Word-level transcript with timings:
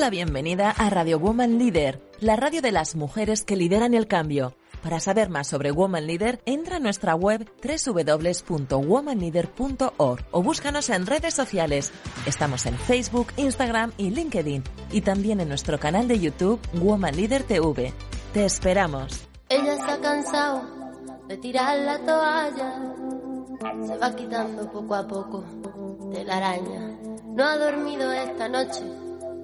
La 0.00 0.08
bienvenida 0.08 0.70
a 0.70 0.88
Radio 0.88 1.18
Woman 1.18 1.58
Leader, 1.58 2.00
la 2.20 2.34
radio 2.34 2.62
de 2.62 2.72
las 2.72 2.96
mujeres 2.96 3.44
que 3.44 3.54
lideran 3.54 3.92
el 3.92 4.06
cambio. 4.06 4.56
Para 4.82 4.98
saber 4.98 5.28
más 5.28 5.46
sobre 5.46 5.72
Woman 5.72 6.06
Leader, 6.06 6.40
entra 6.46 6.76
a 6.76 6.80
nuestra 6.80 7.14
web 7.14 7.46
www.womanleader.org 7.62 10.24
o 10.30 10.42
búscanos 10.42 10.88
en 10.88 11.04
redes 11.04 11.34
sociales. 11.34 11.92
Estamos 12.24 12.64
en 12.64 12.78
Facebook, 12.78 13.26
Instagram 13.36 13.92
y 13.98 14.08
LinkedIn 14.08 14.64
y 14.90 15.02
también 15.02 15.38
en 15.40 15.48
nuestro 15.48 15.78
canal 15.78 16.08
de 16.08 16.18
YouTube 16.18 16.58
Woman 16.72 17.14
Leader 17.14 17.42
TV. 17.42 17.92
Te 18.32 18.46
esperamos. 18.46 19.28
Ella 19.50 19.74
está 19.74 20.00
cansado 20.00 20.62
de 21.28 21.36
tirar 21.36 21.78
la 21.78 21.98
toalla. 21.98 22.72
Se 23.86 23.98
va 23.98 24.16
quitando 24.16 24.72
poco 24.72 24.94
a 24.94 25.06
poco 25.06 25.44
de 26.10 26.24
la 26.24 26.38
araña. 26.38 26.96
No 27.26 27.44
ha 27.44 27.58
dormido 27.58 28.10
esta 28.10 28.48
noche 28.48 29.09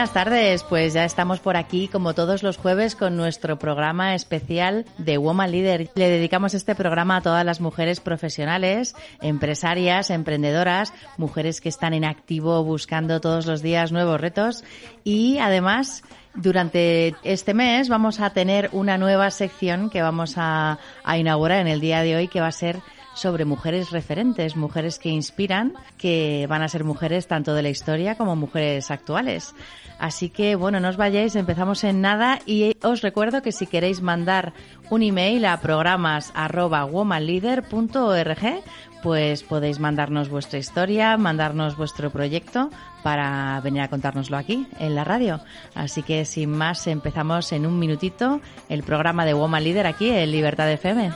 buenas 0.00 0.14
tardes, 0.14 0.62
pues 0.62 0.94
ya 0.94 1.04
estamos 1.04 1.40
por 1.40 1.58
aquí 1.58 1.86
como 1.86 2.14
todos 2.14 2.42
los 2.42 2.56
jueves 2.56 2.96
con 2.96 3.18
nuestro 3.18 3.58
programa 3.58 4.14
especial 4.14 4.86
de 4.96 5.18
Woman 5.18 5.52
Leader. 5.52 5.90
Le 5.94 6.08
dedicamos 6.08 6.54
este 6.54 6.74
programa 6.74 7.18
a 7.18 7.20
todas 7.20 7.44
las 7.44 7.60
mujeres 7.60 8.00
profesionales, 8.00 8.96
empresarias, 9.20 10.08
emprendedoras, 10.08 10.94
mujeres 11.18 11.60
que 11.60 11.68
están 11.68 11.92
en 11.92 12.06
activo 12.06 12.64
buscando 12.64 13.20
todos 13.20 13.44
los 13.44 13.60
días 13.60 13.92
nuevos 13.92 14.18
retos 14.18 14.64
y 15.04 15.36
además 15.36 16.02
durante 16.32 17.14
este 17.22 17.52
mes 17.52 17.90
vamos 17.90 18.20
a 18.20 18.30
tener 18.30 18.70
una 18.72 18.96
nueva 18.96 19.30
sección 19.30 19.90
que 19.90 20.00
vamos 20.00 20.38
a, 20.38 20.78
a 21.04 21.18
inaugurar 21.18 21.60
en 21.60 21.68
el 21.68 21.82
día 21.82 22.00
de 22.00 22.16
hoy 22.16 22.28
que 22.28 22.40
va 22.40 22.46
a 22.46 22.52
ser 22.52 22.80
sobre 23.14 23.44
mujeres 23.44 23.90
referentes, 23.90 24.56
mujeres 24.56 24.98
que 24.98 25.10
inspiran, 25.10 25.74
que 25.98 26.46
van 26.48 26.62
a 26.62 26.68
ser 26.68 26.84
mujeres 26.84 27.26
tanto 27.26 27.54
de 27.54 27.62
la 27.62 27.68
historia 27.68 28.14
como 28.14 28.34
mujeres 28.34 28.90
actuales. 28.90 29.54
Así 30.00 30.30
que, 30.30 30.56
bueno, 30.56 30.80
no 30.80 30.88
os 30.88 30.96
vayáis, 30.96 31.36
empezamos 31.36 31.84
en 31.84 32.00
nada 32.00 32.40
y 32.46 32.74
os 32.82 33.02
recuerdo 33.02 33.42
que 33.42 33.52
si 33.52 33.66
queréis 33.66 34.00
mandar 34.00 34.54
un 34.88 35.02
email 35.02 35.44
a 35.44 35.60
programas 35.60 36.32
arroba 36.34 36.86
womanleader.org, 36.86 38.62
pues 39.02 39.42
podéis 39.42 39.78
mandarnos 39.78 40.30
vuestra 40.30 40.58
historia, 40.58 41.18
mandarnos 41.18 41.76
vuestro 41.76 42.10
proyecto 42.10 42.70
para 43.02 43.60
venir 43.60 43.82
a 43.82 43.88
contárnoslo 43.88 44.38
aquí 44.38 44.66
en 44.78 44.94
la 44.94 45.04
radio. 45.04 45.40
Así 45.74 46.02
que 46.02 46.24
sin 46.24 46.50
más 46.50 46.86
empezamos 46.86 47.52
en 47.52 47.66
un 47.66 47.78
minutito 47.78 48.40
el 48.70 48.82
programa 48.82 49.26
de 49.26 49.34
Woman 49.34 49.64
Leader 49.64 49.86
aquí 49.86 50.08
en 50.08 50.30
Libertad 50.32 50.70
FM. 50.72 51.12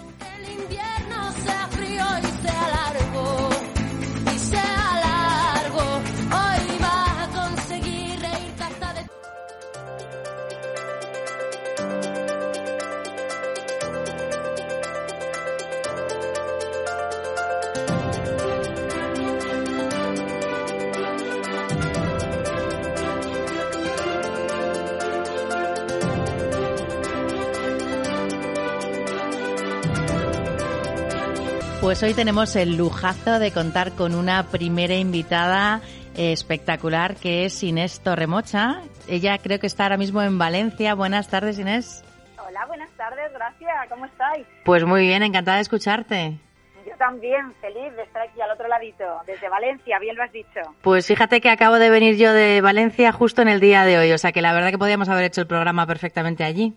Pues 31.85 32.03
hoy 32.03 32.15
tenemos 32.15 32.57
el 32.57 32.79
lujazo 32.79 33.39
de 33.39 33.53
contar 33.53 33.93
con 33.93 34.15
una 34.15 34.45
primera 34.45 34.95
invitada 34.95 35.83
espectacular 36.17 37.15
que 37.15 37.45
es 37.45 37.63
Inés 37.63 38.01
Torremocha. 38.01 38.81
Ella 39.07 39.37
creo 39.37 39.59
que 39.59 39.67
está 39.67 39.83
ahora 39.83 39.99
mismo 39.99 40.23
en 40.23 40.39
Valencia. 40.39 40.95
Buenas 40.95 41.29
tardes, 41.29 41.59
Inés. 41.59 42.03
Hola, 42.39 42.65
buenas 42.65 42.89
tardes, 42.93 43.31
gracias. 43.35 43.71
¿Cómo 43.91 44.07
estáis? 44.07 44.47
Pues 44.65 44.87
muy 44.87 45.03
bien, 45.03 45.23
encantada 45.23 45.59
de 45.59 45.63
escucharte. 45.63 46.39
Yo 46.87 46.97
también, 46.97 47.53
feliz 47.61 47.95
de 47.95 48.03
estar 48.05 48.23
aquí 48.23 48.41
al 48.41 48.51
otro 48.53 48.67
ladito, 48.67 49.05
desde 49.27 49.51
Valencia, 49.51 49.99
bien 49.99 50.17
lo 50.17 50.23
has 50.23 50.33
dicho. 50.33 50.61
Pues 50.81 51.07
fíjate 51.07 51.43
que 51.43 51.51
acabo 51.51 51.75
de 51.75 51.91
venir 51.91 52.17
yo 52.17 52.33
de 52.33 52.63
Valencia 52.63 53.13
justo 53.13 53.43
en 53.43 53.49
el 53.49 53.61
día 53.61 53.85
de 53.85 53.99
hoy, 53.99 54.11
o 54.11 54.17
sea 54.17 54.33
que 54.33 54.41
la 54.41 54.55
verdad 54.55 54.71
que 54.71 54.79
podíamos 54.79 55.11
haber 55.11 55.25
hecho 55.25 55.43
el 55.43 55.47
programa 55.47 55.87
perfectamente 55.87 56.45
allí, 56.45 56.73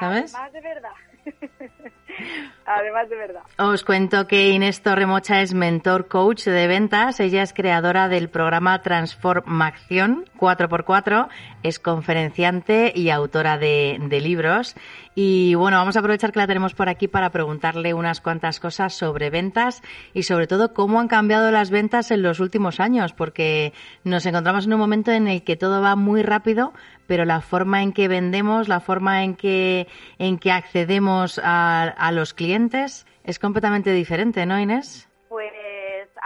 ¿sabes? 0.00 0.34
Además 0.34 0.52
de 0.52 0.60
verdad. 0.60 0.90
Además 2.68 3.08
de 3.08 3.16
verdad. 3.16 3.40
Os 3.56 3.82
cuento 3.82 4.26
que 4.26 4.50
Inés 4.50 4.82
Torremocha 4.82 5.40
es 5.40 5.54
mentor 5.54 6.06
coach 6.06 6.44
de 6.44 6.66
ventas. 6.66 7.18
Ella 7.18 7.42
es 7.42 7.54
creadora 7.54 8.08
del 8.08 8.28
programa 8.28 8.82
Transformación 8.82 10.26
4x4, 10.38 11.28
es 11.62 11.78
conferenciante 11.78 12.92
y 12.94 13.08
autora 13.08 13.56
de, 13.56 13.96
de 13.98 14.20
libros. 14.20 14.76
Y 15.20 15.56
bueno, 15.56 15.78
vamos 15.78 15.96
a 15.96 15.98
aprovechar 15.98 16.30
que 16.30 16.38
la 16.38 16.46
tenemos 16.46 16.74
por 16.74 16.88
aquí 16.88 17.08
para 17.08 17.30
preguntarle 17.30 17.92
unas 17.92 18.20
cuantas 18.20 18.60
cosas 18.60 18.94
sobre 18.94 19.30
ventas 19.30 19.82
y 20.14 20.22
sobre 20.22 20.46
todo 20.46 20.72
cómo 20.72 21.00
han 21.00 21.08
cambiado 21.08 21.50
las 21.50 21.72
ventas 21.72 22.12
en 22.12 22.22
los 22.22 22.38
últimos 22.38 22.78
años, 22.78 23.14
porque 23.14 23.72
nos 24.04 24.26
encontramos 24.26 24.66
en 24.66 24.74
un 24.74 24.78
momento 24.78 25.10
en 25.10 25.26
el 25.26 25.42
que 25.42 25.56
todo 25.56 25.82
va 25.82 25.96
muy 25.96 26.22
rápido, 26.22 26.72
pero 27.08 27.24
la 27.24 27.40
forma 27.40 27.82
en 27.82 27.92
que 27.92 28.06
vendemos, 28.06 28.68
la 28.68 28.78
forma 28.78 29.24
en 29.24 29.34
que, 29.34 29.88
en 30.20 30.38
que 30.38 30.52
accedemos 30.52 31.40
a, 31.42 31.82
a 31.82 32.12
los 32.12 32.32
clientes 32.32 33.04
es 33.24 33.40
completamente 33.40 33.90
diferente, 33.90 34.46
¿no, 34.46 34.60
Inés? 34.60 35.08
Pues 35.28 35.50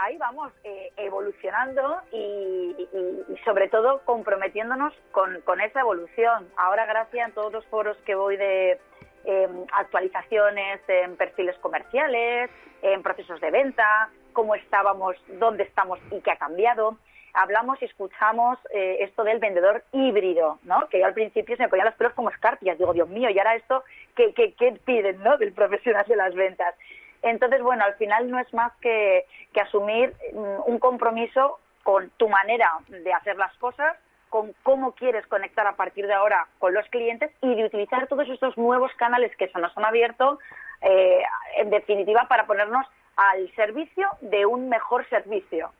ahí 0.03 0.17
vamos, 0.17 0.51
eh, 0.63 0.91
evolucionando 0.97 1.97
y, 2.11 2.75
sobre 3.45 3.67
todo 3.69 4.01
comprometiéndonos 4.05 4.93
con, 5.11 5.41
con 5.41 5.59
esa 5.61 5.81
evolución. 5.81 6.47
Ahora, 6.57 6.85
gracias 6.85 7.29
a 7.29 7.33
todos 7.33 7.51
los 7.51 7.65
foros 7.65 7.97
que 8.05 8.15
voy 8.15 8.37
de 8.37 8.79
eh, 9.25 9.47
actualizaciones 9.73 10.81
en 10.87 11.15
perfiles 11.15 11.57
comerciales, 11.59 12.49
en 12.81 13.01
procesos 13.01 13.39
de 13.39 13.51
venta, 13.51 14.09
cómo 14.33 14.55
estábamos, 14.55 15.15
dónde 15.39 15.63
estamos 15.63 15.99
y 16.11 16.19
qué 16.21 16.31
ha 16.31 16.37
cambiado. 16.37 16.97
Hablamos 17.33 17.81
y 17.81 17.85
escuchamos 17.85 18.59
eh, 18.71 18.97
esto 18.99 19.23
del 19.23 19.39
vendedor 19.39 19.83
híbrido, 19.91 20.59
¿no? 20.63 20.87
Que 20.89 20.99
yo 20.99 21.05
al 21.05 21.13
principio 21.13 21.55
se 21.55 21.63
me 21.63 21.69
ponían 21.69 21.87
los 21.87 21.95
pelos 21.95 22.13
como 22.13 22.29
escarpias. 22.29 22.77
Digo, 22.77 22.93
Dios 22.93 23.09
mío, 23.09 23.29
y 23.29 23.39
ahora 23.39 23.55
esto, 23.55 23.83
¿qué, 24.15 24.33
qué, 24.33 24.53
qué 24.53 24.73
piden, 24.85 25.23
no? 25.23 25.37
Del 25.37 25.53
profesional 25.53 26.05
de 26.07 26.15
las 26.15 26.35
ventas. 26.35 26.75
Entonces, 27.23 27.61
bueno, 27.61 27.85
al 27.85 27.95
final 27.95 28.29
no 28.29 28.37
es 28.37 28.53
más 28.53 28.71
que, 28.81 29.25
que 29.53 29.61
asumir 29.61 30.13
mm, 30.33 30.69
un 30.69 30.77
compromiso 30.77 31.59
con 31.83 32.09
tu 32.17 32.29
manera 32.29 32.69
de 32.87 33.13
hacer 33.13 33.37
las 33.37 33.53
cosas, 33.57 33.97
con 34.33 34.51
cómo 34.63 34.93
quieres 34.93 35.27
conectar 35.27 35.67
a 35.67 35.75
partir 35.75 36.07
de 36.07 36.13
ahora 36.13 36.47
con 36.57 36.73
los 36.73 36.87
clientes 36.87 37.29
y 37.43 37.53
de 37.53 37.65
utilizar 37.65 38.07
todos 38.07 38.27
estos 38.27 38.57
nuevos 38.57 38.91
canales 38.95 39.31
que 39.37 39.47
se 39.47 39.59
nos 39.59 39.77
han 39.77 39.85
abierto, 39.85 40.39
eh, 40.81 41.21
en 41.57 41.69
definitiva, 41.69 42.27
para 42.27 42.47
ponernos 42.47 42.83
al 43.15 43.53
servicio 43.53 44.07
de 44.21 44.47
un 44.47 44.69
mejor 44.69 45.07
servicio. 45.07 45.71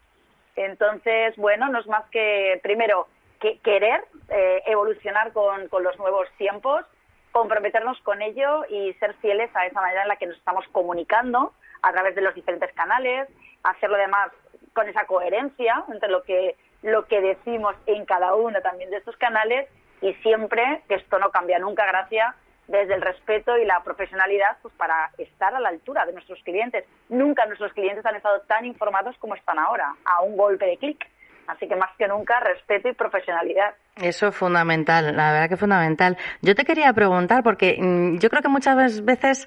Entonces, 0.56 1.36
bueno, 1.36 1.68
no 1.70 1.80
es 1.80 1.88
más 1.88 2.08
que, 2.12 2.60
primero, 2.62 3.08
que 3.40 3.58
querer 3.58 4.06
eh, 4.30 4.62
evolucionar 4.68 5.34
con, 5.34 5.68
con 5.70 5.84
los 5.84 5.98
nuevos 5.98 6.28
tiempos, 6.38 6.86
comprometernos 7.32 8.00
con 8.02 8.22
ello 8.22 8.66
y 8.70 8.94
ser 9.00 9.16
fieles 9.16 9.50
a 9.56 9.66
esa 9.66 9.82
manera 9.82 10.04
en 10.04 10.10
la 10.10 10.18
que 10.18 10.28
nos 10.28 10.38
estamos 10.38 10.64
comunicando 10.72 11.54
a 11.82 11.92
través 11.92 12.14
de 12.14 12.22
los 12.22 12.36
diferentes 12.36 12.72
canales, 12.74 13.28
hacerlo 13.64 13.96
además 13.96 14.30
con 14.74 14.88
esa 14.88 15.08
coherencia 15.08 15.86
entre 15.92 16.10
lo 16.10 16.22
que 16.22 16.56
lo 16.84 17.08
que 17.08 17.22
decimos 17.22 17.76
en 17.88 18.06
cada 18.06 18.36
uno 18.36 18.62
también 18.62 18.92
de 18.92 18.98
estos 18.98 19.18
canales 19.18 19.68
y 20.02 20.14
siempre 20.16 20.84
que 20.88 20.96
esto 20.96 21.18
no 21.18 21.32
cambia 21.32 21.58
nunca 21.60 21.86
gracias 21.86 22.36
desde 22.68 22.94
el 22.94 23.02
respeto 23.02 23.58
y 23.58 23.66
la 23.66 23.84
profesionalidad 23.84 24.58
pues 24.62 24.74
para 24.76 25.12
estar 25.18 25.54
a 25.56 25.60
la 25.60 25.70
altura 25.70 26.06
de 26.06 26.14
nuestros 26.14 26.42
clientes. 26.44 26.86
Nunca 27.10 27.46
nuestros 27.46 27.74
clientes 27.74 28.06
han 28.06 28.16
estado 28.16 28.42
tan 28.42 28.66
informados 28.66 29.18
como 29.18 29.36
están 29.36 29.60
ahora, 29.60 29.96
a 30.06 30.22
un 30.22 30.38
golpe 30.38 30.66
de 30.66 30.78
clic. 30.78 31.06
Así 31.48 31.68
que 31.68 31.76
más 31.76 31.90
que 31.98 32.08
nunca 32.08 32.40
respeto 32.40 32.88
y 32.88 32.94
profesionalidad. 32.94 33.76
Eso 33.98 34.28
es 34.28 34.36
fundamental, 34.36 35.14
la 35.16 35.34
verdad 35.34 35.48
que 35.50 35.56
es 35.56 35.60
fundamental. 35.60 36.18
Yo 36.42 36.56
te 36.56 36.64
quería 36.64 36.94
preguntar, 36.94 37.44
porque 37.44 37.78
mm, 37.78 38.18
yo 38.20 38.30
creo 38.30 38.42
que 38.42 38.48
muchas 38.48 39.04
veces 39.04 39.46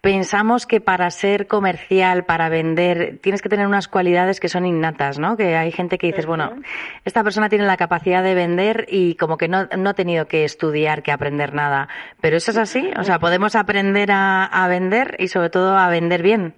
pensamos 0.00 0.66
que 0.66 0.80
para 0.80 1.10
ser 1.10 1.46
comercial, 1.46 2.24
para 2.24 2.48
vender, 2.48 3.18
tienes 3.20 3.42
que 3.42 3.48
tener 3.48 3.66
unas 3.66 3.88
cualidades 3.88 4.40
que 4.40 4.48
son 4.48 4.64
innatas, 4.64 5.18
¿no? 5.18 5.36
Que 5.36 5.56
hay 5.56 5.72
gente 5.72 5.98
que 5.98 6.06
dices, 6.06 6.26
bueno, 6.26 6.56
esta 7.04 7.22
persona 7.22 7.48
tiene 7.48 7.66
la 7.66 7.76
capacidad 7.76 8.22
de 8.22 8.34
vender 8.34 8.86
y 8.88 9.16
como 9.16 9.36
que 9.36 9.48
no, 9.48 9.66
no 9.76 9.90
ha 9.90 9.94
tenido 9.94 10.26
que 10.26 10.44
estudiar, 10.44 11.02
que 11.02 11.12
aprender 11.12 11.54
nada. 11.54 11.88
Pero 12.20 12.36
eso 12.36 12.50
es 12.50 12.58
así, 12.58 12.90
o 12.98 13.04
sea, 13.04 13.18
podemos 13.18 13.54
aprender 13.56 14.10
a, 14.12 14.44
a 14.44 14.68
vender 14.68 15.16
y 15.18 15.28
sobre 15.28 15.50
todo 15.50 15.76
a 15.76 15.88
vender 15.88 16.22
bien. 16.22 16.54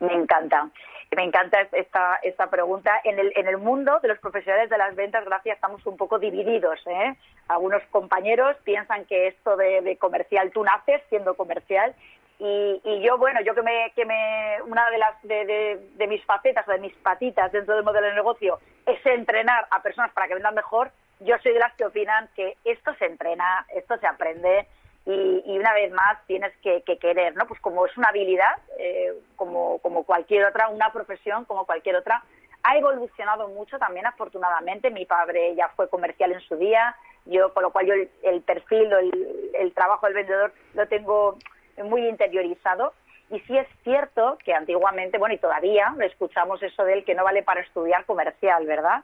Me 0.00 0.12
encanta. 0.12 0.68
Me 1.16 1.24
encanta 1.24 1.62
esta, 1.72 2.18
esta 2.22 2.50
pregunta. 2.50 3.00
En 3.02 3.18
el, 3.18 3.32
en 3.34 3.48
el 3.48 3.56
mundo 3.56 3.98
de 4.02 4.08
los 4.08 4.18
profesionales 4.18 4.68
de 4.68 4.76
las 4.76 4.94
ventas, 4.94 5.24
gracias, 5.24 5.54
estamos 5.54 5.84
un 5.86 5.96
poco 5.96 6.18
divididos. 6.18 6.78
¿eh? 6.86 7.16
Algunos 7.48 7.82
compañeros 7.90 8.56
piensan 8.62 9.06
que 9.06 9.28
esto 9.28 9.56
de, 9.56 9.80
de 9.80 9.96
comercial, 9.96 10.50
tú 10.52 10.62
naces 10.62 11.00
siendo 11.08 11.34
comercial 11.34 11.94
y, 12.38 12.80
y, 12.84 13.00
yo, 13.02 13.18
bueno, 13.18 13.40
yo 13.42 13.54
que 13.54 13.62
me, 13.62 13.92
que 13.96 14.04
me 14.04 14.62
una 14.62 14.88
de 14.90 14.98
las 14.98 15.22
de, 15.22 16.06
mis 16.06 16.24
facetas 16.24 16.66
o 16.68 16.70
de 16.70 16.78
mis 16.78 16.94
patitas 16.94 17.50
dentro 17.50 17.74
del 17.74 17.84
modelo 17.84 18.06
de 18.06 18.14
negocio 18.14 18.60
es 18.86 19.04
entrenar 19.04 19.66
a 19.70 19.82
personas 19.82 20.12
para 20.12 20.28
que 20.28 20.34
vendan 20.34 20.54
mejor, 20.54 20.92
yo 21.20 21.36
soy 21.42 21.52
de 21.52 21.58
las 21.58 21.74
que 21.74 21.84
opinan 21.84 22.28
que 22.36 22.56
esto 22.64 22.94
se 22.94 23.06
entrena, 23.06 23.66
esto 23.74 23.98
se 23.98 24.06
aprende 24.06 24.68
y, 25.04 25.42
y 25.46 25.58
una 25.58 25.72
vez 25.74 25.90
más 25.90 26.24
tienes 26.26 26.56
que, 26.58 26.82
que, 26.82 26.98
querer, 26.98 27.34
¿no? 27.34 27.46
Pues 27.46 27.60
como 27.60 27.86
es 27.86 27.96
una 27.96 28.10
habilidad, 28.10 28.56
eh, 28.78 29.14
como, 29.34 29.78
como 29.78 30.04
cualquier 30.04 30.44
otra, 30.44 30.68
una 30.68 30.92
profesión 30.92 31.44
como 31.44 31.66
cualquier 31.66 31.96
otra, 31.96 32.22
ha 32.62 32.76
evolucionado 32.76 33.48
mucho 33.48 33.78
también 33.78 34.06
afortunadamente. 34.06 34.90
Mi 34.90 35.06
padre 35.06 35.56
ya 35.56 35.70
fue 35.70 35.88
comercial 35.88 36.32
en 36.32 36.40
su 36.40 36.56
día, 36.56 36.94
yo 37.24 37.52
con 37.52 37.64
lo 37.64 37.70
cual 37.70 37.86
yo 37.86 37.94
el, 37.94 38.08
el 38.22 38.42
perfil 38.42 38.92
o 38.92 38.98
el, 38.98 39.50
el 39.54 39.72
trabajo 39.72 40.06
del 40.06 40.14
vendedor 40.14 40.52
lo 40.74 40.86
tengo 40.86 41.38
muy 41.84 42.06
interiorizado. 42.06 42.92
Y 43.30 43.40
sí 43.40 43.56
es 43.58 43.66
cierto 43.84 44.38
que 44.42 44.54
antiguamente, 44.54 45.18
bueno, 45.18 45.34
y 45.34 45.38
todavía 45.38 45.94
escuchamos 46.00 46.62
eso 46.62 46.84
de 46.84 46.94
él 46.94 47.04
que 47.04 47.14
no 47.14 47.24
vale 47.24 47.42
para 47.42 47.60
estudiar 47.60 48.04
comercial, 48.06 48.66
¿verdad? 48.66 49.02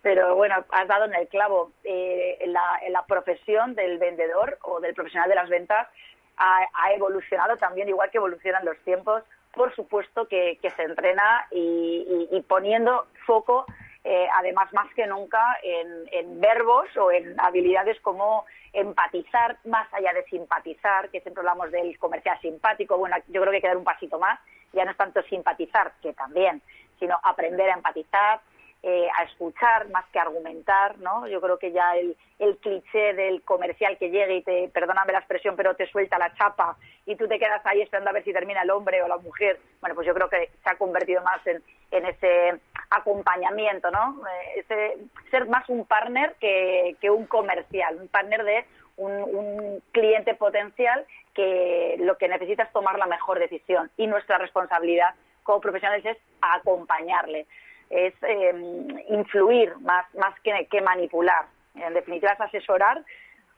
Pero 0.00 0.34
bueno, 0.34 0.64
has 0.70 0.88
dado 0.88 1.04
en 1.04 1.14
el 1.14 1.28
clavo. 1.28 1.72
Eh, 1.84 2.38
la, 2.46 2.80
la, 2.90 3.04
profesión 3.04 3.74
del 3.74 3.98
vendedor 3.98 4.58
o 4.62 4.80
del 4.80 4.94
profesional 4.94 5.28
de 5.28 5.34
las 5.34 5.48
ventas 5.48 5.88
ha, 6.36 6.66
ha, 6.72 6.92
evolucionado 6.92 7.56
también, 7.56 7.88
igual 7.88 8.10
que 8.10 8.18
evolucionan 8.18 8.64
los 8.64 8.78
tiempos. 8.78 9.22
Por 9.52 9.74
supuesto 9.74 10.26
que, 10.26 10.58
que 10.62 10.70
se 10.70 10.82
entrena 10.82 11.46
y, 11.50 12.28
y, 12.30 12.36
y 12.36 12.40
poniendo 12.42 13.06
foco 13.26 13.66
eh, 14.08 14.28
además 14.34 14.72
más 14.72 14.86
que 14.94 15.04
nunca 15.04 15.58
en, 15.64 16.06
en, 16.12 16.40
verbos 16.40 16.86
o 16.96 17.10
en 17.10 17.34
habilidades 17.40 18.00
como 18.02 18.46
empatizar 18.72 19.58
más 19.64 19.92
allá 19.92 20.12
de 20.12 20.22
simpatizar, 20.26 21.10
que 21.10 21.20
siempre 21.22 21.40
hablamos 21.40 21.72
del 21.72 21.98
comercial 21.98 22.40
simpático, 22.40 22.96
bueno, 22.96 23.16
yo 23.26 23.40
creo 23.40 23.50
que 23.50 23.56
hay 23.56 23.62
que 23.62 23.66
dar 23.66 23.76
un 23.76 23.82
pasito 23.82 24.20
más, 24.20 24.38
ya 24.72 24.84
no 24.84 24.92
es 24.92 24.96
tanto 24.96 25.22
simpatizar, 25.22 25.92
que 26.00 26.12
también, 26.12 26.62
sino 27.00 27.18
aprender 27.24 27.68
a 27.68 27.74
empatizar, 27.74 28.40
eh, 28.88 29.08
a 29.18 29.24
escuchar 29.24 29.88
más 29.88 30.04
que 30.12 30.20
argumentar, 30.20 30.96
¿no? 30.98 31.26
Yo 31.26 31.40
creo 31.40 31.58
que 31.58 31.72
ya 31.72 31.96
el, 31.96 32.16
el 32.38 32.56
cliché 32.58 33.14
del 33.14 33.42
comercial 33.42 33.98
que 33.98 34.10
llega 34.10 34.32
y 34.32 34.42
te, 34.42 34.68
perdóname 34.68 35.12
la 35.12 35.18
expresión, 35.18 35.56
pero 35.56 35.74
te 35.74 35.88
suelta 35.88 36.20
la 36.20 36.32
chapa 36.34 36.76
y 37.04 37.16
tú 37.16 37.26
te 37.26 37.40
quedas 37.40 37.66
ahí 37.66 37.82
esperando 37.82 38.10
a 38.10 38.12
ver 38.12 38.22
si 38.22 38.32
termina 38.32 38.62
el 38.62 38.70
hombre 38.70 39.02
o 39.02 39.08
la 39.08 39.16
mujer, 39.16 39.58
bueno, 39.80 39.96
pues 39.96 40.06
yo 40.06 40.14
creo 40.14 40.28
que 40.28 40.52
se 40.62 40.70
ha 40.70 40.78
convertido 40.78 41.20
más 41.22 41.44
en, 41.48 41.60
en 41.90 42.06
ese 42.06 42.60
acompañamiento, 42.90 43.90
¿no? 43.90 44.22
Eh, 44.24 44.60
ese, 44.60 44.98
ser 45.32 45.48
más 45.48 45.68
un 45.68 45.84
partner 45.84 46.36
que, 46.38 46.94
que 47.00 47.10
un 47.10 47.26
comercial, 47.26 47.96
un 48.00 48.06
partner 48.06 48.44
de 48.44 48.66
un, 48.98 49.10
un 49.10 49.82
cliente 49.90 50.36
potencial 50.36 51.04
que 51.34 51.96
lo 51.98 52.16
que 52.18 52.28
necesita 52.28 52.62
es 52.62 52.72
tomar 52.72 53.00
la 53.00 53.06
mejor 53.06 53.40
decisión 53.40 53.90
y 53.96 54.06
nuestra 54.06 54.38
responsabilidad 54.38 55.12
como 55.42 55.60
profesionales 55.60 56.06
es 56.06 56.18
acompañarle 56.40 57.48
es 57.90 58.14
eh, 58.22 59.04
influir 59.08 59.76
más, 59.78 60.06
más 60.14 60.38
que, 60.40 60.66
que, 60.70 60.80
manipular. 60.80 61.46
En 61.74 61.94
definitiva 61.94 62.32
es 62.32 62.40
asesorar 62.40 63.02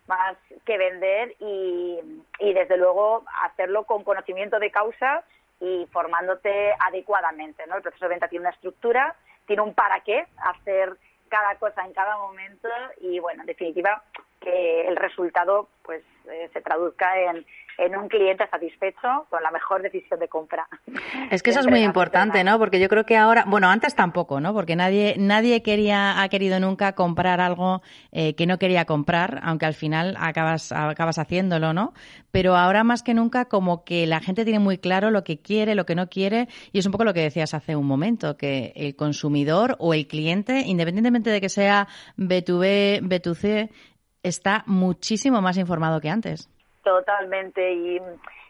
más 0.06 0.36
que 0.64 0.78
vender 0.78 1.34
y, 1.38 1.98
y 2.40 2.52
desde 2.52 2.76
luego 2.76 3.24
hacerlo 3.42 3.84
con 3.84 4.04
conocimiento 4.04 4.58
de 4.58 4.70
causa 4.70 5.24
y 5.60 5.86
formándote 5.92 6.72
adecuadamente. 6.80 7.66
¿no? 7.66 7.76
El 7.76 7.82
proceso 7.82 8.06
de 8.06 8.10
venta 8.10 8.28
tiene 8.28 8.44
una 8.44 8.54
estructura, 8.54 9.14
tiene 9.46 9.62
un 9.62 9.74
para 9.74 10.00
qué, 10.00 10.26
hacer 10.38 10.96
cada 11.28 11.56
cosa 11.56 11.84
en 11.84 11.92
cada 11.92 12.16
momento 12.16 12.68
y 13.00 13.18
bueno, 13.18 13.42
en 13.42 13.46
definitiva 13.46 14.02
que 14.40 14.86
el 14.86 14.96
resultado 14.96 15.68
pues 15.82 16.02
eh, 16.30 16.50
se 16.52 16.60
traduzca 16.60 17.18
en, 17.20 17.44
en 17.78 17.96
un 17.96 18.08
cliente 18.08 18.44
satisfecho 18.50 19.26
con 19.30 19.42
la 19.42 19.50
mejor 19.50 19.82
decisión 19.82 20.18
de 20.20 20.28
compra. 20.28 20.68
Es 21.30 21.42
que 21.42 21.50
eso 21.50 21.60
es 21.60 21.66
muy 21.66 21.80
importante, 21.80 22.42
¿no? 22.42 22.58
Porque 22.58 22.80
yo 22.80 22.88
creo 22.88 23.04
que 23.04 23.16
ahora, 23.16 23.44
bueno, 23.46 23.68
antes 23.68 23.94
tampoco, 23.94 24.40
¿no? 24.40 24.54
Porque 24.54 24.76
nadie, 24.76 25.14
nadie 25.18 25.62
quería, 25.62 26.22
ha 26.22 26.28
querido 26.28 26.58
nunca 26.58 26.94
comprar 26.94 27.40
algo 27.40 27.82
eh, 28.12 28.34
que 28.34 28.46
no 28.46 28.58
quería 28.58 28.86
comprar, 28.86 29.40
aunque 29.42 29.66
al 29.66 29.74
final 29.74 30.16
acabas, 30.18 30.72
acabas 30.72 31.18
haciéndolo, 31.18 31.74
¿no? 31.74 31.92
Pero 32.30 32.56
ahora 32.56 32.82
más 32.82 33.02
que 33.02 33.14
nunca 33.14 33.44
como 33.44 33.84
que 33.84 34.06
la 34.06 34.20
gente 34.20 34.44
tiene 34.44 34.58
muy 34.58 34.78
claro 34.78 35.10
lo 35.10 35.22
que 35.22 35.40
quiere, 35.40 35.74
lo 35.74 35.84
que 35.84 35.94
no 35.94 36.08
quiere, 36.08 36.48
y 36.72 36.78
es 36.78 36.86
un 36.86 36.92
poco 36.92 37.04
lo 37.04 37.14
que 37.14 37.20
decías 37.20 37.52
hace 37.52 37.76
un 37.76 37.86
momento, 37.86 38.36
que 38.36 38.72
el 38.74 38.96
consumidor 38.96 39.76
o 39.78 39.92
el 39.92 40.06
cliente, 40.06 40.62
independientemente 40.66 41.30
de 41.30 41.40
que 41.40 41.50
sea 41.50 41.88
B2B, 42.16 43.02
B2C, 43.02 43.70
está 44.22 44.62
muchísimo 44.66 45.40
más 45.40 45.56
informado 45.56 46.00
que 46.00 46.08
antes. 46.08 46.48
Totalmente. 46.82 47.72
Y, 47.72 48.00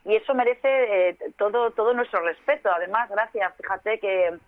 y 0.05 0.17
eso 0.17 0.35
merece 0.35 0.69
eh, 1.09 1.17
todo, 1.37 1.71
todo 1.73 1.93
nuestro 1.95 2.21
respeto. 2.21 2.71
Además, 2.71 3.09
gracias. 3.11 3.55
Fíjate 3.57 3.99
que 3.99 4.39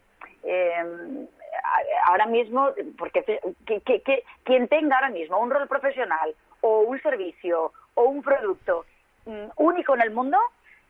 eh, 0.44 1.26
ahora 2.06 2.26
mismo, 2.26 2.70
porque 2.98 3.22
que, 3.24 3.80
que, 3.80 4.00
que, 4.02 4.24
quien 4.44 4.68
tenga 4.68 4.96
ahora 4.96 5.10
mismo 5.10 5.38
un 5.38 5.50
rol 5.50 5.68
profesional 5.68 6.34
o 6.60 6.80
un 6.80 7.00
servicio 7.00 7.72
o 7.94 8.04
un 8.04 8.22
producto 8.22 8.84
mm, 9.26 9.46
único 9.56 9.94
en 9.94 10.02
el 10.02 10.10
mundo, 10.10 10.38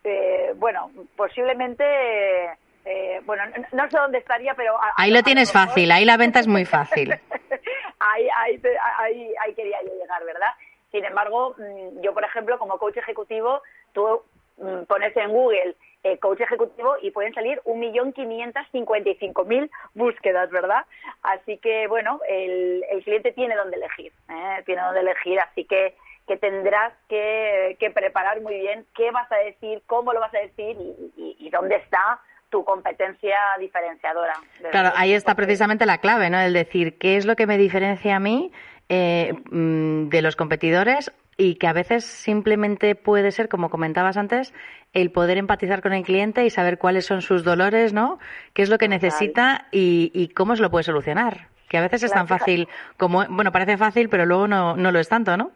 eh, 0.05 0.53
bueno, 0.57 0.91
posiblemente. 1.17 1.85
Eh, 2.87 3.21
bueno, 3.27 3.43
no, 3.47 3.83
no, 3.83 3.91
sé 3.91 3.99
dónde 3.99 4.19
estaría, 4.19 4.55
pero... 4.55 4.75
A, 4.75 4.95
ahí 4.97 5.11
lo 5.11 5.23
tienes 5.23 5.53
lo 5.53 5.61
fácil, 5.61 5.93
ahí 5.93 6.07
la 6.07 6.17
venta 6.17 6.41
es 6.41 6.49
muy 6.49 6.65
fácil. 6.65 7.11
ahí, 8.01 8.29
ahí, 8.37 8.61
ahí, 8.99 9.35
ahí 9.43 9.55
quería 9.55 9.81
yo 9.83 9.95
llegar, 9.95 10.23
¿verdad? 10.25 10.53
Sin 10.91 11.05
embargo, 11.05 11.55
mm, 11.57 12.01
yo, 12.01 12.13
por 12.13 12.25
ejemplo, 12.25 12.59
como 12.59 12.79
coach 12.79 12.97
ejecutivo, 12.97 13.63
tú 13.93 14.23
mm, 14.59 14.83
pones 14.85 15.17
en 15.17 15.31
Google 15.31 15.77
eh, 16.03 16.19
coach 16.19 16.41
ejecutivo 16.41 16.97
y 17.03 17.11
pueden 17.11 17.35
salir 17.35 17.61
1.555.000 17.65 19.71
búsquedas, 19.95 20.51
¿verdad? 20.51 20.87
Así 21.23 21.59
que, 21.59 21.87
bueno, 21.89 22.21
el, 22.29 22.85
el 22.91 23.05
cliente 23.05 23.33
tiene 23.33 23.55
donde 23.55 23.77
elegir, 23.77 24.13
¿eh? 24.29 24.63
tiene 24.65 24.83
donde 24.83 25.01
elegir, 25.01 25.39
así 25.41 25.65
que 25.65 25.95
que 26.31 26.37
tendrás 26.37 26.93
que, 27.09 27.77
que, 27.81 27.91
preparar 27.91 28.41
muy 28.41 28.55
bien 28.55 28.87
qué 28.95 29.11
vas 29.11 29.31
a 29.33 29.37
decir, 29.39 29.83
cómo 29.87 30.13
lo 30.13 30.21
vas 30.21 30.33
a 30.33 30.39
decir 30.39 30.77
y, 31.17 31.51
dónde 31.51 31.75
está 31.75 32.21
tu 32.51 32.65
competencia 32.65 33.37
diferenciadora. 33.59 34.35
Claro, 34.71 34.93
ahí 34.97 35.13
está 35.13 35.35
precisamente 35.35 35.87
la 35.87 35.99
clave, 35.99 36.29
¿no? 36.31 36.39
El 36.41 36.53
decir 36.53 36.99
qué 36.99 37.17
es 37.17 37.25
lo 37.25 37.37
que 37.37 37.47
me 37.47 37.57
diferencia 37.57 38.17
a 38.17 38.21
mí 38.21 38.53
eh, 38.89 39.33
mm, 39.51 40.09
de 40.09 40.23
los 40.23 40.37
competidores 40.37 41.13
y 41.37 41.55
que 41.55 41.67
a 41.67 41.73
veces 41.73 42.05
simplemente 42.05 42.95
puede 42.95 43.31
ser, 43.31 43.49
como 43.49 43.71
comentabas 43.71 44.19
antes, 44.19 44.53
el 44.93 45.11
poder 45.11 45.39
empatizar 45.39 45.81
con 45.81 45.95
el 45.95 46.03
cliente 46.03 46.45
y 46.45 46.51
saber 46.51 46.77
cuáles 46.77 47.07
son 47.07 47.23
sus 47.23 47.45
dolores, 47.45 47.95
¿no? 47.95 48.19
¿Qué 48.53 48.63
es 48.63 48.69
lo 48.69 48.77
que 48.77 48.89
necesita 48.89 49.67
y, 49.71 50.29
cómo 50.35 50.55
se 50.55 50.63
lo 50.63 50.71
puede 50.71 50.83
solucionar? 50.83 51.49
Que 51.69 51.79
a 51.79 51.83
veces 51.83 52.03
es 52.03 52.13
tan 52.13 52.29
fácil 52.29 52.69
como, 52.99 53.25
bueno, 53.29 53.53
parece 53.53 53.79
fácil, 53.79 54.11
pero 54.11 54.27
luego 54.27 54.49
no, 54.49 54.77
no 54.77 54.93
lo 54.93 54.99
es 54.99 55.09
tanto, 55.09 55.37
¿no? 55.37 55.53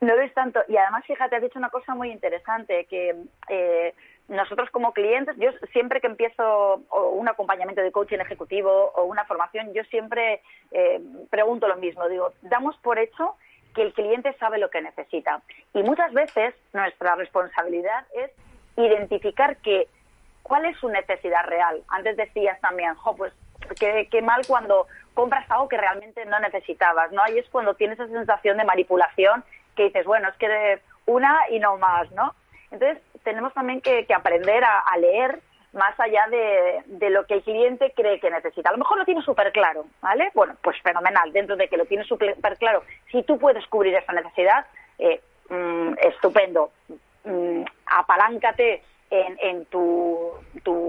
No 0.00 0.14
lo 0.14 0.22
es 0.22 0.32
tanto. 0.32 0.60
Y 0.68 0.76
además, 0.76 1.04
fíjate, 1.06 1.36
has 1.36 1.42
dicho 1.42 1.58
una 1.58 1.70
cosa 1.70 1.94
muy 1.94 2.10
interesante, 2.10 2.86
que 2.88 3.14
eh, 3.48 3.94
nosotros 4.28 4.70
como 4.70 4.92
clientes, 4.92 5.36
yo 5.38 5.50
siempre 5.72 6.00
que 6.00 6.08
empiezo 6.08 6.82
un 7.12 7.28
acompañamiento 7.28 7.82
de 7.82 7.92
coaching 7.92 8.18
ejecutivo 8.18 8.92
o 8.96 9.04
una 9.04 9.24
formación, 9.24 9.72
yo 9.72 9.84
siempre 9.84 10.42
eh, 10.72 11.00
pregunto 11.30 11.68
lo 11.68 11.76
mismo. 11.76 12.08
Digo, 12.08 12.32
damos 12.42 12.76
por 12.78 12.98
hecho 12.98 13.36
que 13.74 13.82
el 13.82 13.92
cliente 13.92 14.34
sabe 14.38 14.58
lo 14.58 14.70
que 14.70 14.80
necesita. 14.80 15.42
Y 15.74 15.82
muchas 15.82 16.12
veces 16.12 16.54
nuestra 16.72 17.14
responsabilidad 17.14 18.06
es 18.14 18.30
identificar 18.76 19.58
que 19.58 19.86
cuál 20.42 20.64
es 20.64 20.76
su 20.78 20.88
necesidad 20.88 21.44
real. 21.44 21.82
Antes 21.88 22.16
decías 22.16 22.60
también, 22.60 22.94
jo, 22.94 23.14
pues 23.14 23.32
qué, 23.78 24.08
qué 24.10 24.22
mal 24.22 24.42
cuando 24.46 24.86
compras 25.14 25.48
algo 25.50 25.68
que 25.68 25.76
realmente 25.76 26.24
no 26.24 26.40
necesitabas, 26.40 27.12
¿no? 27.12 27.22
Ahí 27.22 27.38
es 27.38 27.48
cuando 27.48 27.74
tienes 27.74 27.98
esa 27.98 28.12
sensación 28.12 28.56
de 28.56 28.64
manipulación 28.64 29.44
que 29.76 29.84
dices, 29.84 30.04
bueno, 30.04 30.28
es 30.28 30.36
que 30.36 30.80
una 31.06 31.38
y 31.50 31.58
no 31.58 31.76
más, 31.78 32.10
¿no? 32.12 32.34
Entonces, 32.70 33.02
tenemos 33.22 33.52
también 33.54 33.80
que, 33.80 34.06
aprender 34.14 34.64
a, 34.64 34.96
leer 34.98 35.40
más 35.72 35.98
allá 36.00 36.26
de, 36.30 37.10
lo 37.10 37.26
que 37.26 37.34
el 37.34 37.42
cliente 37.42 37.92
cree 37.94 38.20
que 38.20 38.30
necesita. 38.30 38.70
A 38.70 38.72
lo 38.72 38.78
mejor 38.78 38.98
lo 38.98 39.04
tiene 39.04 39.22
súper 39.22 39.52
claro, 39.52 39.86
¿vale? 40.00 40.30
Bueno, 40.34 40.54
pues 40.62 40.80
fenomenal. 40.82 41.32
Dentro 41.32 41.56
de 41.56 41.68
que 41.68 41.76
lo 41.76 41.86
tiene 41.86 42.04
súper 42.04 42.36
claro, 42.58 42.82
si 43.10 43.22
tú 43.22 43.38
puedes 43.38 43.66
cubrir 43.66 43.94
esa 43.94 44.12
necesidad, 44.12 44.66
eh, 44.98 45.20
mm, 45.48 45.94
estupendo. 46.00 46.70
Mm, 47.24 47.62
apaláncate 47.86 48.82
en, 49.10 49.64
tu, 49.66 50.32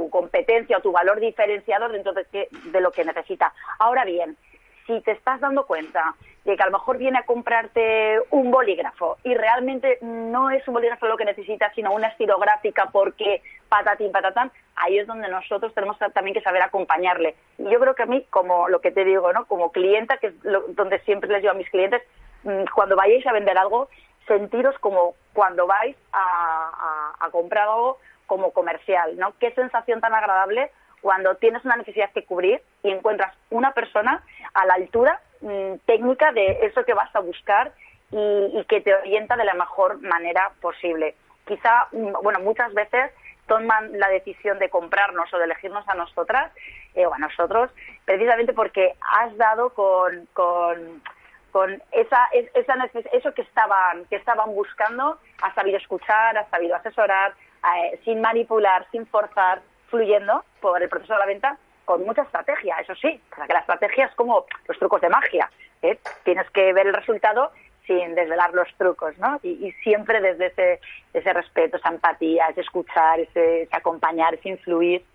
competencia 0.09 0.77
o 0.77 0.81
tu 0.81 0.91
valor 0.91 1.19
diferenciador 1.19 1.91
dentro 1.91 2.13
de, 2.13 2.25
de 2.51 2.81
lo 2.81 2.91
que 2.91 3.05
necesita. 3.05 3.53
Ahora 3.79 4.05
bien, 4.05 4.37
si 4.87 5.01
te 5.01 5.11
estás 5.11 5.39
dando 5.41 5.65
cuenta 5.67 6.15
de 6.45 6.55
que 6.55 6.63
a 6.63 6.67
lo 6.67 6.71
mejor 6.71 6.97
viene 6.97 7.19
a 7.19 7.25
comprarte 7.25 8.19
un 8.31 8.49
bolígrafo 8.49 9.17
y 9.23 9.35
realmente 9.35 9.99
no 10.01 10.49
es 10.49 10.65
un 10.67 10.75
bolígrafo 10.75 11.05
lo 11.05 11.17
que 11.17 11.25
necesitas, 11.25 11.73
sino 11.75 11.91
una 11.91 12.07
estilográfica 12.07 12.89
porque 12.91 13.43
patatín, 13.67 14.13
patatán, 14.13 14.49
ahí 14.77 14.97
es 14.97 15.05
donde 15.05 15.27
nosotros 15.27 15.73
tenemos 15.73 15.97
también 16.13 16.33
que 16.33 16.41
saber 16.41 16.61
acompañarle. 16.61 17.35
Y 17.57 17.69
yo 17.69 17.79
creo 17.79 17.95
que 17.95 18.03
a 18.03 18.07
mí, 18.07 18.25
como 18.29 18.69
lo 18.69 18.79
que 18.79 18.91
te 18.91 19.03
digo, 19.03 19.33
¿no? 19.33 19.45
como 19.45 19.73
clienta, 19.73 20.17
que 20.17 20.27
es 20.27 20.33
donde 20.69 20.99
siempre 20.99 21.29
les 21.29 21.41
digo 21.41 21.51
a 21.51 21.57
mis 21.57 21.69
clientes, 21.69 22.01
mm, 22.43 22.63
cuando 22.73 22.95
vayáis 22.95 23.27
a 23.27 23.33
vender 23.33 23.57
algo, 23.57 23.89
sentiros 24.25 24.77
como 24.79 25.15
cuando 25.33 25.67
vais 25.67 25.97
a, 26.13 27.13
a 27.19 27.29
comprar 27.29 27.67
algo 27.67 27.97
como 28.25 28.51
comercial, 28.51 29.17
¿no? 29.17 29.33
Qué 29.39 29.51
sensación 29.51 30.01
tan 30.01 30.13
agradable 30.13 30.69
cuando 31.01 31.35
tienes 31.35 31.63
una 31.65 31.75
necesidad 31.75 32.11
que 32.11 32.25
cubrir 32.25 32.61
y 32.83 32.91
encuentras 32.91 33.33
una 33.49 33.71
persona 33.73 34.23
a 34.53 34.65
la 34.65 34.75
altura 34.75 35.21
mm, 35.41 35.75
técnica 35.85 36.31
de 36.31 36.59
eso 36.63 36.83
que 36.83 36.93
vas 36.93 37.13
a 37.15 37.19
buscar 37.19 37.71
y, 38.11 38.63
que 38.69 38.81
te 38.81 38.95
orienta 38.95 39.35
de 39.35 39.45
la 39.45 39.53
mejor 39.53 40.01
manera 40.01 40.51
posible. 40.61 41.15
Quizá, 41.45 41.87
mm, 41.91 42.13
bueno, 42.23 42.39
muchas 42.39 42.73
veces 42.73 43.11
toman 43.47 43.97
la 43.97 44.09
decisión 44.09 44.59
de 44.59 44.69
comprarnos 44.69 45.33
o 45.33 45.37
de 45.37 45.45
elegirnos 45.45 45.87
a 45.87 45.95
nosotras 45.95 46.51
eh, 46.95 47.05
o 47.05 47.13
a 47.13 47.17
nosotros 47.17 47.71
precisamente 48.05 48.53
porque 48.53 48.95
has 48.99 49.35
dado 49.37 49.69
con, 49.69 50.27
con, 50.33 51.01
con 51.51 51.81
esa, 51.91 52.27
esa 52.33 52.73
eso 53.13 53.33
que 53.33 53.41
estaban, 53.41 54.05
que 54.05 54.17
estaban 54.17 54.53
buscando, 54.53 55.17
has 55.41 55.55
sabido 55.55 55.77
escuchar, 55.77 56.37
has 56.37 56.49
sabido 56.49 56.75
asesorar, 56.75 57.33
eh, 57.63 57.99
sin 58.03 58.21
manipular, 58.21 58.85
sin 58.91 59.05
forzar, 59.07 59.61
fluyendo 59.89 60.43
por 60.61 60.81
el 60.81 60.89
proceso 60.89 61.13
de 61.13 61.19
la 61.19 61.25
venta 61.25 61.57
con 61.85 62.03
mucha 62.05 62.23
estrategia, 62.23 62.75
eso 62.81 62.93
sí, 62.95 63.19
para 63.29 63.47
que 63.47 63.53
la 63.53 63.59
estrategia 63.59 64.05
es 64.07 64.15
como 64.15 64.45
los 64.67 64.77
trucos 64.77 64.99
de 64.99 65.09
magia. 65.09 65.49
¿eh? 65.81 65.97
Tienes 66.23 66.49
que 66.51 66.73
ver 66.73 66.87
el 66.87 66.93
resultado 66.93 67.51
sin 67.85 68.13
desvelar 68.13 68.53
los 68.53 68.67
trucos, 68.77 69.17
¿no? 69.17 69.39
Y, 69.41 69.71
siempre 69.83 70.19
desde 70.19 70.47
ese, 70.47 70.81
ese 71.13 71.31
respeto, 71.31 71.77
esa 71.77 71.89
empatía, 71.89 72.47
ese 72.49 72.59
escuchar, 72.61 73.21
ese, 73.21 73.69
acompañar, 73.71 74.33
ese 74.33 74.49
influir. 74.49 75.05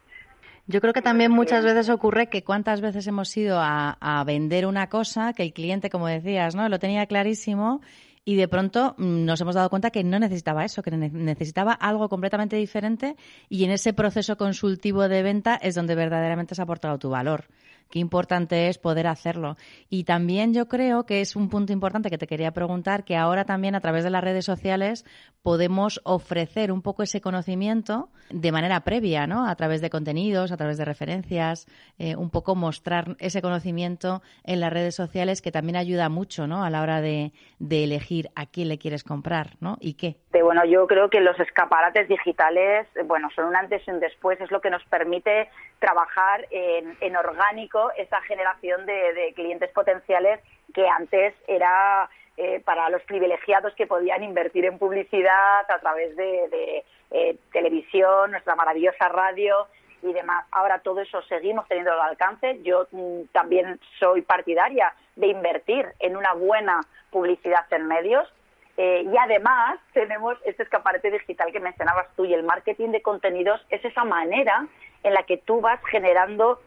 Yo 0.67 0.81
creo 0.81 0.95
que 0.95 1.02
también 1.02 1.31
muchas 1.31 1.64
veces 1.64 1.91
ocurre 1.91 2.29
que 2.29 2.43
cuántas 2.43 2.81
veces 2.81 3.07
hemos 3.07 3.37
ido 3.37 3.59
a, 3.61 3.99
a, 4.00 4.25
vender 4.25 4.64
una 4.64 4.88
cosa 4.88 5.35
que 5.35 5.43
el 5.43 5.52
cliente, 5.52 5.91
como 5.91 6.07
decías, 6.07 6.55
¿no? 6.55 6.67
Lo 6.71 6.79
tenía 6.79 7.05
clarísimo 7.05 7.83
y 8.25 8.37
de 8.37 8.49
pronto 8.49 8.95
mm, 8.99 9.25
nos 9.25 9.41
hemos 9.41 9.55
dado 9.55 9.71
cuenta 9.71 9.91
que 9.91 10.05
no 10.05 10.19
necesitaba 10.19 10.64
eso, 10.64 10.83
que 10.83 10.91
necesitaba 10.91 11.73
algo 11.73 12.09
completamente 12.09 12.57
diferente 12.57 13.17
y 13.49 13.64
en 13.64 13.71
ese 13.71 13.93
proceso 13.93 14.37
consultivo 14.37 15.09
de 15.09 15.23
venta 15.23 15.57
es 15.57 15.75
donde 15.75 15.95
verdaderamente 15.95 16.55
has 16.55 16.61
aportado 16.61 16.99
tu 16.99 17.11
valor 17.11 17.47
qué 17.93 17.99
importante 17.99 18.69
es 18.69 18.79
poder 18.79 19.07
hacerlo. 19.07 19.57
Y 19.91 20.05
también 20.05 20.55
yo 20.55 20.67
creo 20.67 21.05
que 21.05 21.21
es 21.21 21.37
un 21.37 21.51
punto 21.51 21.75
importante 21.75 22.09
que 22.09 22.17
te 22.17 22.27
quería 22.27 22.51
preguntar, 22.51 23.05
que 23.05 23.17
ahora 23.17 23.45
también 23.45 23.75
a 23.75 23.81
través 23.81 24.03
de 24.03 24.09
las 24.11 24.25
redes 24.25 24.47
sociales 24.47 25.05
podemos 25.43 26.01
ofrecer 26.05 26.73
un 26.73 26.81
poco 26.81 27.03
ese 27.03 27.21
conocimiento 27.21 28.09
de 28.31 28.51
manera 28.51 28.81
previa, 28.81 29.27
¿no? 29.27 29.47
A 29.47 29.55
través 29.57 29.83
de 29.83 29.91
contenidos, 29.91 30.53
a 30.53 30.57
través 30.57 30.79
de 30.79 30.87
referencias, 30.87 31.67
eh, 31.99 32.17
un 32.17 32.31
poco 32.31 32.55
mostrar 32.55 33.15
ese 33.19 33.43
conocimiento 33.43 34.23
en 34.45 34.61
las 34.61 34.73
redes 34.73 34.95
sociales 34.95 35.43
que 35.43 35.53
también 35.53 35.77
ayuda 35.77 36.09
mucho, 36.09 36.47
¿no? 36.47 36.65
A 36.65 36.71
la 36.71 36.81
hora 36.81 37.03
de, 37.03 37.33
elegir 37.61 38.31
a 38.37 38.47
quién 38.47 38.69
le 38.69 38.79
quieres 38.79 39.05
comprar, 39.05 39.57
¿no? 39.61 39.77
Y 39.81 39.95
qué. 39.95 40.17
Bueno, 40.33 40.65
yo 40.65 40.87
creo 40.87 41.11
que 41.11 41.21
los 41.21 41.39
escaparates 41.39 42.09
digitales, 42.09 42.87
bueno, 43.07 43.29
son 43.35 43.47
un 43.47 43.57
antes 43.57 43.83
y 43.87 43.91
un 43.91 44.01
después, 44.01 44.41
es 44.41 44.51
lo 44.51 44.61
que 44.61 44.71
nos 44.71 44.83
permite 44.85 45.49
trabajar 45.83 46.47
en 46.53 47.17
orgánico 47.17 47.91
esa 47.99 48.21
generación 48.23 48.87
de, 48.87 49.33
clientes 49.35 49.69
potenciales 49.73 50.39
que 50.73 50.89
antes 50.89 51.35
era 51.49 52.09
eh, 52.37 52.61
para 52.65 52.89
los 52.89 53.03
privilegiados 53.03 53.75
que 53.75 53.89
podían 53.89 54.23
invertir 54.23 54.65
en 54.65 54.79
publicidad 54.79 55.69
a 55.69 55.79
través 55.81 56.15
de, 56.17 56.85
eh, 57.11 57.37
televisión, 57.53 58.31
nuestra 58.31 58.55
maravillosa 58.55 59.09
radio 59.09 59.67
y 60.03 60.12
demás. 60.12 60.47
Ahora 60.53 60.79
todo 60.79 61.01
eso 61.01 61.21
seguimos 61.23 61.67
teniendo 61.67 61.93
al 61.93 62.11
alcance. 62.11 62.62
Yo 62.62 62.87
mm, 62.93 63.23
también 63.33 63.81
soy 63.99 64.23
partidaria 64.23 64.95
de 65.17 65.27
invertir 65.27 65.89
en 65.99 66.17
una 66.17 66.33
buena 66.33 66.81
publicidad 67.11 67.67
en 67.73 67.89
medios. 67.89 68.33
Eh, 68.77 69.05
y 69.12 69.17
además 69.19 69.81
tenemos 69.93 70.39
este 70.47 70.62
escaparate 70.62 71.11
digital 71.11 71.53
que 71.53 71.61
mencionabas 71.61 72.07
tú 72.17 72.25
y 72.25 72.35
el 72.35 72.45
marketing 72.45 72.91
de 72.91 73.03
contenidos 73.03 73.61
es 73.69 73.85
esa 73.85 74.05
manera 74.05 74.67
en 75.03 75.15
la 75.15 75.23
que 75.25 75.39
tú 75.39 75.61
vas 75.61 75.81
generando 75.91 76.61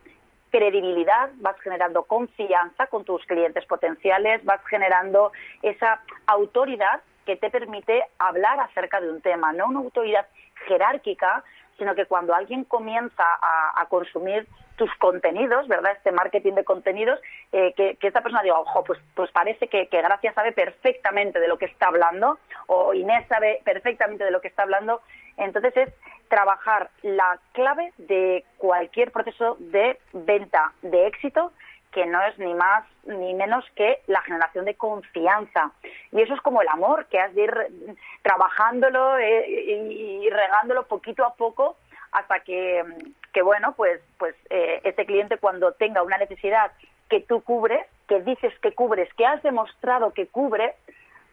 credibilidad, 0.51 1.31
vas 1.35 1.59
generando 1.59 2.03
confianza 2.03 2.87
con 2.87 3.03
tus 3.03 3.25
clientes 3.25 3.65
potenciales, 3.65 4.43
vas 4.45 4.61
generando 4.67 5.31
esa 5.61 6.01
autoridad 6.27 7.01
que 7.25 7.35
te 7.35 7.49
permite 7.49 8.03
hablar 8.19 8.59
acerca 8.59 9.01
de 9.01 9.09
un 9.09 9.21
tema, 9.21 9.51
no 9.51 9.67
una 9.67 9.79
autoridad 9.79 10.27
jerárquica, 10.67 11.43
sino 11.77 11.93
que 11.95 12.05
cuando 12.05 12.33
alguien 12.33 12.63
comienza 12.63 13.23
a, 13.41 13.85
consumir 13.89 14.47
tus 14.77 14.89
contenidos, 14.95 15.67
¿verdad? 15.67 15.91
Este 15.91 16.11
marketing 16.11 16.53
de 16.53 16.63
contenidos, 16.63 17.19
eh, 17.51 17.73
que, 17.73 17.97
esta 18.01 18.21
persona 18.21 18.41
diga, 18.41 18.59
ojo, 18.59 18.83
pues, 18.83 18.99
pues 19.13 19.31
parece 19.31 19.67
que, 19.67 19.87
que 19.87 20.01
Gracia 20.01 20.33
sabe 20.33 20.53
perfectamente 20.53 21.39
de 21.39 21.47
lo 21.47 21.57
que 21.57 21.65
está 21.65 21.87
hablando, 21.87 22.39
o 22.67 22.93
Inés 22.93 23.27
sabe 23.27 23.61
perfectamente 23.63 24.23
de 24.23 24.31
lo 24.31 24.41
que 24.41 24.47
está 24.47 24.63
hablando. 24.63 25.01
Entonces 25.37 25.75
es 25.75 25.93
trabajar 26.27 26.89
la 27.01 27.39
clave 27.53 27.93
de 27.97 28.43
cualquier 28.57 29.11
proceso 29.11 29.57
de 29.59 29.99
venta 30.13 30.73
de 30.81 31.07
éxito 31.07 31.51
que 31.91 32.05
no 32.05 32.21
es 32.23 32.37
ni 32.37 32.53
más 32.53 32.83
ni 33.05 33.33
menos 33.33 33.63
que 33.73 34.01
la 34.07 34.21
generación 34.21 34.65
de 34.65 34.75
confianza. 34.75 35.71
Y 36.11 36.21
eso 36.21 36.33
es 36.33 36.41
como 36.41 36.61
el 36.61 36.67
amor, 36.67 37.05
que 37.05 37.19
has 37.19 37.33
de 37.33 37.43
ir 37.43 37.53
trabajándolo 38.21 39.17
eh, 39.17 39.47
y 39.47 40.29
regándolo 40.29 40.87
poquito 40.87 41.23
a 41.23 41.35
poco 41.35 41.77
hasta 42.11 42.41
que, 42.41 42.83
que 43.33 43.41
bueno, 43.41 43.73
pues, 43.77 44.01
pues 44.17 44.35
eh, 44.49 44.81
ese 44.83 45.05
cliente 45.05 45.37
cuando 45.37 45.71
tenga 45.73 46.03
una 46.03 46.17
necesidad 46.17 46.71
que 47.09 47.21
tú 47.21 47.41
cubres, 47.41 47.85
que 48.07 48.21
dices 48.21 48.53
que 48.59 48.73
cubres, 48.73 49.13
que 49.13 49.25
has 49.25 49.41
demostrado 49.43 50.11
que 50.11 50.27
cubres, 50.27 50.75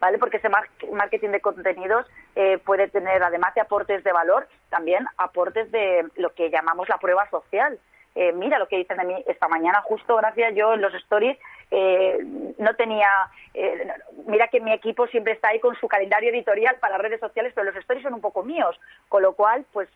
¿vale? 0.03 0.17
Porque 0.17 0.35
ese 0.35 0.49
marketing 0.49 1.29
de 1.29 1.39
contenidos 1.39 2.05
eh, 2.35 2.57
puede 2.57 2.89
tener, 2.89 3.23
además 3.23 3.55
de 3.55 3.61
aportes 3.61 4.03
de 4.03 4.11
valor, 4.11 4.49
también 4.69 5.07
aportes 5.15 5.71
de 5.71 6.05
lo 6.17 6.33
que 6.33 6.49
llamamos 6.49 6.89
la 6.89 6.97
prueba 6.97 7.29
social. 7.29 7.79
Eh, 8.13 8.33
mira 8.33 8.59
lo 8.59 8.67
que 8.67 8.75
dicen 8.75 8.97
de 8.97 9.05
mí 9.05 9.23
esta 9.27 9.47
mañana, 9.47 9.79
justo 9.81 10.17
gracias 10.17 10.53
yo 10.55 10.73
en 10.73 10.81
los 10.81 10.93
stories 10.93 11.37
eh, 11.71 12.19
no 12.57 12.75
tenía, 12.75 13.07
mira 14.27 14.49
que 14.49 14.59
mi 14.59 14.73
equipo 14.73 15.07
siempre 15.07 15.33
está 15.33 15.47
ahí 15.47 15.61
con 15.61 15.73
su 15.77 15.87
calendario 15.87 16.31
editorial 16.31 16.75
para 16.81 16.97
redes 16.97 17.21
sociales, 17.21 17.53
pero 17.55 17.71
los 17.71 17.75
stories 17.77 18.03
son 18.03 18.13
un 18.13 18.21
poco 18.21 18.43
míos, 18.43 18.77
con 19.07 19.23
lo 19.23 19.33
cual 19.33 19.65
pues 19.71 19.87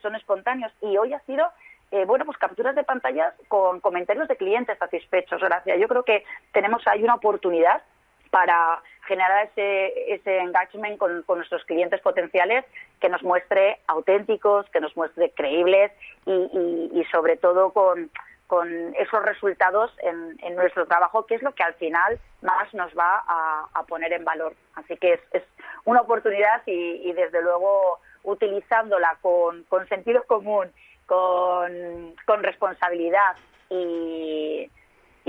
son 0.00 0.14
espontáneos 0.14 0.72
y 0.80 0.96
hoy 0.96 1.12
ha 1.12 1.20
sido 1.20 1.46
bueno, 2.06 2.24
pues 2.24 2.38
capturas 2.38 2.74
de 2.74 2.82
pantallas 2.82 3.34
con 3.48 3.80
comentarios 3.80 4.26
de 4.26 4.36
clientes 4.36 4.78
satisfechos, 4.78 5.40
gracias. 5.40 5.78
Yo 5.78 5.86
creo 5.86 6.02
que 6.02 6.24
tenemos 6.52 6.82
ahí 6.86 7.04
una 7.04 7.16
oportunidad 7.16 7.82
para 8.30 8.80
generar 9.10 9.48
ese, 9.48 10.14
ese 10.14 10.38
engagement 10.38 10.96
con, 10.96 11.24
nuestros 11.26 11.64
clientes 11.64 12.00
potenciales 12.00 12.64
que 13.00 13.08
nos 13.08 13.24
muestre 13.24 13.80
auténticos, 13.88 14.70
que 14.70 14.80
nos 14.80 14.96
muestre 14.96 15.32
creíbles 15.32 15.90
y, 16.26 17.04
sobre 17.10 17.36
todo 17.36 17.72
con, 17.72 18.08
esos 18.98 19.22
resultados 19.24 19.90
en, 20.02 20.54
nuestro 20.54 20.86
trabajo, 20.86 21.26
que 21.26 21.34
es 21.34 21.42
lo 21.42 21.52
que 21.54 21.64
al 21.64 21.74
final 21.74 22.20
más 22.42 22.72
nos 22.72 22.92
va 22.96 23.24
a, 23.26 23.82
poner 23.88 24.12
en 24.12 24.24
valor. 24.24 24.54
Así 24.76 24.96
que 24.96 25.14
es, 25.32 25.42
una 25.84 26.02
oportunidad 26.02 26.62
y, 26.66 27.12
desde 27.12 27.42
luego 27.42 27.98
utilizándola 28.22 29.18
con, 29.22 29.66
sentido 29.88 30.22
común, 30.24 30.68
con, 31.06 32.14
con 32.26 32.44
responsabilidad 32.44 33.34
y 33.70 34.70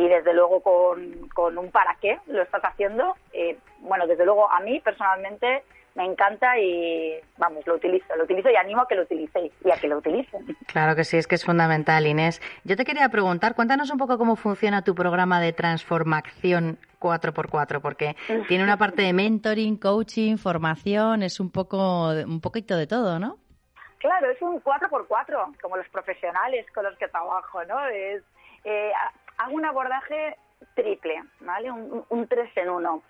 y 0.01 0.07
desde 0.07 0.33
luego 0.33 0.61
con, 0.61 1.29
con 1.29 1.57
un 1.57 1.69
para 1.71 1.95
qué 2.01 2.17
lo 2.27 2.41
estás 2.41 2.63
haciendo. 2.63 3.15
Eh, 3.33 3.57
bueno, 3.79 4.07
desde 4.07 4.25
luego 4.25 4.49
a 4.49 4.59
mí 4.61 4.79
personalmente 4.79 5.63
me 5.93 6.05
encanta 6.05 6.57
y 6.57 7.19
vamos, 7.37 7.67
lo 7.67 7.75
utilizo, 7.75 8.15
lo 8.15 8.23
utilizo 8.23 8.49
y 8.49 8.55
animo 8.55 8.81
a 8.81 8.87
que 8.87 8.95
lo 8.95 9.03
utilicéis 9.03 9.51
y 9.63 9.71
a 9.71 9.75
que 9.75 9.87
lo 9.87 9.97
utilicen. 9.97 10.57
Claro 10.67 10.95
que 10.95 11.03
sí, 11.03 11.17
es 11.17 11.27
que 11.27 11.35
es 11.35 11.45
fundamental, 11.45 12.07
Inés. 12.07 12.41
Yo 12.63 12.75
te 12.75 12.85
quería 12.85 13.09
preguntar, 13.09 13.53
cuéntanos 13.55 13.91
un 13.91 13.97
poco 13.97 14.17
cómo 14.17 14.35
funciona 14.35 14.83
tu 14.83 14.95
programa 14.95 15.39
de 15.39 15.53
transformación 15.53 16.79
4x4, 16.99 17.81
porque 17.81 18.15
tiene 18.47 18.63
una 18.63 18.77
parte 18.77 19.03
de 19.03 19.13
mentoring, 19.13 19.77
coaching, 19.77 20.37
formación, 20.37 21.21
es 21.21 21.39
un 21.39 21.51
poco 21.51 22.09
un 22.09 22.41
poquito 22.41 22.75
de 22.75 22.87
todo, 22.87 23.19
¿no? 23.19 23.37
Claro, 23.99 24.31
es 24.31 24.41
un 24.41 24.63
4x4, 24.63 25.61
como 25.61 25.77
los 25.77 25.87
profesionales 25.89 26.65
con 26.73 26.85
los 26.85 26.97
que 26.97 27.07
trabajo, 27.07 27.63
¿no? 27.65 27.85
Es, 27.87 28.23
un 29.61 29.65
abordaje 29.67 30.37
triple, 30.73 31.23
¿vale? 31.41 31.71
Un, 31.71 32.03
un, 32.09 32.27
tres 32.27 32.49
en 32.57 32.69
uno. 32.69 33.03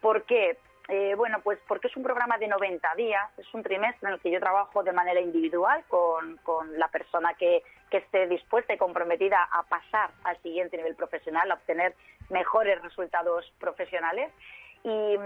¿Por 0.00 0.22
qué? 0.24 0.56
Eh, 0.88 1.14
bueno, 1.16 1.40
pues 1.42 1.58
porque 1.68 1.88
es 1.88 1.96
un 1.98 2.02
programa 2.02 2.38
de 2.38 2.48
90 2.48 2.94
días, 2.94 3.30
es 3.36 3.52
un 3.52 3.62
trimestre 3.62 4.08
en 4.08 4.14
el 4.14 4.20
que 4.20 4.30
yo 4.30 4.40
trabajo 4.40 4.82
de 4.82 4.92
manera 4.92 5.20
individual 5.20 5.84
con, 5.88 6.38
la 6.78 6.88
persona 6.88 7.34
que, 7.34 7.62
esté 7.90 8.26
dispuesta 8.26 8.74
y 8.74 8.78
comprometida 8.78 9.48
a 9.50 9.62
pasar 9.64 10.10
al 10.24 10.40
siguiente 10.42 10.76
nivel 10.76 10.94
profesional, 10.94 11.50
a 11.50 11.54
obtener 11.54 11.94
mejores 12.30 12.80
resultados 12.82 13.50
profesionales. 13.58 14.30
Y, 14.84 15.16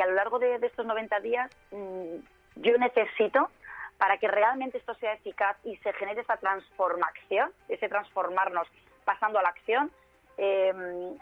a 0.00 0.06
lo 0.06 0.12
largo 0.12 0.38
de, 0.38 0.54
estos 0.62 0.86
90 0.86 1.20
días 1.20 1.50
mm, 1.70 2.16
yo 2.56 2.78
necesito, 2.78 3.50
para 3.98 4.16
que 4.18 4.28
realmente 4.28 4.78
esto 4.78 4.94
sea 4.94 5.14
eficaz 5.14 5.56
y 5.64 5.76
se 5.78 5.92
genere 5.94 6.22
esa 6.22 6.36
transformación, 6.38 7.52
ese 7.68 7.88
transformarnos 7.88 8.68
pasando 9.04 9.38
a 9.38 9.42
la 9.42 9.48
acción, 9.48 9.90
eh, 10.42 10.72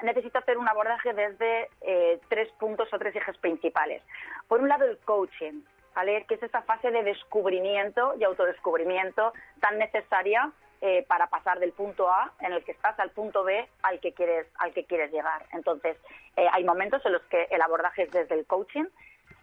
necesito 0.05 0.39
hacer 0.39 0.57
un 0.59 0.69
abordaje 0.69 1.13
desde 1.13 1.69
eh, 1.81 2.21
tres 2.29 2.49
puntos 2.53 2.89
o 2.93 2.99
tres 3.01 3.17
ejes 3.17 3.37
principales. 3.39 4.01
Por 4.47 4.61
un 4.61 4.69
lado, 4.69 4.85
el 4.85 4.97
coaching, 4.99 5.63
¿vale? 5.93 6.25
que 6.29 6.35
es 6.35 6.43
esa 6.45 6.63
fase 6.63 6.93
de 6.93 7.03
descubrimiento 7.03 8.15
y 8.17 8.23
autodescubrimiento 8.23 9.33
tan 9.61 9.77
necesaria 9.77 10.53
eh, 10.81 11.05
para 11.09 11.27
pasar 11.27 11.59
del 11.59 11.73
punto 11.73 12.09
A 12.09 12.33
en 12.39 12.53
el 12.53 12.63
que 12.63 12.71
estás 12.71 12.97
al 13.01 13.11
punto 13.11 13.43
B 13.43 13.69
al 13.83 13.99
que 13.99 14.13
quieres, 14.13 14.47
al 14.55 14.73
que 14.73 14.85
quieres 14.85 15.11
llegar. 15.11 15.47
Entonces, 15.53 15.97
hay 16.37 16.63
momentos 16.63 17.05
en 17.05 17.15
los 17.15 17.23
que 17.23 17.49
el 17.51 17.61
abordaje 17.61 18.05
es 18.05 18.13
desde 18.13 18.37
el 18.37 18.47
coaching. 18.47 18.85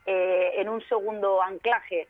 en 0.05 0.69
un 0.69 0.81
segundo 0.87 1.41
anclaje 1.41 2.07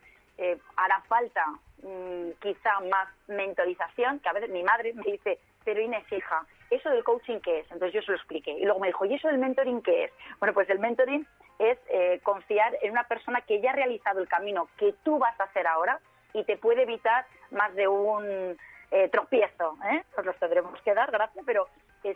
hará 0.76 1.00
falta 1.08 1.44
mm, 1.82 2.30
quizá 2.40 2.78
más 2.88 3.08
mentorización, 3.26 4.20
que 4.20 4.28
a 4.28 4.34
veces 4.34 4.50
mi 4.50 4.62
madre 4.62 4.92
me 4.92 5.02
dice, 5.02 5.40
pero 5.64 5.80
Inés, 5.80 6.04
hija, 6.12 6.46
¿eso 6.70 6.90
del 6.90 7.04
coaching 7.04 7.40
qué 7.40 7.60
es? 7.60 7.70
Entonces 7.70 7.92
yo 7.92 8.02
se 8.02 8.12
lo 8.12 8.16
expliqué. 8.16 8.52
Y 8.52 8.64
luego 8.64 8.80
me 8.80 8.88
dijo, 8.88 9.04
¿y 9.04 9.14
eso 9.14 9.28
del 9.28 9.38
mentoring 9.38 9.82
qué 9.82 10.04
es? 10.04 10.12
Bueno, 10.38 10.54
pues 10.54 10.68
el 10.70 10.78
mentoring 10.78 11.26
es 11.58 11.78
eh, 11.88 12.20
confiar 12.22 12.76
en 12.82 12.92
una 12.92 13.04
persona 13.04 13.40
que 13.40 13.60
ya 13.60 13.70
ha 13.70 13.74
realizado 13.74 14.20
el 14.20 14.28
camino 14.28 14.68
que 14.76 14.94
tú 15.02 15.18
vas 15.18 15.38
a 15.40 15.44
hacer 15.44 15.66
ahora 15.66 16.00
y 16.32 16.44
te 16.44 16.56
puede 16.56 16.82
evitar 16.82 17.26
más 17.50 17.74
de 17.74 17.88
un 17.88 18.56
eh, 18.90 19.08
tropiezo. 19.08 19.76
¿eh? 19.90 20.04
Nos 20.16 20.26
los 20.26 20.36
tendremos 20.36 20.80
que 20.82 20.94
dar, 20.94 21.10
gracias, 21.10 21.44
pero 21.46 21.68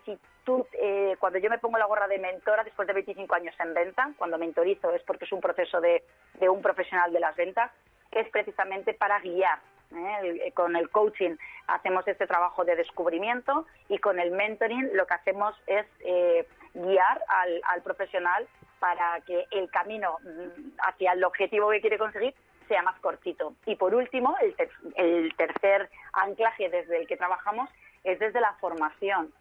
si 0.04 0.18
tú, 0.44 0.66
eh, 0.80 1.16
cuando 1.18 1.38
yo 1.38 1.50
me 1.50 1.58
pongo 1.58 1.78
la 1.78 1.86
gorra 1.86 2.06
de 2.06 2.18
mentora 2.18 2.62
después 2.62 2.86
de 2.86 2.94
25 2.94 3.34
años 3.34 3.54
en 3.58 3.74
venta, 3.74 4.12
cuando 4.18 4.38
mentorizo 4.38 4.92
es 4.92 5.02
porque 5.02 5.24
es 5.24 5.32
un 5.32 5.40
proceso 5.40 5.80
de, 5.80 6.04
de 6.34 6.48
un 6.48 6.62
profesional 6.62 7.12
de 7.12 7.20
las 7.20 7.34
ventas, 7.34 7.72
es 8.12 8.28
precisamente 8.30 8.94
para 8.94 9.18
guiar 9.20 9.58
¿eh? 9.92 10.42
Eh, 10.46 10.52
con 10.52 10.76
el 10.76 10.90
coaching 10.90 11.36
hacemos 11.66 12.06
este 12.06 12.26
trabajo 12.26 12.64
de 12.64 12.76
descubrimiento 12.76 13.66
y 13.88 13.98
con 13.98 14.18
el 14.18 14.30
mentoring 14.30 14.90
lo 14.94 15.06
que 15.06 15.14
hacemos 15.14 15.54
es 15.66 15.86
eh, 16.00 16.46
guiar 16.74 17.22
al, 17.28 17.82
profesional 17.82 18.46
para 18.78 19.20
que 19.22 19.46
el 19.50 19.70
camino 19.70 20.16
mm, 20.22 20.78
hacia 20.88 21.12
el 21.12 21.24
objetivo 21.24 21.70
que 21.70 21.80
quiere 21.80 21.98
conseguir 21.98 22.34
sea 22.68 22.82
más 22.82 22.98
cortito. 23.00 23.54
Y 23.66 23.74
por 23.74 23.94
último, 23.94 24.36
el, 24.40 24.54
el 24.94 25.34
tercer 25.36 25.90
anclaje 26.12 26.68
desde 26.68 26.98
el 26.98 27.08
que 27.08 27.16
trabajamos 27.16 27.68
es 28.04 28.18
desde 28.18 28.40
la 28.40 28.54
formación 28.54 29.32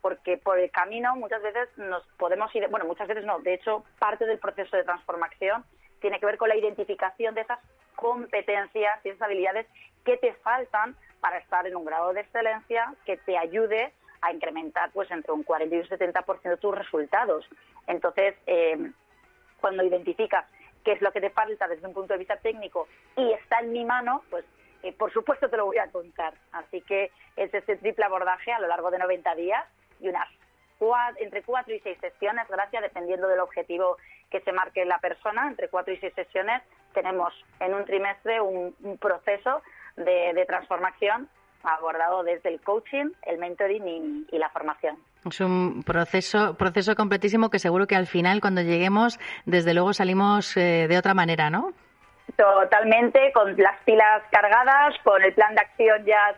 porque 0.00 0.36
por 0.36 0.58
el 0.58 0.70
camino 0.70 1.16
muchas 1.16 1.42
veces 1.42 1.68
nos 1.76 2.06
podemos 2.18 2.54
ir, 2.54 2.68
bueno, 2.68 2.86
muchas 2.86 3.08
veces 3.08 3.24
no, 3.24 3.40
de 3.40 3.54
hecho, 3.54 3.84
parte 3.98 4.26
del 4.26 4.38
proceso 4.38 4.76
de 4.76 4.84
transformación 4.84 5.64
tiene 6.00 6.20
que 6.20 6.26
ver 6.26 6.38
con 6.38 6.48
la 6.48 6.56
identificación 6.56 7.34
de 7.34 7.42
esas 7.42 7.58
competencias 7.98 9.04
y 9.04 9.08
esas 9.08 9.22
habilidades 9.22 9.66
que 10.04 10.16
te 10.16 10.32
faltan 10.34 10.96
para 11.20 11.38
estar 11.38 11.66
en 11.66 11.74
un 11.74 11.84
grado 11.84 12.12
de 12.12 12.20
excelencia 12.20 12.94
que 13.04 13.16
te 13.16 13.36
ayude 13.36 13.92
a 14.20 14.32
incrementar 14.32 14.90
pues 14.92 15.10
entre 15.10 15.32
un 15.32 15.42
40 15.42 15.74
y 15.74 15.78
un 15.80 15.84
70% 15.84 16.58
tus 16.60 16.74
resultados. 16.74 17.44
Entonces, 17.88 18.36
eh, 18.46 18.92
cuando 19.60 19.82
identificas 19.82 20.46
qué 20.84 20.92
es 20.92 21.02
lo 21.02 21.10
que 21.12 21.20
te 21.20 21.30
falta 21.30 21.66
desde 21.66 21.86
un 21.86 21.94
punto 21.94 22.14
de 22.14 22.18
vista 22.18 22.36
técnico 22.36 22.86
y 23.16 23.32
está 23.32 23.58
en 23.58 23.72
mi 23.72 23.84
mano, 23.84 24.22
pues 24.30 24.44
eh, 24.84 24.92
por 24.92 25.12
supuesto 25.12 25.50
te 25.50 25.56
lo 25.56 25.66
voy 25.66 25.78
a 25.78 25.90
contar. 25.90 26.34
Así 26.52 26.80
que 26.82 27.10
es 27.36 27.52
este 27.52 27.76
triple 27.76 28.04
abordaje 28.04 28.52
a 28.52 28.60
lo 28.60 28.68
largo 28.68 28.92
de 28.92 28.98
90 28.98 29.34
días 29.34 29.64
y 30.00 30.08
unas 30.08 30.28
entre 31.18 31.42
cuatro 31.42 31.74
y 31.74 31.80
seis 31.80 31.98
sesiones, 32.00 32.46
gracias, 32.48 32.80
dependiendo 32.82 33.26
del 33.26 33.40
objetivo 33.40 33.96
que 34.30 34.40
se 34.42 34.52
marque 34.52 34.84
la 34.84 34.98
persona, 34.98 35.48
entre 35.48 35.68
cuatro 35.68 35.92
y 35.92 35.96
seis 35.96 36.14
sesiones 36.14 36.62
tenemos 36.94 37.32
en 37.60 37.74
un 37.74 37.84
trimestre 37.84 38.40
un, 38.40 38.74
proceso 39.00 39.62
de, 39.96 40.44
transformación 40.46 41.28
abordado 41.62 42.22
desde 42.22 42.50
el 42.50 42.60
coaching, 42.60 43.10
el 43.22 43.38
mentoring 43.38 44.26
y, 44.30 44.38
la 44.38 44.48
formación. 44.50 44.96
Es 45.28 45.40
un 45.40 45.82
proceso, 45.82 46.54
proceso 46.54 46.94
completísimo 46.94 47.50
que 47.50 47.58
seguro 47.58 47.86
que 47.86 47.96
al 47.96 48.06
final, 48.06 48.40
cuando 48.40 48.62
lleguemos, 48.62 49.18
desde 49.44 49.74
luego 49.74 49.92
salimos 49.92 50.56
eh, 50.56 50.86
de 50.88 50.96
otra 50.96 51.14
manera, 51.14 51.50
¿no? 51.50 51.72
Totalmente, 52.36 53.32
con 53.32 53.56
las 53.56 53.80
pilas 53.84 54.22
cargadas, 54.30 54.94
con 55.02 55.22
el 55.22 55.32
plan 55.32 55.54
de 55.54 55.60
acción 55.60 56.04
ya 56.04 56.36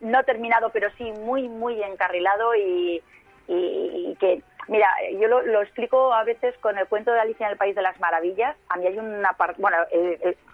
no 0.00 0.22
terminado, 0.22 0.70
pero 0.70 0.88
sí 0.96 1.12
muy, 1.24 1.48
muy 1.48 1.82
encarrilado 1.82 2.54
y, 2.54 3.02
y, 3.48 4.16
que, 4.20 4.42
mira, 4.68 4.88
yo 5.20 5.28
lo, 5.28 5.62
explico 5.62 6.12
a 6.12 6.24
veces 6.24 6.56
con 6.58 6.78
el 6.78 6.86
cuento 6.86 7.12
de 7.12 7.20
Alicia 7.20 7.46
en 7.46 7.52
el 7.52 7.58
País 7.58 7.74
de 7.74 7.82
las 7.82 7.98
Maravillas. 8.00 8.56
A 8.68 8.76
mí 8.76 8.86
hay 8.86 8.98
una 8.98 9.32
parte, 9.32 9.60
bueno, 9.60 9.76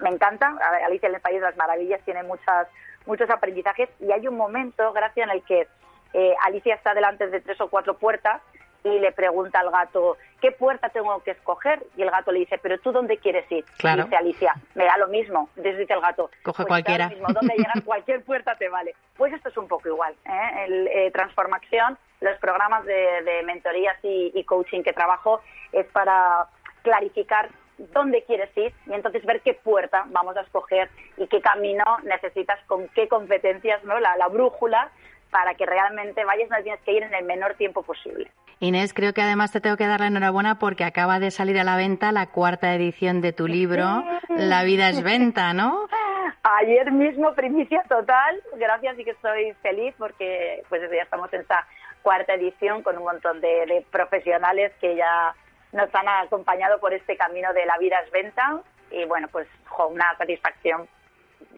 me 0.01 0.11
encanta, 0.11 0.57
Alicia 0.85 1.09
en 1.09 1.15
el 1.15 1.21
País 1.21 1.41
de 1.41 1.47
las 1.47 1.57
Maravillas 1.57 2.01
tiene 2.05 2.23
muchas, 2.23 2.69
muchos 3.07 3.31
aprendizajes 3.31 3.89
y 4.01 4.13
hay 4.13 4.27
un 4.27 4.37
momento, 4.37 4.93
gracias, 4.93 5.29
en 5.29 5.35
el 5.35 5.43
que 5.43 5.67
eh, 6.13 6.35
Alicia 6.43 6.75
está 6.75 6.95
delante 6.95 7.29
de 7.29 7.41
tres 7.41 7.61
o 7.61 7.69
cuatro 7.69 7.95
puertas 7.95 8.43
y 8.85 8.99
le 8.99 9.13
pregunta 9.13 9.61
al 9.61 9.71
gato, 9.71 10.17
¿qué 10.41 10.53
puerta 10.53 10.89
tengo 10.89 11.23
que 11.23 11.33
escoger? 11.33 11.85
Y 11.97 12.03
el 12.03 12.11
gato 12.11 12.33
le 12.33 12.41
dice, 12.41 12.59
¿pero 12.59 12.79
tú 12.79 12.93
dónde 12.93 13.19
quieres 13.19 13.51
ir? 13.51 13.65
Claro. 13.79 14.05
dice 14.05 14.17
Alicia, 14.17 14.55
me 14.75 14.85
da 14.85 14.97
lo 14.99 15.09
mismo. 15.09 15.49
Entonces 15.57 15.79
dice 15.79 15.95
el 15.95 16.01
gato, 16.01 16.31
coge 16.43 16.65
pues 16.65 16.69
cualquiera. 16.69 17.09
Mismo, 17.09 17.29
donde 17.29 17.55
llegas, 17.57 17.81
cualquier 17.85 18.23
puerta 18.23 18.55
te 18.57 18.69
vale. 18.69 18.95
Pues 19.17 19.33
esto 19.33 19.49
es 19.49 19.57
un 19.57 19.69
poco 19.69 19.89
igual. 19.89 20.15
¿eh? 20.25 20.65
El, 20.67 20.89
eh, 20.89 21.11
transformación, 21.13 21.99
los 22.21 22.39
programas 22.39 22.85
de, 22.85 23.43
mentorías 23.45 23.97
y, 24.03 24.43
coaching 24.45 24.83
que 24.83 24.93
trabajo 24.93 25.41
es 25.73 25.87
para 25.87 26.47
clarificar 26.83 27.51
dónde 27.79 28.25
quieres 28.25 28.51
ir 28.57 28.75
y 28.87 28.93
entonces 28.93 29.25
ver 29.25 29.41
qué 29.41 29.55
puerta 29.55 30.05
vamos 30.09 30.37
a 30.37 30.43
escoger 30.43 30.91
y 31.17 31.27
qué 31.29 31.41
camino 31.41 31.85
necesitas, 32.03 32.59
con 32.67 32.89
qué 32.89 33.09
competencias, 33.09 33.83
¿no? 33.85 33.99
la, 34.01 34.17
la 34.17 34.29
brújula 34.29 34.91
para 35.31 35.55
que 35.55 35.67
realmente 35.67 36.25
vayas 36.25 36.49
donde 36.49 36.65
tienes 36.65 36.81
que 36.83 36.93
ir 36.93 37.03
en 37.03 37.15
el 37.15 37.25
menor 37.25 37.55
tiempo 37.55 37.83
posible. 37.83 38.31
Inés, 38.59 38.93
creo 38.93 39.15
que 39.15 39.23
además 39.23 39.53
te 39.53 39.61
tengo 39.61 39.77
que 39.77 39.87
dar 39.87 40.01
la 40.01 40.09
enhorabuena 40.09 40.59
porque 40.59 40.85
acaba 40.85 41.19
de 41.19 41.31
salir 41.31 41.59
a 41.59 41.65
la 41.65 41.77
venta 41.77 42.13
la 42.13 42.27
cuarta 42.27 42.75
edición 42.75 43.23
de 43.23 43.33
tu 43.33 43.47
libro, 43.47 44.05
La 44.29 44.65
vida 44.65 44.91
es 44.91 45.03
venta, 45.03 45.55
¿no? 45.55 45.87
Ayer 46.43 46.91
mismo, 46.93 47.35
primicia 47.35 47.83
total, 47.89 48.43
gracias 48.57 48.99
y 48.99 49.05
que 49.05 49.11
estoy 49.13 49.53
feliz 49.63 49.95
porque 49.99 50.63
pues 50.69 50.83
ya 50.91 51.03
estamos 51.03 51.33
en 51.33 51.43
esta 51.43 51.67
cuarta 52.03 52.35
edición 52.35 52.83
con 52.83 52.99
un 52.99 53.05
montón 53.05 53.41
de, 53.41 53.85
profesionales 53.91 54.73
que 54.81 54.97
ya 54.97 55.35
nos 55.73 55.95
han 55.95 56.09
acompañado 56.09 56.81
por 56.81 56.93
este 56.93 57.17
camino 57.17 57.53
de 57.53 57.67
La 57.67 57.79
vida 57.79 57.99
es 58.05 58.11
venta 58.11 58.61
y 58.91 59.05
bueno, 59.05 59.29
pues 59.29 59.49
una 59.89 60.17
satisfacción 60.17 60.89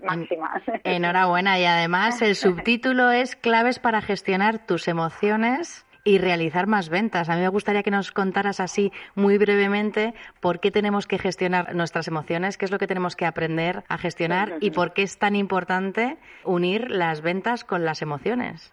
máxima. 0.03 0.61
Enhorabuena 0.85 1.59
y 1.59 1.65
además 1.65 2.23
el 2.23 2.35
subtítulo 2.35 3.11
es 3.11 3.37
Claves 3.37 3.79
para 3.79 4.01
gestionar 4.01 4.67
tus 4.67 4.89
emociones 4.89 5.87
y 6.05 6.19
realizar 6.19 6.67
más 6.67 6.89
ventas. 6.89 7.29
A 7.29 7.35
mí 7.35 7.41
me 7.41 7.49
gustaría 7.49 7.83
que 7.83 7.91
nos 7.91 8.11
contaras 8.11 8.61
así 8.61 8.93
muy 9.15 9.39
brevemente 9.39 10.15
por 10.41 10.61
qué 10.61 10.71
tenemos 10.71 11.07
que 11.07 11.19
gestionar 11.19 11.75
nuestras 11.75 12.09
emociones, 12.09 12.59
qué 12.59 12.65
es 12.65 12.71
lo 12.71 12.79
que 12.79 12.87
tenemos 12.87 13.15
que 13.15 13.27
aprender 13.27 13.85
a 13.89 13.99
gestionar 13.99 14.55
y 14.61 14.73
por 14.73 14.93
qué 14.93 15.03
es 15.03 15.19
tan 15.19 15.37
importante 15.37 16.17
unir 16.45 16.91
las 16.91 17.23
ventas 17.23 17.65
con 17.65 17.85
las 17.85 18.03
emociones. 18.03 18.73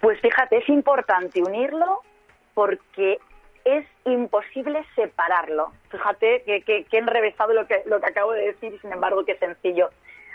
Pues 0.00 0.20
fíjate, 0.20 0.58
es 0.58 0.68
importante 0.68 1.40
unirlo 1.42 2.02
porque 2.52 3.18
es 3.64 3.86
imposible 4.04 4.84
separarlo. 4.94 5.72
Fíjate 5.90 6.42
que, 6.44 6.60
que, 6.62 6.84
que 6.84 6.98
enrevesado 6.98 7.54
lo 7.54 7.66
que, 7.66 7.82
lo 7.86 8.00
que 8.00 8.06
acabo 8.06 8.32
de 8.32 8.48
decir 8.48 8.74
y 8.74 8.78
sin 8.80 8.92
embargo 8.92 9.24
que 9.24 9.36
sencillo. 9.38 9.88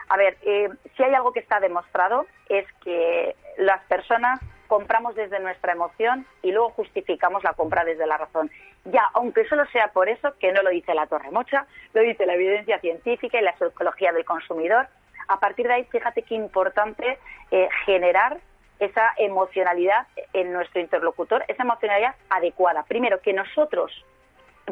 A 0.09 0.17
ver, 0.17 0.37
eh, 0.41 0.69
si 0.97 1.03
hay 1.03 1.13
algo 1.13 1.31
que 1.31 1.39
está 1.39 1.59
demostrado 1.59 2.25
es 2.49 2.65
que 2.83 3.35
las 3.57 3.81
personas 3.85 4.39
compramos 4.67 5.15
desde 5.15 5.39
nuestra 5.39 5.73
emoción 5.73 6.25
y 6.41 6.51
luego 6.51 6.69
justificamos 6.71 7.43
la 7.43 7.53
compra 7.53 7.83
desde 7.83 8.07
la 8.07 8.17
razón. 8.17 8.51
Ya, 8.85 9.09
aunque 9.13 9.47
solo 9.47 9.65
sea 9.67 9.89
por 9.89 10.09
eso, 10.09 10.33
que 10.39 10.51
no 10.51 10.61
lo 10.61 10.69
dice 10.69 10.93
la 10.93 11.07
Torre 11.07 11.31
Mocha, 11.31 11.65
lo 11.93 12.01
dice 12.01 12.25
la 12.25 12.35
evidencia 12.35 12.79
científica 12.79 13.39
y 13.39 13.43
la 13.43 13.57
psicología 13.57 14.11
del 14.11 14.25
consumidor, 14.25 14.87
a 15.27 15.39
partir 15.39 15.67
de 15.67 15.73
ahí, 15.73 15.83
fíjate 15.85 16.23
qué 16.23 16.35
importante 16.35 17.19
eh, 17.51 17.69
generar 17.85 18.39
esa 18.79 19.13
emocionalidad 19.17 20.07
en 20.33 20.53
nuestro 20.53 20.81
interlocutor, 20.81 21.43
esa 21.47 21.63
emocionalidad 21.63 22.15
adecuada. 22.29 22.83
Primero, 22.83 23.21
que 23.21 23.33
nosotros 23.33 23.91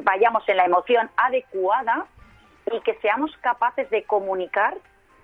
vayamos 0.02 0.47
en 0.47 0.58
la 0.58 0.65
emoción 0.65 1.10
adecuada 1.17 2.08
y 2.71 2.80
que 2.82 2.95
seamos 2.95 3.36
capaces 3.38 3.89
de 3.89 4.04
comunicar 4.04 4.76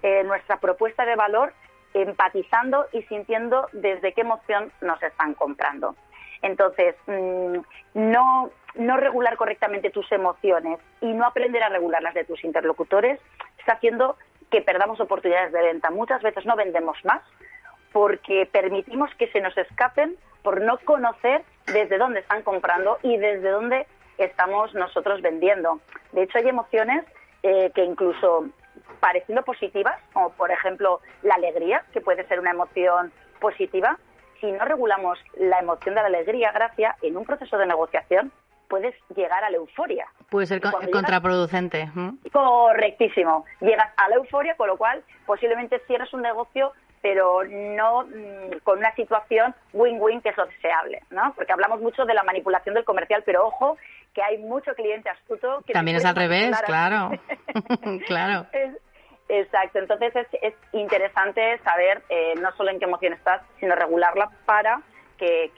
eh, 0.04 0.24
nuestra 0.24 0.58
propuesta 0.58 1.06
de 1.06 1.16
valor 1.16 1.54
empatizando 1.94 2.88
y 2.92 3.04
sintiendo 3.04 3.68
desde 3.72 4.14
qué 4.14 4.22
emoción 4.22 4.72
nos 4.82 5.02
están 5.02 5.34
comprando. 5.34 5.96
Entonces, 6.42 6.96
mm, 7.08 7.58
no, 7.94 8.52
regular 8.98 9.38
correctamente 9.38 9.90
tus 9.92 10.12
emociones 10.12 10.80
y 11.02 11.14
no 11.14 11.26
aprender 11.26 11.64
a 11.64 11.70
regular 11.70 12.04
las 12.04 12.14
de 12.14 12.26
tus 12.26 12.44
interlocutores 12.44 13.20
está 13.60 13.74
haciendo 13.74 14.18
que 14.52 14.62
perdamos 14.62 15.00
oportunidades 15.00 15.54
de 15.54 15.62
venta. 15.62 15.90
Muchas 15.90 16.22
veces 16.22 16.46
no 16.46 16.56
vendemos 16.56 16.98
más 17.06 17.22
porque 17.92 18.48
permitimos 18.52 19.14
que 19.16 19.28
se 19.28 19.40
nos 19.40 19.58
escapen 19.58 20.16
por 20.42 20.62
no 20.62 20.80
conocer 20.80 21.44
desde 21.68 21.98
dónde 21.98 22.20
están 22.20 22.42
comprando 22.44 22.98
y 23.04 23.18
desde 23.18 23.50
dónde 23.50 23.88
estamos 24.18 24.74
nosotros 24.74 25.22
vendiendo. 25.22 25.80
De 26.12 26.24
hecho, 26.24 26.40
hay 26.40 26.50
emociones 26.50 27.06
eh, 27.44 27.72
que 27.74 27.84
incluso 27.84 28.50
pareciendo 29.04 29.44
positivas, 29.44 30.00
como 30.14 30.30
por 30.30 30.50
ejemplo 30.50 31.02
la 31.24 31.36
alegría, 31.36 31.84
que 31.92 32.00
puede 32.00 32.26
ser 32.30 32.40
una 32.40 32.52
emoción 32.52 33.12
positiva, 33.42 34.00
si 34.40 34.50
no 34.50 34.64
regulamos 34.64 35.20
la 35.36 35.60
emoción 35.60 35.94
de 35.96 36.02
la 36.02 36.08
alegría, 36.08 36.54
gracia, 36.54 36.96
en 37.02 37.18
un 37.18 37.26
proceso 37.26 37.58
de 37.58 37.66
negociación 37.66 38.32
puedes 38.70 38.96
llegar 39.14 39.44
a 39.44 39.50
la 39.50 39.58
euforia. 39.58 40.08
Puede 40.30 40.48
ser 40.48 40.62
contraproducente. 40.62 41.90
Correctísimo. 42.32 43.44
Llegas 43.60 43.92
a 43.98 44.08
la 44.08 44.16
euforia, 44.16 44.56
con 44.56 44.68
lo 44.68 44.78
cual 44.78 45.04
posiblemente 45.26 45.80
cierres 45.86 46.14
un 46.14 46.22
negocio 46.22 46.72
pero 47.02 47.44
no 47.44 48.06
mm, 48.06 48.60
con 48.64 48.78
una 48.78 48.96
situación 48.96 49.54
win-win 49.74 50.22
que 50.22 50.30
es 50.30 50.38
lo 50.38 50.46
deseable, 50.46 51.04
¿no? 51.12 51.34
Porque 51.36 51.52
hablamos 51.52 51.82
mucho 51.82 52.06
de 52.06 52.14
la 52.14 52.24
manipulación 52.24 52.74
del 52.76 52.86
comercial, 52.86 53.24
pero 53.26 53.46
ojo 53.46 53.78
que 54.14 54.24
hay 54.24 54.38
mucho 54.38 54.74
cliente 54.74 55.10
astuto 55.10 55.62
que 55.68 55.74
también 55.74 55.98
es 55.98 56.06
al 56.06 56.16
revés, 56.16 56.58
claro, 56.66 57.12
claro. 58.08 58.48
Exacto. 59.30 59.80
Entonces 59.80 60.14
es, 60.42 60.54
interesante 60.72 61.60
saber 61.60 62.02
eh, 62.10 62.34
no 62.42 62.52
solo 62.56 62.72
en 62.72 62.80
qué 62.80 62.86
emoción 62.86 63.14
estás, 63.14 63.42
sino 63.60 63.76
regularla 63.76 64.30
para 64.46 64.82
que, 65.18 65.52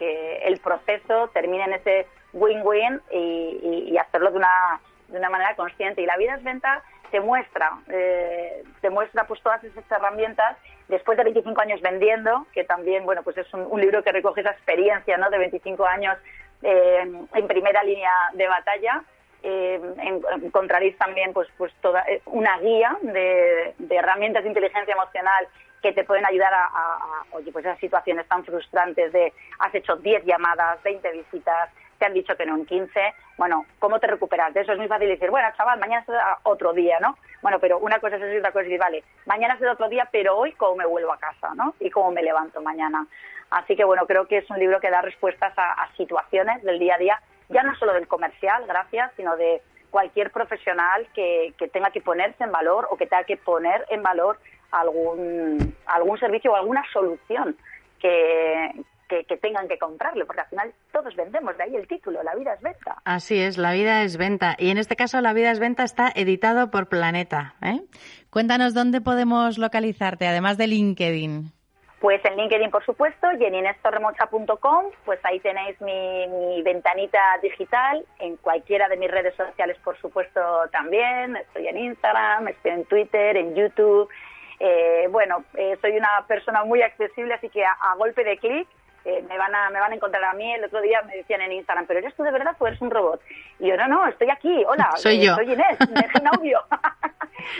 el 0.43 0.59
proceso 0.59 1.29
termine 1.33 1.63
en 1.63 1.73
ese 1.73 2.07
win-win 2.33 3.01
y, 3.11 3.97
hacerlo 3.97 4.29
de 4.29 4.37
una 4.37 4.79
de 5.07 5.17
una 5.17 5.29
manera 5.29 5.55
consciente. 5.55 6.01
Y 6.01 6.05
la 6.05 6.17
vida 6.17 6.35
es 6.35 6.43
venta 6.43 6.83
te 7.11 7.19
muestra, 7.21 7.71
eh, 7.89 8.63
te 8.81 8.89
muestra 8.89 9.25
pues 9.25 9.41
todas 9.41 9.63
esas 9.63 9.89
herramientas 9.89 10.57
después 10.87 11.17
de 11.17 11.23
25 11.23 11.61
años 11.61 11.81
vendiendo, 11.81 12.45
que 12.53 12.63
también, 12.63 13.05
bueno, 13.05 13.23
pues 13.23 13.37
es 13.37 13.53
un, 13.53 13.79
libro 13.79 14.03
que 14.03 14.11
recoge 14.11 14.41
esa 14.41 14.51
experiencia, 14.51 15.17
¿no? 15.17 15.29
De 15.29 15.37
25 15.37 15.85
años 15.85 16.17
eh, 16.61 17.09
en 17.33 17.47
primera 17.47 17.83
línea 17.83 18.11
de 18.33 18.47
batalla. 18.47 19.03
Eh, 19.47 19.79
encontraréis 20.41 20.97
también 20.97 21.31
pues, 21.31 21.47
pues 21.55 21.71
toda 21.79 22.01
eh, 22.09 22.19
una 22.25 22.57
guía 22.57 22.97
de, 23.03 23.75
herramientas 23.91 24.41
de 24.41 24.49
inteligencia 24.49 24.93
emocional 24.93 25.47
que 25.83 25.93
te 25.93 26.03
pueden 26.03 26.25
ayudar 26.25 26.51
a, 26.51 26.65
a, 26.65 27.25
oye, 27.29 27.51
pues 27.51 27.63
esas 27.63 27.79
situaciones 27.79 28.27
tan 28.27 28.43
frustrantes 28.43 29.13
de 29.13 29.31
has 29.59 29.75
hecho 29.75 29.97
10 29.97 30.25
llamadas, 30.25 30.81
20 30.81 31.11
visitas, 31.11 31.69
te 31.99 32.05
han 32.05 32.13
dicho 32.13 32.35
que 32.35 32.45
no 32.45 32.55
en 32.55 32.65
15. 32.65 33.13
Bueno, 33.37 33.65
¿cómo 33.79 33.99
te 33.99 34.07
recuperas 34.07 34.53
de 34.53 34.61
eso? 34.61 34.71
Es 34.71 34.77
muy 34.77 34.87
fácil 34.87 35.09
decir, 35.09 35.29
bueno, 35.29 35.47
chaval, 35.55 35.79
mañana 35.79 36.03
será 36.05 36.39
otro 36.43 36.73
día, 36.73 36.99
¿no? 36.99 37.17
Bueno, 37.41 37.59
pero 37.59 37.79
una 37.79 37.99
cosa 37.99 38.15
es 38.15 38.23
eso 38.23 38.33
y 38.33 38.37
otra 38.37 38.51
cosa 38.51 38.63
es 38.63 38.69
decir, 38.69 38.79
vale, 38.79 39.03
mañana 39.25 39.57
será 39.57 39.73
otro 39.73 39.89
día, 39.89 40.07
pero 40.11 40.37
hoy 40.37 40.53
cómo 40.53 40.75
me 40.75 40.85
vuelvo 40.85 41.13
a 41.13 41.19
casa, 41.19 41.53
¿no? 41.55 41.75
Y 41.79 41.89
cómo 41.89 42.11
me 42.11 42.23
levanto 42.23 42.61
mañana. 42.61 43.05
Así 43.51 43.75
que, 43.75 43.83
bueno, 43.83 44.05
creo 44.07 44.27
que 44.27 44.37
es 44.37 44.49
un 44.49 44.59
libro 44.59 44.79
que 44.79 44.89
da 44.89 45.01
respuestas 45.01 45.53
a, 45.57 45.87
situaciones 45.95 46.63
del 46.63 46.79
día 46.79 46.95
a 46.95 46.97
día, 46.97 47.21
ya 47.49 47.63
no 47.63 47.75
solo 47.75 47.93
del 47.93 48.07
comercial, 48.07 48.65
gracias, 48.67 49.11
sino 49.15 49.35
de 49.35 49.61
cualquier 49.89 50.31
profesional 50.31 51.07
que, 51.13 51.53
que 51.57 51.67
tenga 51.67 51.89
que 51.91 52.01
ponerse 52.01 52.43
en 52.43 52.51
valor 52.51 52.87
o 52.89 52.97
que 52.97 53.07
tenga 53.07 53.23
que 53.23 53.37
poner 53.37 53.85
en 53.89 54.03
valor 54.03 54.39
algún, 54.71 55.75
algún 55.85 56.19
servicio 56.19 56.51
o 56.51 56.55
alguna 56.55 56.83
solución 56.91 57.55
que, 57.99 58.71
que, 59.07 59.37
tengan 59.37 59.67
que 59.67 59.77
comprarlo, 59.77 60.25
porque 60.25 60.41
al 60.41 60.47
final 60.47 60.73
todos 60.91 61.15
vendemos, 61.15 61.57
de 61.57 61.63
ahí 61.63 61.75
el 61.75 61.87
título, 61.87 62.21
La 62.23 62.35
vida 62.35 62.53
es 62.53 62.61
venta. 62.61 62.97
Así 63.05 63.39
es, 63.39 63.57
La 63.57 63.73
vida 63.73 64.03
es 64.03 64.17
venta. 64.17 64.55
Y 64.57 64.69
en 64.69 64.77
este 64.77 64.95
caso, 64.95 65.21
La 65.21 65.33
vida 65.33 65.51
es 65.51 65.59
venta 65.59 65.83
está 65.83 66.11
editado 66.13 66.71
por 66.71 66.87
Planeta. 66.87 67.55
¿eh? 67.61 67.81
Cuéntanos 68.29 68.73
dónde 68.73 69.01
podemos 69.01 69.57
localizarte, 69.57 70.27
además 70.27 70.57
de 70.57 70.67
LinkedIn. 70.67 71.54
Pues 72.05 72.23
en 72.23 72.37
LinkedIn, 72.37 72.69
por 72.69 72.85
supuesto, 72.85 73.31
y 73.31 73.45
en 73.45 73.55
inestorremocha.com, 73.55 74.85
pues 75.05 75.19
ahí 75.23 75.39
tenéis 75.39 75.81
mi, 75.81 76.61
ventanita 76.61 77.17
digital, 77.41 78.05
en 78.19 78.37
cualquiera 78.37 78.87
de 78.87 78.95
mis 78.95 79.09
redes 79.09 79.33
sociales, 79.33 79.75
por 79.83 79.99
supuesto, 79.99 80.39
también. 80.71 81.35
Estoy 81.35 81.67
en 81.67 81.79
Instagram, 81.79 82.47
estoy 82.49 82.73
en 82.73 82.85
Twitter, 82.85 83.37
en 83.37 83.55
YouTube. 83.55 84.07
Eh, 84.59 85.07
bueno, 85.09 85.45
eh, 85.55 85.79
soy 85.81 85.97
una 85.97 86.23
persona 86.27 86.63
muy 86.63 86.83
accesible, 86.83 87.33
así 87.33 87.49
que 87.49 87.65
a 87.65 87.95
golpe 87.97 88.23
de 88.23 88.37
clic 88.37 88.67
eh, 89.05 89.23
me 89.27 89.37
van 89.37 89.55
a 89.55 89.71
me 89.71 89.79
van 89.79 89.91
a 89.91 89.95
encontrar 89.95 90.23
a 90.25 90.33
mí. 90.33 90.53
El 90.53 90.65
otro 90.65 90.81
día 90.81 91.01
me 91.03 91.15
decían 91.15 91.41
en 91.41 91.53
Instagram, 91.53 91.87
¿pero 91.87 92.01
eres 92.01 92.13
tú 92.15 92.21
de 92.21 92.31
verdad 92.31 92.55
o 92.59 92.67
eres 92.67 92.81
un 92.81 92.91
robot? 92.91 93.19
Y 93.57 93.67
yo, 93.67 93.77
no, 93.77 93.87
no, 93.87 94.07
estoy 94.07 94.29
aquí, 94.29 94.63
hola, 94.67 94.91
soy 94.95 95.25
yo. 95.25 95.33
Soy 95.33 95.53
Inés, 95.53 95.77
dejé 95.79 96.21
un 96.21 96.27
audio. 96.27 96.59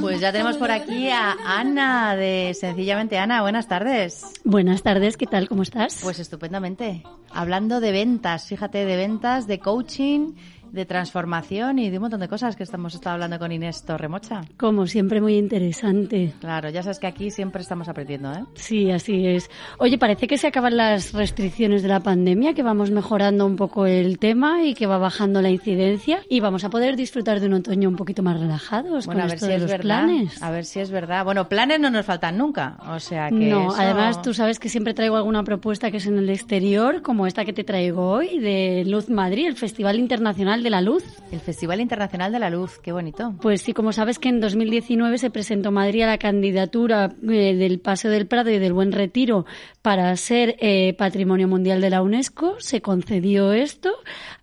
Pues 0.00 0.20
ya 0.20 0.32
tenemos 0.32 0.56
por 0.56 0.70
aquí 0.70 1.10
a 1.10 1.36
Ana 1.44 2.16
de 2.16 2.56
Sencillamente 2.58 3.18
Ana. 3.18 3.42
Buenas 3.42 3.68
tardes. 3.68 4.24
Buenas 4.44 4.82
tardes, 4.82 5.16
¿qué 5.16 5.26
tal? 5.26 5.48
¿Cómo 5.48 5.62
estás? 5.62 6.00
Pues 6.02 6.18
estupendamente. 6.18 7.02
Hablando 7.30 7.80
de 7.80 7.92
ventas, 7.92 8.46
fíjate, 8.46 8.84
de 8.84 8.96
ventas, 8.96 9.46
de 9.46 9.58
coaching 9.58 10.32
de 10.72 10.86
transformación 10.86 11.78
y 11.78 11.90
de 11.90 11.98
un 11.98 12.02
montón 12.02 12.20
de 12.20 12.28
cosas 12.28 12.56
que 12.56 12.62
estamos 12.62 12.94
estado 12.94 13.14
hablando 13.14 13.38
con 13.38 13.50
Inés 13.52 13.82
Torremocha. 13.84 14.42
Como 14.56 14.86
siempre, 14.86 15.20
muy 15.20 15.36
interesante. 15.36 16.32
Claro, 16.40 16.70
ya 16.70 16.82
sabes 16.82 16.98
que 16.98 17.06
aquí 17.06 17.30
siempre 17.30 17.62
estamos 17.62 17.88
aprendiendo, 17.88 18.32
¿eh? 18.32 18.44
Sí, 18.54 18.90
así 18.90 19.26
es. 19.26 19.50
Oye, 19.78 19.98
parece 19.98 20.26
que 20.26 20.38
se 20.38 20.46
acaban 20.46 20.76
las 20.76 21.12
restricciones 21.12 21.82
de 21.82 21.88
la 21.88 22.00
pandemia, 22.00 22.54
que 22.54 22.62
vamos 22.62 22.90
mejorando 22.90 23.46
un 23.46 23.56
poco 23.56 23.86
el 23.86 24.18
tema 24.18 24.64
y 24.64 24.74
que 24.74 24.86
va 24.86 24.98
bajando 24.98 25.42
la 25.42 25.50
incidencia 25.50 26.20
y 26.28 26.40
vamos 26.40 26.64
a 26.64 26.70
poder 26.70 26.96
disfrutar 26.96 27.40
de 27.40 27.46
un 27.46 27.54
otoño 27.54 27.88
un 27.88 27.96
poquito 27.96 28.22
más 28.22 28.38
relajados 28.40 29.06
bueno, 29.06 29.20
con 29.20 29.20
a 29.20 29.24
ver 29.26 29.34
esto 29.34 29.46
si 29.46 29.50
de 29.50 29.56
es 29.56 29.62
los 29.62 29.70
verdad. 29.70 29.84
planes. 30.04 30.42
A 30.42 30.50
ver 30.50 30.64
si 30.64 30.80
es 30.80 30.90
verdad. 30.90 31.24
Bueno, 31.24 31.48
planes 31.48 31.80
no 31.80 31.90
nos 31.90 32.04
faltan 32.06 32.36
nunca, 32.38 32.76
o 32.88 33.00
sea 33.00 33.28
que 33.30 33.34
No, 33.36 33.68
eso- 33.72 33.80
además 33.80 34.22
tú 34.22 34.34
sabes 34.34 34.58
que 34.58 34.68
siempre 34.68 34.94
traigo 34.94 35.16
alguna 35.16 35.42
propuesta 35.44 35.90
que 35.90 35.98
es 35.98 36.06
en 36.06 36.18
el 36.18 36.30
exterior, 36.30 37.02
como 37.02 37.26
esta 37.26 37.44
que 37.44 37.52
te 37.52 37.64
traigo 37.64 38.08
hoy 38.10 38.38
de 38.38 38.84
Luz 38.86 39.08
Madrid, 39.08 39.46
el 39.46 39.56
Festival 39.56 39.98
Internacional 39.98 40.57
de 40.62 40.70
la 40.70 40.80
Luz. 40.80 41.04
El 41.30 41.40
Festival 41.40 41.80
Internacional 41.80 42.32
de 42.32 42.38
la 42.38 42.50
Luz, 42.50 42.78
qué 42.78 42.92
bonito. 42.92 43.34
Pues 43.40 43.62
sí, 43.62 43.72
como 43.72 43.92
sabes 43.92 44.18
que 44.18 44.28
en 44.28 44.40
2019 44.40 45.18
se 45.18 45.30
presentó 45.30 45.70
Madrid 45.70 46.02
a 46.02 46.06
la 46.06 46.18
candidatura 46.18 47.14
eh, 47.22 47.54
del 47.54 47.80
Paseo 47.80 48.10
del 48.10 48.26
Prado 48.26 48.50
y 48.50 48.58
del 48.58 48.72
Buen 48.72 48.92
Retiro 48.92 49.46
para 49.82 50.14
ser 50.16 50.56
eh, 50.60 50.94
Patrimonio 50.94 51.48
Mundial 51.48 51.80
de 51.80 51.90
la 51.90 52.02
UNESCO, 52.02 52.56
se 52.58 52.80
concedió 52.80 53.52
esto, 53.52 53.90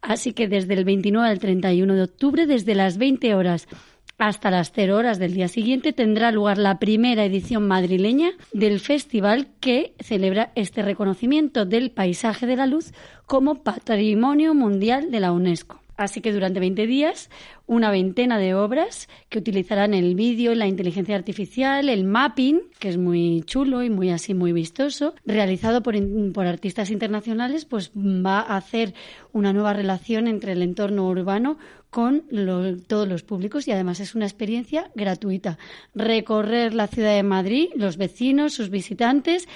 así 0.02 0.34
que 0.34 0.48
desde 0.48 0.74
el 0.74 0.86
29 0.86 1.28
al 1.28 1.40
31 1.40 1.94
de 1.94 2.04
octubre, 2.04 2.46
desde 2.46 2.76
las 2.76 2.98
20 2.98 3.36
horas 3.36 3.68
hasta 4.18 4.50
las 4.50 4.72
0 4.72 4.96
horas 4.96 5.20
del 5.20 5.34
día 5.34 5.48
siguiente 5.48 5.92
tendrá 5.92 6.32
lugar 6.32 6.58
la 6.58 6.80
primera 6.80 7.26
edición 7.26 7.68
madrileña 7.68 8.32
del 8.54 8.80
festival 8.80 9.50
que 9.60 9.94
celebra 10.00 10.52
este 10.56 10.82
reconocimiento 10.82 11.66
del 11.66 11.92
paisaje 11.92 12.46
de 12.46 12.56
la 12.56 12.66
luz 12.66 12.94
como 13.26 13.64
Patrimonio 13.64 14.54
Mundial 14.54 15.12
de 15.12 15.20
la 15.20 15.32
UNESCO. 15.32 15.85
Así 15.98 16.20
que 16.22 16.34
durante 16.34 16.60
20 16.60 16.88
días, 16.88 17.30
una 17.68 17.90
veintena 17.90 18.38
de 18.38 18.54
obras 18.54 19.08
que 19.30 19.40
utilizarán 19.40 19.94
el 19.94 20.16
vídeo, 20.16 20.54
la 20.56 20.68
inteligencia 20.68 21.16
artificial, 21.16 21.88
el 21.90 22.04
mapping, 22.04 22.62
que 22.80 22.90
es 22.90 22.98
muy 22.98 23.44
chulo 23.46 23.82
y 23.84 23.90
muy 23.90 24.10
así, 24.10 24.34
muy 24.34 24.52
vistoso, 24.52 25.14
realizado 25.26 25.82
por, 25.84 25.96
por 26.34 26.46
artistas 26.48 26.92
internacionales, 26.92 27.66
pues 27.66 27.92
va 27.96 28.40
a 28.42 28.58
hacer 28.58 28.94
una 29.32 29.54
nueva 29.54 29.74
relación 29.74 30.28
entre 30.28 30.52
el 30.52 30.62
entorno 30.62 31.08
urbano 31.08 31.58
con 31.90 32.24
lo- 32.30 32.76
todos 32.78 33.08
los 33.08 33.24
públicos 33.24 33.68
y 33.68 33.72
además 33.72 34.02
es 34.02 34.16
una 34.16 34.26
experiencia 34.26 34.92
gratuita. 34.96 35.58
Recorrer 35.94 36.74
la 36.74 36.88
ciudad 36.88 37.16
de 37.16 37.24
Madrid, 37.24 37.70
los 37.76 37.96
vecinos, 37.96 38.54
sus 38.54 38.70
visitantes, 38.70 39.48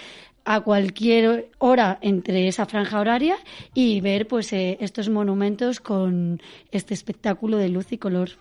a 0.49 0.59
cualquier 0.62 1.51
hora 1.59 1.99
entre 2.01 2.47
esa 2.47 2.65
franja 2.65 2.99
horaria 2.99 3.35
y 3.75 4.01
ver 4.01 4.27
pues 4.27 4.51
eh, 4.51 4.79
estos 4.81 5.07
monumentos 5.07 5.79
con 5.79 6.41
este 6.71 6.95
espectáculo 6.95 7.57
de 7.57 7.69
luz 7.69 7.91
y 7.91 7.99
color. 7.99 8.31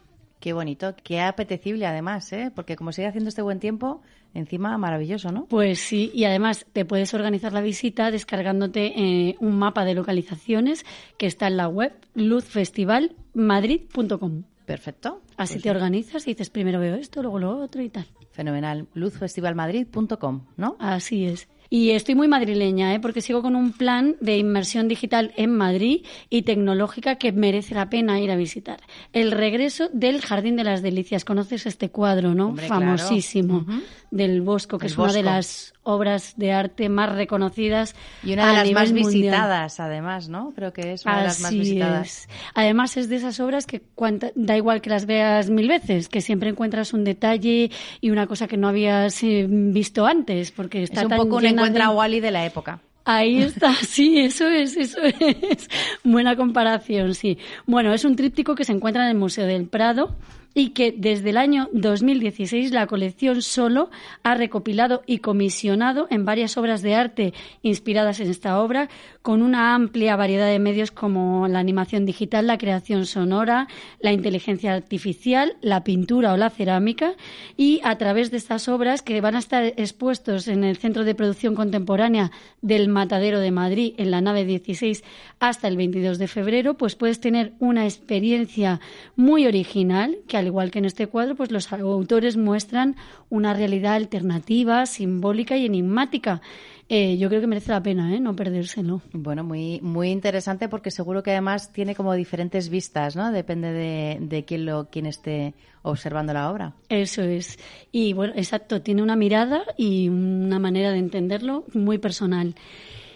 Qué 0.41 0.55
bonito, 0.55 0.95
qué 1.05 1.21
apetecible 1.21 1.85
además, 1.85 2.33
¿eh? 2.33 2.51
Porque 2.55 2.77
como 2.77 2.93
sigue 2.93 3.09
haciendo 3.09 3.29
este 3.29 3.43
buen 3.43 3.61
tiempo, 3.61 4.01
encima 4.33 4.79
maravilloso, 4.79 5.33
¿no? 5.33 5.45
Pues 5.51 5.81
sí, 5.81 6.11
y 6.15 6.25
además 6.25 6.65
te 6.73 6.87
puedes 6.87 7.13
organizar 7.13 7.53
la 7.53 7.61
visita 7.61 8.11
descargándote 8.11 8.95
eh, 8.97 9.37
un 9.41 9.59
mapa 9.59 9.85
de 9.85 9.93
localizaciones 9.93 10.87
que 11.19 11.27
está 11.27 11.49
en 11.49 11.59
la 11.59 11.69
web 11.69 11.93
luzfestivalmadrid.com. 12.15 14.45
Perfecto. 14.65 15.21
Así 15.37 15.57
Pues 15.57 15.65
te 15.65 15.71
organizas 15.71 16.27
y 16.27 16.31
dices 16.31 16.49
primero 16.49 16.81
veo 16.81 16.95
esto, 16.95 17.21
luego 17.21 17.39
lo 17.39 17.59
otro 17.59 17.83
y 17.83 17.91
tal. 17.91 18.07
Fenomenal. 18.31 18.87
Luzfestivalmadrid.com, 18.95 20.47
¿no? 20.57 20.77
Así 20.79 21.27
es. 21.27 21.49
Y 21.71 21.91
estoy 21.91 22.15
muy 22.15 22.29
madrileña, 22.29 22.95
¿eh? 22.95 23.01
porque 23.01 23.21
sigo 23.21 23.43
con 23.43 23.55
un 23.55 23.73
plan 23.73 24.17
de 24.21 24.39
inmersión 24.39 24.89
digital 24.89 25.33
en 25.37 25.55
Madrid 25.55 26.05
y 26.31 26.43
tecnológica 26.43 27.17
que 27.17 27.33
merece 27.33 27.75
la 27.75 27.91
pena 27.91 28.21
ir 28.21 28.31
a 28.31 28.37
visitar. 28.37 28.81
El 29.13 29.33
regreso 29.33 29.91
del 29.93 30.21
Jardín 30.23 30.57
de 30.57 30.65
las 30.65 30.83
Delicias. 30.83 31.25
¿Conoces 31.25 31.67
este 31.67 31.91
cuadro, 31.91 32.35
no? 32.35 32.49
Hombre, 32.49 32.67
claro. 32.67 32.97
Famosísimo. 32.97 33.67
Del 34.11 34.41
Bosco, 34.41 34.79
que 34.79 34.87
El 34.87 34.93
es 34.93 34.99
una 34.99 35.13
de 35.13 35.23
las 35.23 35.75
obras 35.83 36.33
de 36.39 36.53
arte 36.53 36.89
más 36.89 37.13
reconocidas 37.15 37.95
Y 38.23 38.33
una 38.33 38.47
de 38.49 38.53
las 38.55 38.73
más 38.73 38.93
mundial. 38.93 39.13
visitadas, 39.13 39.81
además, 39.81 40.29
¿no? 40.31 40.53
Creo 40.57 40.73
que 40.73 40.93
es 40.95 41.05
una 41.05 41.19
de 41.19 41.25
las 41.25 41.41
más 41.41 41.53
visitadas. 41.53 42.07
es. 42.07 42.29
Además 42.55 42.97
es 42.97 43.09
de 43.11 43.17
esas 43.17 43.39
obras 43.41 43.67
que 43.67 43.81
cuanta- 43.95 44.33
da 44.35 44.57
igual 44.57 44.81
que 44.81 44.89
las 44.91 45.05
veas 45.07 45.51
mil 45.51 45.69
veces, 45.69 46.09
que 46.09 46.21
siempre 46.23 46.49
encuentras 46.49 46.93
un 46.95 47.05
detalle 47.05 47.71
y 48.01 48.11
una 48.11 48.27
cosa 48.27 48.49
que 48.49 48.57
no 48.57 48.69
habías 48.69 49.23
eh, 49.23 49.47
visto 49.49 50.07
antes, 50.07 50.53
porque 50.53 50.83
está 50.83 51.01
Es 51.01 51.05
un 51.05 51.11
tan 51.11 51.19
poco 51.19 51.37
un 51.37 51.45
encuentra 51.47 51.89
de- 51.91 51.95
Wally 51.95 52.21
de 52.21 52.31
la 52.31 52.47
época. 52.47 52.81
Ahí 53.05 53.39
está, 53.43 53.75
sí, 53.87 54.19
eso 54.21 54.49
es, 54.49 54.77
eso 54.77 55.01
es. 55.03 55.69
Buena 56.05 56.37
comparación, 56.37 57.15
sí. 57.15 57.39
Bueno, 57.67 57.93
es 57.95 58.05
un 58.05 58.17
tríptico 58.17 58.55
que 58.55 58.65
se 58.65 58.73
encuentra 58.73 59.05
en 59.05 59.11
el 59.11 59.17
Museo 59.17 59.47
del 59.47 59.67
Prado 59.67 60.15
y 60.59 60.71
que 60.71 60.91
desde 60.91 61.31
el 61.31 61.37
año 61.37 61.69
2016 61.73 62.73
la 62.73 62.89
colección 62.89 63.43
solo 63.43 63.91
ha 64.25 64.35
recopilado 64.35 65.03
y 65.07 65.19
comisionado 65.19 66.09
en 66.11 66.25
varias 66.25 66.57
obras 66.57 66.83
de 66.83 66.97
arte 66.97 67.33
inspiradas 67.63 68.19
en 68.19 68.29
esta 68.29 68.61
obra, 68.61 68.89
con 69.23 69.43
una 69.43 69.77
amplia 69.77 70.17
variedad 70.17 70.49
de 70.49 70.59
medios 70.59 70.91
como 70.91 71.47
la 71.47 71.61
animación 71.61 72.07
digital, 72.07 72.49
la 72.49 72.59
creación 72.59 73.07
sonora, 73.07 73.69
la 74.01 74.13
inteligencia 74.13 74.75
artificial, 74.75 75.57
la 75.61 75.85
pintura 75.85 76.33
o 76.33 76.37
la 76.37 76.51
cerámica, 76.51 77.15
y 77.57 77.81
a 77.85 77.97
través 77.97 78.33
de 78.33 78.39
estas 78.39 78.69
obras 78.69 79.03
que 79.03 79.21
van 79.21 79.37
a 79.37 79.39
estar 79.39 79.63
expuestos 79.77 80.49
en 80.49 80.65
el 80.65 80.77
Centro 80.77 81.05
de 81.05 81.15
Producción 81.15 81.55
Contemporánea 81.55 82.33
del 82.63 82.89
Matadero 82.89 83.39
de 83.39 83.53
Madrid, 83.53 83.95
en 83.97 84.11
la 84.11 84.21
nave 84.21 84.45
16, 84.45 85.05
hasta 85.39 85.69
el 85.69 85.77
22 85.77 86.19
de 86.19 86.27
febrero, 86.27 86.75
pues 86.75 86.97
puedes 86.97 87.21
tener 87.21 87.53
una 87.61 87.85
experiencia 87.85 88.81
muy 89.15 89.47
original, 89.47 90.19
que 90.27 90.37
al 90.37 90.48
igual 90.49 90.71
que 90.71 90.81
en 90.81 90.85
este 90.85 91.07
cuadro, 91.07 91.37
pues 91.37 91.51
los 91.51 91.73
autores 91.73 92.37
muestran 92.37 92.97
una 93.31 93.55
realidad 93.55 93.95
alternativa, 93.95 94.85
simbólica 94.87 95.57
y 95.57 95.67
enigmática. 95.67 96.43
Eh, 96.91 97.19
yo 97.19 97.29
creo 97.29 97.41
que 97.43 97.47
merece 97.47 97.71
la 97.71 97.83
pena, 97.83 98.15
¿eh? 98.15 98.21
No 98.21 98.35
perdérselo. 98.35 99.03
Bueno, 99.13 99.45
muy, 99.45 99.79
muy 99.83 100.09
interesante 100.11 100.69
porque 100.69 100.91
seguro 100.91 101.23
que 101.23 101.33
además 101.33 101.71
tiene 101.73 101.95
como 101.95 102.15
diferentes 102.15 102.71
vistas, 102.71 103.15
¿no? 103.15 103.31
Depende 103.31 103.73
de, 103.73 104.19
de 104.21 104.45
quién, 104.45 104.65
lo, 104.65 104.89
quién 104.91 105.05
esté 105.07 105.55
observando 105.83 106.33
la 106.33 106.51
obra. 106.51 106.75
Eso 106.89 107.23
es. 107.23 107.59
Y 107.93 108.15
bueno, 108.15 108.33
exacto, 108.37 108.81
tiene 108.81 109.03
una 109.03 109.17
mirada 109.17 109.65
y 109.77 110.09
una 110.09 110.59
manera 110.59 110.91
de 110.91 110.99
entenderlo 110.99 111.65
muy 111.75 111.99
personal. 111.99 112.55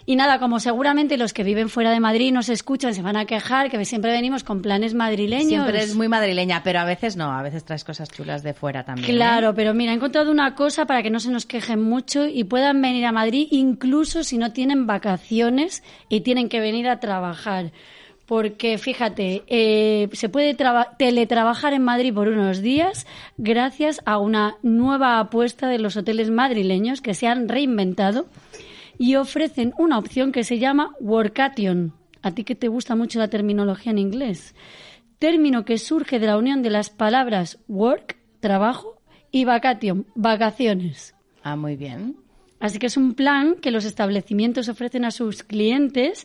Y 0.05 0.17
nada, 0.17 0.39
como 0.39 0.59
seguramente 0.61 1.17
los 1.17 1.33
que 1.33 1.45
viven 1.45 1.69
fuera 1.69 1.91
de 1.91 2.01
Madrid 2.01 2.33
nos 2.33 2.49
escuchan, 2.49 2.95
se 2.95 3.03
van 3.03 3.17
a 3.17 3.25
quejar 3.25 3.71
que 3.71 3.85
siempre 3.85 4.11
venimos 4.11 4.43
con 4.45 4.63
planes 4.63 4.95
madrileños. 4.95 5.49
Siempre 5.49 5.83
es 5.83 5.95
muy 5.95 6.09
madrileña, 6.09 6.63
pero 6.63 6.81
a 6.81 6.85
veces 6.85 7.17
no, 7.17 7.33
a 7.33 7.43
veces 7.43 7.65
traes 7.65 7.85
cosas 7.85 8.11
chulas 8.11 8.43
de 8.43 8.55
fuera 8.55 8.85
también. 8.85 9.09
¿eh? 9.09 9.15
Claro, 9.15 9.55
pero 9.55 9.75
mira, 9.75 9.93
he 9.93 9.95
encontrado 9.95 10.31
una 10.31 10.55
cosa 10.55 10.87
para 10.87 11.03
que 11.03 11.11
no 11.11 11.21
se 11.21 11.31
nos 11.31 11.47
quejen 11.47 11.83
mucho 11.83 12.27
y 12.27 12.45
puedan 12.45 12.83
venir 12.83 13.07
a 13.07 13.13
Madrid 13.13 13.49
incluso 13.51 14.25
si 14.25 14.39
no 14.39 14.53
tienen 14.53 14.87
vacaciones 14.87 15.83
y 16.09 16.21
tienen 16.21 16.49
que 16.49 16.61
venir 16.61 16.89
a 16.89 16.99
trabajar. 17.01 17.73
porque 18.27 18.79
fíjate, 18.79 19.43
eh, 19.47 20.09
se 20.13 20.29
puede 20.29 20.57
teletrabajar 20.97 21.75
en 21.75 21.83
Madrid 21.83 22.15
por 22.15 22.29
unos 22.29 22.63
días 22.63 23.07
gracias 23.37 24.01
a 24.07 24.19
una 24.19 24.57
nueva 24.63 25.19
apuesta 25.19 25.69
de 25.69 25.79
los 25.79 25.97
hoteles 25.97 26.31
madrileños 26.31 27.03
que 27.03 27.15
se 27.15 27.27
han 27.27 27.49
reinventado 27.49 28.27
y 29.03 29.17
ofrecen 29.17 29.75
una 29.79 29.99
opción 29.99 30.31
que 30.31 30.45
se 30.45 30.61
llama 30.61 30.95
Workation. 31.01 31.93
A 32.23 32.31
ti 32.31 32.45
que 32.45 32.55
te 32.55 32.69
gusta 32.69 32.95
mucho 32.95 33.19
la 33.19 33.27
terminología 33.27 33.91
en 33.91 33.99
inglés. 33.99 34.55
Término 35.19 35.65
que 35.65 35.79
surge 35.79 36.21
de 36.21 36.29
la 36.29 36.39
unión 36.39 36.63
de 36.63 36.71
las 36.71 36.89
palabras 36.89 37.59
work, 37.67 38.17
trabajo, 38.39 39.03
y 39.33 39.45
vacation, 39.45 40.07
vacaciones. 40.15 41.17
Ah, 41.43 41.57
muy 41.57 41.75
bien. 41.75 42.15
Así 42.61 42.79
que 42.79 42.87
es 42.87 42.97
un 42.97 43.15
plan 43.15 43.57
que 43.57 43.73
los 43.73 43.85
establecimientos 43.85 44.69
ofrecen 44.69 45.05
a 45.05 45.11
sus 45.11 45.43
clientes 45.43 46.25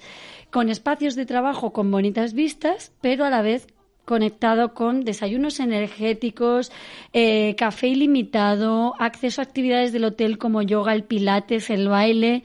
con 0.51 0.69
espacios 0.69 1.15
de 1.15 1.25
trabajo 1.25 1.73
con 1.73 1.89
bonitas 1.89 2.33
vistas, 2.33 2.93
pero 3.01 3.25
a 3.25 3.31
la 3.31 3.41
vez 3.41 3.65
conectado 4.07 4.73
con 4.73 5.03
desayunos 5.03 5.59
energéticos, 5.59 6.71
eh, 7.11 7.55
café 7.57 7.89
ilimitado, 7.89 8.95
acceso 8.99 9.41
a 9.41 9.43
actividades 9.43 9.91
del 9.91 10.05
hotel 10.05 10.37
como 10.37 10.61
yoga, 10.61 10.93
el 10.93 11.03
pilates, 11.03 11.69
el 11.69 11.89
baile, 11.89 12.43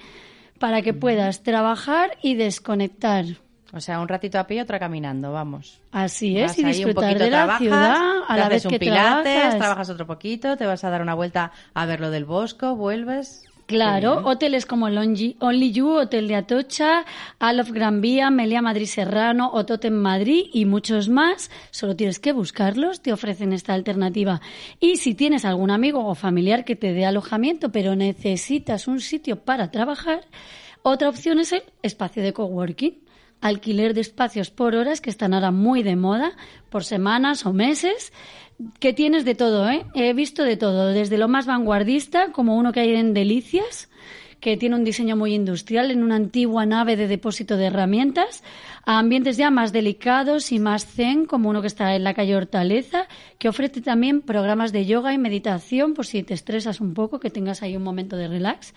para 0.59 0.83
que 0.83 0.93
puedas 0.93 1.45
trabajar 1.45 2.19
y 2.21 2.35
desconectar. 2.35 3.27
O 3.73 3.81
sea, 3.81 4.01
un 4.01 4.09
ratito 4.09 4.41
a 4.41 4.47
pie 4.49 4.57
y 4.57 4.61
otra 4.61 4.81
caminando, 4.81 5.31
vamos. 5.31 5.81
Así 5.93 6.37
es, 6.37 6.59
y 6.59 6.65
disfrutar 6.65 7.17
de 7.17 7.31
la 7.31 7.57
ciudad 7.59 8.23
a 8.27 8.37
la 8.37 8.49
vez 8.49 8.65
un 8.65 8.73
que 8.73 8.81
pilates, 8.81 9.33
trabajas. 9.33 9.59
trabajas 9.59 9.91
otro 9.91 10.07
poquito, 10.07 10.57
te 10.57 10.67
vas 10.67 10.83
a 10.83 10.91
dar 10.91 11.01
una 11.01 11.15
vuelta 11.15 11.53
a 11.75 11.87
ver 11.87 12.01
lo 12.01 12.11
del 12.11 12.25
bosco, 12.25 12.75
vuelves. 12.75 13.45
Claro, 13.73 14.21
hoteles 14.27 14.67
como 14.67 14.87
el 14.87 14.99
Only 14.99 15.73
You, 15.73 15.89
Hotel 15.93 16.29
de 16.29 16.35
Atocha, 16.35 17.07
Alof 17.39 17.71
Gran 17.71 18.03
Vía, 18.03 18.31
Melia 18.31 18.61
Madrid 18.61 18.85
Serrano, 18.85 19.51
Ototem 19.55 19.95
Madrid 19.95 20.45
y 20.53 20.67
muchos 20.67 21.09
más. 21.09 21.51
Solo 21.71 21.97
tienes 21.97 22.19
que 22.19 22.35
buscarlos, 22.35 23.01
te 23.01 23.15
ofrecen 23.15 23.55
esta 23.55 23.73
alternativa. 23.73 24.43
Y 24.79 24.97
si 24.97 25.15
tienes 25.15 25.47
algún 25.47 25.71
amigo 25.71 26.07
o 26.07 26.15
familiar 26.15 26.67
que 26.67 26.77
te 26.77 26.93
dé 26.93 27.07
alojamiento, 27.07 27.73
pero 27.73 27.97
necesitas 27.97 28.89
un 28.89 29.01
sitio 29.01 29.37
para 29.37 29.71
trabajar, 29.71 30.21
otra 30.83 31.09
opción 31.09 31.39
es 31.39 31.53
el 31.53 31.63
espacio 31.83 32.23
de 32.23 32.35
coworking 32.35 33.01
alquiler 33.43 33.93
de 33.93 34.01
espacios 34.01 34.51
por 34.51 34.77
horas 34.77 35.01
que 35.01 35.11
están 35.11 35.35
ahora 35.35 35.51
muy 35.51 35.83
de 35.83 35.97
moda, 35.97 36.33
por 36.71 36.85
semanas 36.85 37.45
o 37.45 37.53
meses, 37.53 38.13
que 38.81 38.93
tienes 38.93 39.25
de 39.25 39.35
todo, 39.35 39.69
¿eh? 39.69 39.85
He 39.95 40.13
visto 40.13 40.45
de 40.45 40.57
todo, 40.57 40.89
desde 40.89 41.19
lo 41.19 41.29
más 41.29 41.47
vanguardista, 41.47 42.33
como 42.33 42.57
uno 42.57 42.73
que 42.73 42.81
hay 42.81 42.95
en 42.95 43.15
Delicias, 43.15 43.89
que 44.41 44.57
tiene 44.57 44.75
un 44.75 44.83
diseño 44.83 45.17
muy 45.17 45.35
industrial 45.35 45.93
en 45.93 46.03
una 46.03 46.17
antigua 46.17 46.67
nave 46.67 46.97
de 46.97 47.07
depósito 47.07 47.57
de 47.57 47.67
herramientas, 47.67 48.43
a 48.85 48.99
ambientes 48.99 49.37
ya 49.37 49.53
más 49.53 49.73
delicados 49.73 50.51
y 50.51 50.59
más 50.59 50.85
zen, 50.85 51.27
como 51.27 51.49
uno 51.49 51.61
que 51.61 51.69
está 51.69 51.95
en 51.95 52.03
la 52.03 52.13
calle 52.13 52.35
Hortaleza, 52.35 53.07
que 53.39 53.49
ofrece 53.49 53.81
también 53.81 54.21
programas 54.21 54.73
de 54.73 54.85
yoga 54.85 55.15
y 55.15 55.19
meditación 55.19 55.95
por 55.95 56.07
si 56.07 56.25
te 56.25 56.35
estresas 56.35 56.81
un 56.81 56.93
poco, 56.93 57.21
que 57.21 57.31
tengas 57.31 57.63
ahí 57.63 57.77
un 57.77 57.85
momento 57.85 58.17
de 58.17 58.27
relax. 58.27 58.75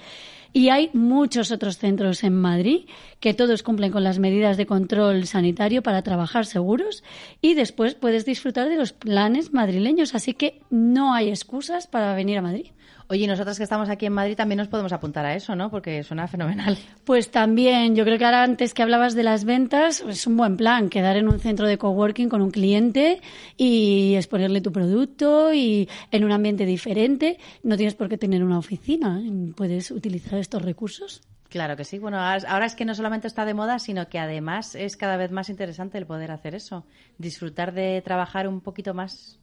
Y 0.58 0.70
hay 0.70 0.90
muchos 0.94 1.52
otros 1.52 1.80
centros 1.80 2.24
en 2.24 2.34
Madrid 2.34 2.86
que 3.20 3.34
todos 3.34 3.62
cumplen 3.62 3.92
con 3.92 4.06
las 4.06 4.20
medidas 4.20 4.56
de 4.56 4.66
control 4.66 5.28
sanitario 5.28 5.84
para 5.84 6.02
trabajar 6.02 6.46
seguros 6.46 7.04
y 7.42 7.56
después 7.56 7.94
puedes 7.94 8.24
disfrutar 8.24 8.70
de 8.70 8.78
los 8.78 8.94
planes 8.94 9.52
madrileños. 9.52 10.16
Así 10.16 10.34
que 10.34 10.62
no 10.70 11.14
hay 11.14 11.28
excusas 11.28 11.88
para 11.88 12.16
venir 12.16 12.38
a 12.38 12.42
Madrid. 12.42 12.68
Oye, 13.08 13.28
nosotros 13.28 13.58
que 13.58 13.64
estamos 13.64 13.90
aquí 13.90 14.08
en 14.08 14.14
Madrid 14.14 14.36
también 14.36 14.58
nos 14.58 14.68
podemos 14.68 14.92
apuntar 14.92 15.26
a 15.26 15.36
eso, 15.36 15.56
¿no? 15.56 15.70
Porque 15.70 16.04
suena 16.04 16.28
fenomenal. 16.28 16.78
Pues 17.06 17.30
también, 17.30 17.96
yo 17.96 18.04
creo 18.04 18.18
que 18.18 18.26
ahora 18.26 18.42
antes 18.42 18.74
que 18.74 18.82
hablabas 18.82 19.14
de 19.14 19.22
las 19.22 19.46
ventas, 19.46 20.04
es 20.10 20.26
un 20.26 20.38
buen 20.38 20.58
plan, 20.58 20.90
quedar 20.90 21.18
en 21.18 21.28
un 21.28 21.40
centro 21.40 21.68
de 21.68 21.78
coworking 21.78 22.30
con 22.30 22.42
un 22.42 22.50
cliente 22.50 23.22
y 23.58 24.16
exponerle 24.16 24.60
tu 24.62 24.72
producto 24.72 25.54
y 25.54 25.88
en 26.10 26.24
un 26.24 26.32
ambiente 26.32 26.66
diferente. 26.66 27.38
No 27.62 27.78
tienes 27.78 27.94
por 27.94 28.10
qué 28.10 28.18
tener 28.18 28.44
una 28.44 28.58
oficina, 28.58 29.22
puedes 29.56 29.92
utilizar 29.92 30.40
estos 30.40 30.64
recursos. 30.64 31.22
Claro 31.48 31.78
que 31.78 31.86
sí. 31.86 32.00
Bueno, 32.00 32.18
ahora 32.18 32.66
es 32.66 32.74
que 32.74 32.86
no 32.86 32.96
solamente 32.96 33.28
está 33.28 33.46
de 33.46 33.54
moda, 33.54 33.78
sino 33.78 34.10
que 34.10 34.18
además 34.18 34.74
es 34.74 34.98
cada 34.98 35.16
vez 35.16 35.32
más 35.32 35.50
interesante 35.50 36.00
el 36.00 36.08
poder 36.08 36.32
hacer 36.32 36.56
eso. 36.56 36.86
Disfrutar 37.20 37.72
de 37.72 38.02
trabajar 38.02 38.48
un 38.48 38.62
poquito 38.62 38.96
más 38.96 39.40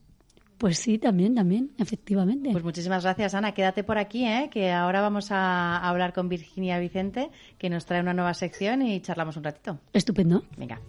pues 0.58 0.78
sí, 0.78 0.98
también, 0.98 1.34
también, 1.34 1.72
efectivamente. 1.78 2.50
Pues 2.52 2.64
muchísimas 2.64 3.02
gracias, 3.02 3.34
Ana. 3.34 3.52
Quédate 3.52 3.82
por 3.84 3.98
aquí, 3.98 4.24
¿eh? 4.24 4.48
que 4.52 4.70
ahora 4.70 5.00
vamos 5.00 5.30
a 5.30 5.78
hablar 5.78 6.12
con 6.12 6.28
Virginia 6.28 6.78
Vicente, 6.78 7.30
que 7.58 7.68
nos 7.70 7.86
trae 7.86 8.00
una 8.00 8.14
nueva 8.14 8.34
sección 8.34 8.82
y 8.82 9.00
charlamos 9.00 9.36
un 9.36 9.44
ratito. 9.44 9.80
Estupendo. 9.92 10.44
Venga. 10.56 10.80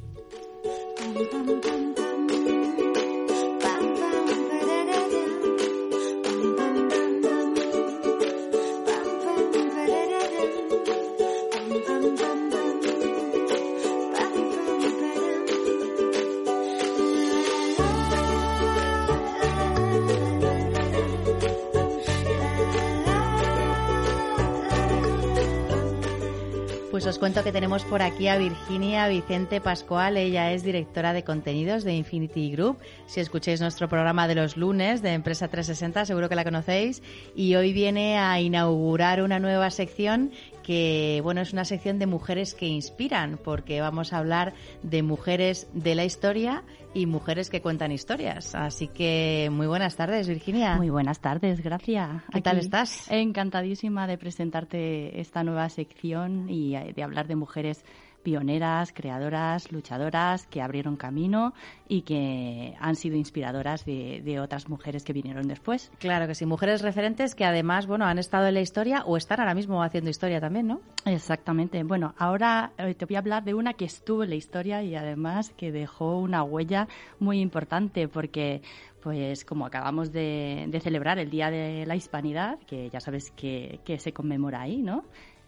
Pues 27.03 27.15
os 27.15 27.19
cuento 27.19 27.43
que 27.43 27.51
tenemos 27.51 27.83
por 27.83 28.01
aquí 28.01 28.29
a 28.29 28.37
Virginia 28.37 29.09
Vicente 29.09 29.59
Pascual. 29.59 30.15
Ella 30.15 30.53
es 30.53 30.63
directora 30.63 31.11
de 31.11 31.25
contenidos 31.25 31.83
de 31.83 31.95
Infinity 31.95 32.49
Group. 32.51 32.77
Si 33.07 33.19
escucháis 33.19 33.59
nuestro 33.59 33.89
programa 33.89 34.25
de 34.25 34.35
los 34.35 34.55
lunes 34.55 35.01
de 35.01 35.11
Empresa 35.11 35.49
360, 35.49 36.05
seguro 36.05 36.29
que 36.29 36.35
la 36.35 36.45
conocéis. 36.45 37.03
Y 37.35 37.55
hoy 37.55 37.73
viene 37.73 38.17
a 38.17 38.39
inaugurar 38.39 39.21
una 39.21 39.39
nueva 39.39 39.69
sección 39.69 40.31
que 40.63 41.19
bueno 41.23 41.41
es 41.41 41.53
una 41.53 41.65
sección 41.65 41.99
de 41.99 42.07
mujeres 42.07 42.55
que 42.55 42.65
inspiran 42.67 43.37
porque 43.43 43.81
vamos 43.81 44.13
a 44.13 44.17
hablar 44.17 44.53
de 44.81 45.03
mujeres 45.03 45.67
de 45.73 45.95
la 45.95 46.05
historia 46.05 46.63
y 46.93 47.05
mujeres 47.05 47.49
que 47.49 47.61
cuentan 47.61 47.91
historias. 47.91 48.55
Así 48.55 48.87
que 48.87 49.49
muy 49.51 49.67
buenas 49.67 49.95
tardes 49.95 50.27
Virginia. 50.27 50.75
Muy 50.77 50.89
buenas 50.89 51.19
tardes 51.19 51.61
gracias. 51.61 52.23
Qué 52.31 52.41
tal 52.41 52.57
estás 52.57 53.11
encantadísima 53.11 54.07
de 54.07 54.17
presentarte 54.17 55.19
esta 55.19 55.43
nueva 55.43 55.69
sección 55.69 56.49
y 56.49 56.75
de 56.75 57.03
hablar 57.03 57.27
de 57.27 57.35
mujeres 57.35 57.83
pioneras, 58.23 58.93
creadoras, 58.93 59.71
luchadoras 59.71 60.47
que 60.47 60.61
abrieron 60.61 60.95
camino 60.95 61.53
y 61.87 62.01
que 62.01 62.75
han 62.79 62.95
sido 62.95 63.15
inspiradoras 63.15 63.85
de, 63.85 64.39
otras 64.41 64.67
mujeres 64.67 65.03
que 65.03 65.13
vinieron 65.13 65.47
después. 65.47 65.91
Claro 65.99 66.27
que 66.27 66.35
sí, 66.35 66.45
mujeres 66.45 66.81
referentes 66.81 67.35
que 67.35 67.45
además, 67.45 67.85
bueno, 67.85 68.05
han 68.05 68.17
estado 68.17 68.47
en 68.47 68.55
la 68.55 68.61
historia 68.61 69.03
o 69.05 69.17
están 69.17 69.39
ahora 69.39 69.53
mismo 69.53 69.83
haciendo 69.83 70.09
historia 70.09 70.41
también, 70.41 70.67
¿no? 70.67 70.81
Exactamente. 71.05 71.83
Bueno, 71.83 72.15
ahora 72.17 72.71
eh, 72.77 72.95
te 72.95 73.05
voy 73.05 73.15
a 73.15 73.19
hablar 73.19 73.43
de 73.43 73.53
una 73.53 73.73
que 73.73 73.85
estuvo 73.85 74.23
en 74.23 74.31
la 74.31 74.35
historia 74.35 74.81
y 74.81 74.95
además 74.95 75.53
que 75.55 75.71
dejó 75.71 76.17
una 76.17 76.43
huella 76.43 76.87
muy 77.19 77.39
importante 77.39 78.07
porque 78.07 78.61
pues 79.03 79.43
como 79.43 79.65
acabamos 79.65 80.13
de, 80.13 80.69
celebrar 80.81 81.19
el 81.19 81.29
Día 81.29 81.51
de 81.51 81.85
la 81.85 81.95
Hispanidad, 81.97 82.57
que 82.59 82.89
ya 82.89 83.01
sabes 83.01 83.31
que, 83.31 83.81
que 83.83 83.99
se 83.99 84.13
conmemora 84.13 84.61
ahí, 84.61 84.81
¿no? 84.81 85.03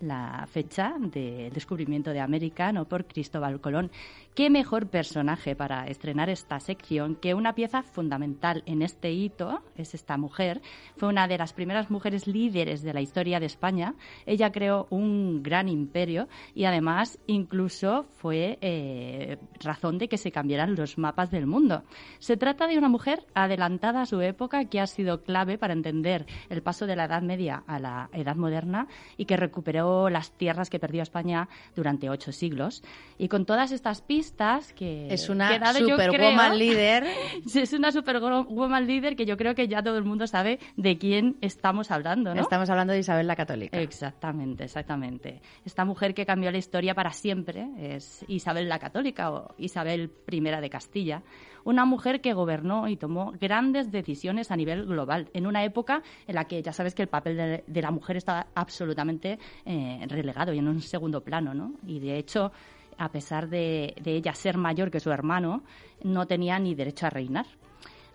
La 0.06 0.48
fecha 0.50 0.96
del 1.00 1.52
descubrimiento 1.52 2.12
de 2.12 2.20
América 2.20 2.72
¿no? 2.72 2.86
por 2.86 3.06
Cristóbal 3.06 3.60
Colón. 3.60 3.92
¿Qué 4.36 4.50
mejor 4.50 4.88
personaje 4.88 5.56
para 5.56 5.88
estrenar 5.88 6.30
esta 6.30 6.60
sección 6.60 7.16
que 7.16 7.34
una 7.34 7.56
pieza 7.56 7.84
fundamental 7.84 8.64
en 8.66 8.82
este 8.82 9.12
hito 9.12 9.62
es 9.78 9.94
esta 9.94 10.18
mujer? 10.18 10.62
Fue 10.98 11.08
una 11.08 11.28
de 11.28 11.38
las 11.38 11.54
primeras 11.54 11.90
mujeres 11.90 12.28
líderes 12.28 12.82
de 12.84 12.94
la 12.94 13.00
historia 13.00 13.40
de 13.40 13.46
España. 13.46 13.96
Ella 14.26 14.52
creó 14.52 14.88
un 14.90 15.42
gran 15.42 15.70
imperio 15.70 16.28
y 16.54 16.66
además 16.66 17.18
incluso 17.28 18.06
fue 18.18 18.58
eh, 18.60 19.38
razón 19.62 19.98
de 19.98 20.10
que 20.10 20.18
se 20.18 20.32
cambiaran 20.32 20.76
los 20.76 20.98
mapas 20.98 21.32
del 21.32 21.48
mundo. 21.48 21.84
Se 22.20 22.36
trata 22.36 22.68
de 22.68 22.78
una 22.78 22.90
mujer 22.90 23.26
adelantada 23.34 24.02
a 24.02 24.06
su 24.06 24.20
época 24.20 24.66
que 24.66 24.82
ha 24.82 24.88
sido 24.88 25.24
clave 25.24 25.58
para 25.58 25.74
entender 25.74 26.26
el 26.50 26.62
paso 26.62 26.86
de 26.86 26.98
la 26.98 27.06
Edad 27.06 27.22
Media 27.22 27.64
a 27.68 27.80
la 27.80 28.10
Edad 28.12 28.36
Moderna 28.36 28.88
y 29.16 29.26
que 29.26 29.38
recuperó 29.38 29.95
las 30.10 30.32
tierras 30.32 30.70
que 30.70 30.80
perdió 30.80 31.02
España 31.02 31.50
durante 31.76 32.10
ocho 32.10 32.32
siglos. 32.32 32.84
Y 33.18 33.28
con 33.28 33.46
todas 33.46 33.72
estas 33.72 34.02
pistas 34.02 34.74
que 34.74 35.08
es 35.14 35.30
una 35.30 35.74
superwoman 35.74 36.58
líder 36.58 37.06
es 37.54 37.74
una 37.74 37.92
superwoman 37.92 38.88
líder 38.88 39.16
que 39.16 39.26
yo 39.26 39.38
creo 39.38 39.56
que 39.56 39.68
ya 39.68 39.82
todo 39.82 39.98
el 39.98 40.04
mundo 40.04 40.28
sabe 40.28 40.60
de 40.76 40.98
quién 40.98 41.38
estamos 41.42 41.92
hablando 41.92 42.34
¿no? 42.34 42.42
estamos 42.42 42.70
hablando 42.70 42.94
de 42.94 43.00
Isabel 43.00 43.28
la 43.28 43.36
Católica 43.36 43.80
exactamente 43.80 44.66
exactamente 44.66 45.42
esta 45.66 45.86
mujer 45.86 46.14
que 46.14 46.26
cambió 46.26 46.52
la 46.52 46.58
historia 46.58 46.94
para 46.94 47.12
siempre 47.12 47.68
es 47.78 48.26
Isabel 48.28 48.70
la 48.70 48.80
Católica 48.80 49.32
o 49.32 49.56
Isabel 49.58 50.12
I 50.30 50.40
de 50.40 50.70
Castilla 50.70 51.24
una 51.66 51.84
mujer 51.84 52.22
que 52.22 52.34
gobernó 52.34 52.88
y 52.88 52.96
tomó 52.96 53.34
grandes 53.40 53.92
decisiones 53.92 54.52
a 54.52 54.56
nivel 54.56 54.86
global 54.86 55.30
en 55.34 55.46
una 55.46 55.66
época 55.66 56.02
en 56.28 56.36
la 56.36 56.46
que 56.46 56.64
ya 56.64 56.72
sabes 56.72 56.96
que 56.96 57.02
el 57.02 57.10
papel 57.10 57.64
de, 57.68 57.82
la 57.82 57.92
mujer 57.92 58.16
estaba 58.16 58.48
absolutamente 58.56 59.38
eh, 59.66 60.06
relegado 60.08 60.54
y 60.54 60.60
en 60.60 60.68
un 60.68 60.82
segundo 60.82 61.22
plano 61.22 61.54
no 61.54 61.74
y 61.86 62.00
de 62.00 62.18
hecho 62.18 62.52
a 62.98 63.10
pesar 63.10 63.50
de, 63.50 63.94
de 64.02 64.16
ella 64.16 64.34
ser 64.34 64.58
mayor 64.58 64.90
que 64.90 65.00
su 65.00 65.12
hermano, 65.12 65.64
no 66.04 66.26
tenía 66.28 66.58
ni 66.60 66.76
derecho 66.76 67.08
a 67.08 67.10
reinar. 67.10 67.46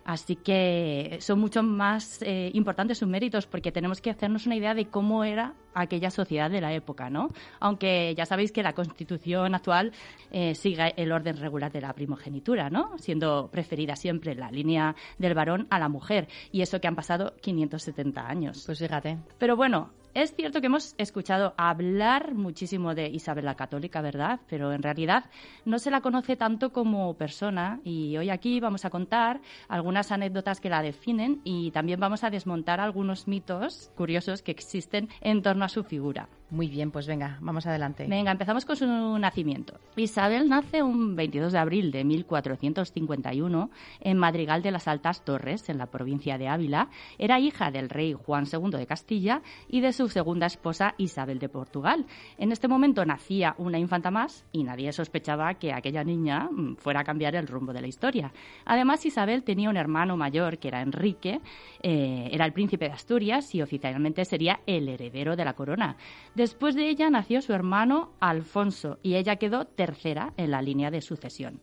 Así 0.05 0.35
que 0.35 1.17
son 1.21 1.39
mucho 1.39 1.63
más 1.63 2.21
eh, 2.21 2.51
importantes 2.53 2.97
sus 2.97 3.07
méritos 3.07 3.45
porque 3.45 3.71
tenemos 3.71 4.01
que 4.01 4.09
hacernos 4.09 4.45
una 4.45 4.55
idea 4.55 4.73
de 4.73 4.87
cómo 4.87 5.23
era 5.23 5.53
aquella 5.73 6.09
sociedad 6.09 6.49
de 6.49 6.61
la 6.61 6.73
época, 6.73 7.09
¿no? 7.09 7.29
Aunque 7.59 8.13
ya 8.17 8.25
sabéis 8.25 8.51
que 8.51 8.63
la 8.63 8.73
Constitución 8.73 9.55
actual 9.55 9.91
eh, 10.31 10.55
sigue 10.55 10.93
el 10.97 11.11
orden 11.11 11.37
regular 11.37 11.71
de 11.71 11.81
la 11.81 11.93
primogenitura, 11.93 12.69
¿no? 12.69 12.97
Siendo 12.97 13.49
preferida 13.51 13.95
siempre 13.95 14.35
la 14.35 14.51
línea 14.51 14.95
del 15.17 15.33
varón 15.33 15.67
a 15.69 15.79
la 15.79 15.89
mujer. 15.89 16.27
Y 16.51 16.61
eso 16.61 16.81
que 16.81 16.87
han 16.87 16.95
pasado 16.95 17.33
570 17.41 18.27
años. 18.27 18.63
Pues 18.65 18.79
fíjate. 18.79 19.19
Pero 19.37 19.55
bueno, 19.55 19.91
es 20.13 20.35
cierto 20.35 20.61
que 20.61 20.67
hemos 20.67 20.95
escuchado 20.97 21.53
hablar 21.57 22.33
muchísimo 22.33 22.93
de 22.95 23.07
Isabel 23.09 23.45
la 23.45 23.55
Católica, 23.55 24.01
¿verdad? 24.01 24.39
Pero 24.49 24.73
en 24.73 24.83
realidad 24.83 25.25
no 25.65 25.79
se 25.79 25.91
la 25.91 26.01
conoce 26.01 26.35
tanto 26.35 26.71
como 26.71 27.13
persona 27.15 27.79
y 27.83 28.17
hoy 28.17 28.29
aquí 28.29 28.59
vamos 28.59 28.85
a 28.85 28.89
contar 28.89 29.41
algunas 29.67 30.11
anécdotas 30.11 30.59
que 30.59 30.69
la 30.69 30.81
definen 30.81 31.41
y 31.43 31.71
también 31.71 31.99
vamos 31.99 32.23
a 32.23 32.29
desmontar 32.29 32.79
algunos 32.79 33.27
mitos 33.27 33.91
curiosos 33.95 34.41
que 34.41 34.51
existen 34.51 35.09
en 35.21 35.41
torno 35.41 35.65
a 35.65 35.69
su 35.69 35.83
figura. 35.83 36.29
Muy 36.51 36.67
bien, 36.67 36.91
pues 36.91 37.07
venga, 37.07 37.37
vamos 37.39 37.65
adelante. 37.65 38.05
Venga, 38.09 38.29
empezamos 38.29 38.65
con 38.65 38.75
su 38.75 38.85
nacimiento. 38.85 39.79
Isabel 39.95 40.49
nace 40.49 40.83
un 40.83 41.15
22 41.15 41.53
de 41.53 41.57
abril 41.57 41.91
de 41.93 42.03
1451 42.03 43.69
en 44.01 44.17
Madrigal 44.17 44.61
de 44.61 44.71
las 44.71 44.89
Altas 44.89 45.23
Torres, 45.23 45.69
en 45.69 45.77
la 45.77 45.85
provincia 45.85 46.37
de 46.37 46.49
Ávila. 46.49 46.89
Era 47.17 47.39
hija 47.39 47.71
del 47.71 47.89
rey 47.89 48.11
Juan 48.11 48.43
II 48.51 48.71
de 48.71 48.85
Castilla 48.85 49.41
y 49.69 49.79
de 49.79 49.93
su 49.93 50.09
segunda 50.09 50.45
esposa 50.45 50.93
Isabel 50.97 51.39
de 51.39 51.47
Portugal. 51.47 52.05
En 52.37 52.51
este 52.51 52.67
momento 52.67 53.05
nacía 53.05 53.55
una 53.57 53.79
infanta 53.79 54.11
más 54.11 54.45
y 54.51 54.65
nadie 54.65 54.91
sospechaba 54.91 55.53
que 55.53 55.71
aquella 55.71 56.03
niña 56.03 56.49
mm, 56.51 56.75
fuera 56.75 56.99
a 56.99 57.05
cambiar 57.05 57.33
el 57.35 57.47
rumbo 57.47 57.71
de 57.71 57.79
la 57.79 57.87
historia. 57.87 58.33
Además, 58.65 59.05
Isabel 59.05 59.43
tenía 59.43 59.69
un 59.69 59.77
hermano 59.77 60.17
mayor 60.17 60.57
que 60.57 60.67
era 60.67 60.81
Enrique, 60.81 61.39
eh, 61.81 62.27
era 62.29 62.45
el 62.45 62.51
príncipe 62.51 62.89
de 62.89 62.91
Asturias 62.91 63.55
y 63.55 63.61
oficialmente 63.61 64.25
sería 64.25 64.59
el 64.65 64.89
heredero 64.89 65.37
de 65.37 65.45
la 65.45 65.53
corona. 65.53 65.95
Después 66.41 66.73
de 66.73 66.89
ella 66.89 67.07
nació 67.11 67.39
su 67.43 67.53
hermano 67.53 68.13
Alfonso 68.19 68.97
y 69.03 69.13
ella 69.13 69.35
quedó 69.35 69.65
tercera 69.65 70.33
en 70.37 70.49
la 70.49 70.63
línea 70.63 70.89
de 70.89 70.99
sucesión. 71.01 71.61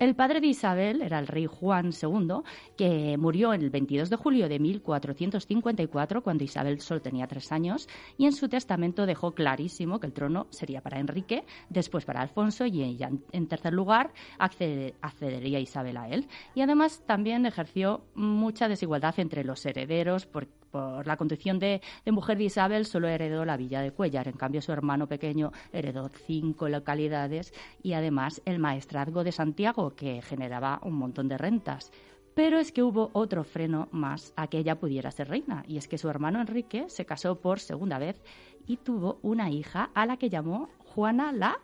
El 0.00 0.16
padre 0.16 0.40
de 0.40 0.48
Isabel 0.48 1.00
era 1.00 1.20
el 1.20 1.28
rey 1.28 1.46
Juan 1.46 1.90
II, 1.92 2.42
que 2.76 3.16
murió 3.16 3.52
el 3.52 3.70
22 3.70 4.10
de 4.10 4.16
julio 4.16 4.48
de 4.48 4.58
1454, 4.58 6.22
cuando 6.22 6.44
Isabel 6.44 6.80
solo 6.80 7.00
tenía 7.00 7.28
tres 7.28 7.50
años, 7.52 7.88
y 8.18 8.26
en 8.26 8.32
su 8.32 8.48
testamento 8.48 9.06
dejó 9.06 9.32
clarísimo 9.32 10.00
que 10.00 10.08
el 10.08 10.12
trono 10.12 10.48
sería 10.50 10.82
para 10.82 10.98
Enrique, 10.98 11.44
después 11.70 12.04
para 12.04 12.20
Alfonso, 12.20 12.66
y 12.66 12.82
ella, 12.82 13.10
en 13.32 13.46
tercer 13.46 13.72
lugar, 13.72 14.12
accedería 14.38 15.60
Isabel 15.60 15.96
a 15.96 16.08
él. 16.08 16.26
Y 16.54 16.60
además 16.60 17.02
también 17.06 17.46
ejerció 17.46 18.02
mucha 18.14 18.68
desigualdad 18.68 19.14
entre 19.18 19.44
los 19.44 19.64
herederos, 19.64 20.26
por 20.70 21.06
la 21.06 21.16
condición 21.16 21.58
de, 21.58 21.80
mujer 22.06 22.38
de 22.38 22.44
Isabel 22.44 22.86
solo 22.86 23.08
heredó 23.08 23.44
la 23.44 23.56
villa 23.56 23.80
de 23.80 23.92
Cuellar, 23.92 24.28
en 24.28 24.36
cambio 24.36 24.62
su 24.62 24.72
hermano 24.72 25.06
pequeño 25.06 25.52
heredó 25.72 26.08
cinco 26.08 26.68
localidades 26.68 27.52
y 27.82 27.92
además 27.92 28.42
el 28.44 28.58
maestrazgo 28.58 29.24
de 29.24 29.32
Santiago, 29.32 29.94
que 29.94 30.22
generaba 30.22 30.80
un 30.82 30.94
montón 30.94 31.28
de 31.28 31.38
rentas. 31.38 31.92
Pero 32.34 32.58
es 32.58 32.70
que 32.70 32.82
hubo 32.82 33.10
otro 33.14 33.44
freno 33.44 33.88
más 33.92 34.34
a 34.36 34.48
que 34.48 34.58
ella 34.58 34.78
pudiera 34.78 35.10
ser 35.10 35.28
reina, 35.28 35.64
y 35.66 35.78
es 35.78 35.88
que 35.88 35.96
su 35.96 36.10
hermano 36.10 36.40
Enrique 36.40 36.84
se 36.88 37.06
casó 37.06 37.40
por 37.40 37.60
segunda 37.60 37.98
vez 37.98 38.22
y 38.66 38.76
tuvo 38.76 39.18
una 39.22 39.50
hija 39.50 39.90
a 39.94 40.04
la 40.04 40.18
que 40.18 40.28
llamó 40.28 40.68
Juana 40.84 41.32
la 41.32 41.60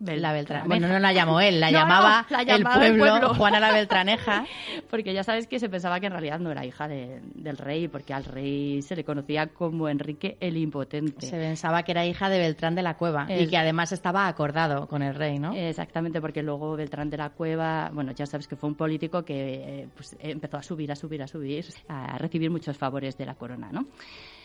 la 0.00 0.32
Beltraneja. 0.32 0.66
Bueno, 0.66 0.88
no 0.88 0.98
la 0.98 1.12
llamó 1.12 1.40
él, 1.40 1.60
la, 1.60 1.70
llamaba, 1.70 2.26
el, 2.28 2.64
pueblo, 2.64 3.34
Juana 3.34 3.60
la 3.60 3.72
Beltraneja. 3.74 4.44
porque 4.90 5.14
ya 5.14 5.22
sabes 5.22 5.46
que 5.46 5.58
se 5.58 5.68
pensaba 5.68 6.00
que 6.00 6.06
en 6.06 6.12
realidad 6.12 6.38
no 6.38 6.50
era 6.50 6.64
hija 6.64 6.88
del 6.88 7.56
rey, 7.56 7.88
porque 7.88 8.12
al 8.14 8.24
rey 8.24 8.82
se 8.82 8.96
le 8.96 9.04
conocía 9.04 9.48
como 9.48 9.88
Enrique 9.88 10.36
el 10.40 10.56
Impotente. 10.56 11.26
Se 11.26 11.36
pensaba 11.36 11.82
que 11.82 11.92
era 11.92 12.04
hija 12.04 12.28
de 12.28 12.38
Beltrán 12.38 12.74
de 12.74 12.82
la 12.82 12.94
Cueva 12.94 13.26
y 13.28 13.46
que 13.48 13.56
además 13.56 13.92
estaba 13.92 14.28
acordado 14.28 14.86
con 14.86 15.02
el 15.02 15.14
rey, 15.14 15.38
¿no? 15.38 15.52
Exactamente, 15.54 16.20
porque 16.20 16.42
luego 16.42 16.76
Beltrán 16.76 17.10
de 17.10 17.16
la 17.16 17.30
Cueva, 17.30 17.90
bueno, 17.92 18.12
ya 18.12 18.26
sabes 18.26 18.46
que 18.46 18.56
fue 18.56 18.68
un 18.68 18.76
político 18.76 19.24
que 19.24 19.82
eh, 19.82 19.88
pues, 19.94 20.16
empezó 20.20 20.58
a 20.58 20.62
subir, 20.62 20.92
a 20.92 20.96
subir, 20.96 21.22
a 21.22 21.26
subir, 21.26 21.64
a 21.88 22.18
recibir 22.18 22.50
muchos 22.50 22.76
favores 22.76 23.16
de 23.16 23.26
la 23.26 23.34
corona, 23.34 23.70
¿no? 23.72 23.86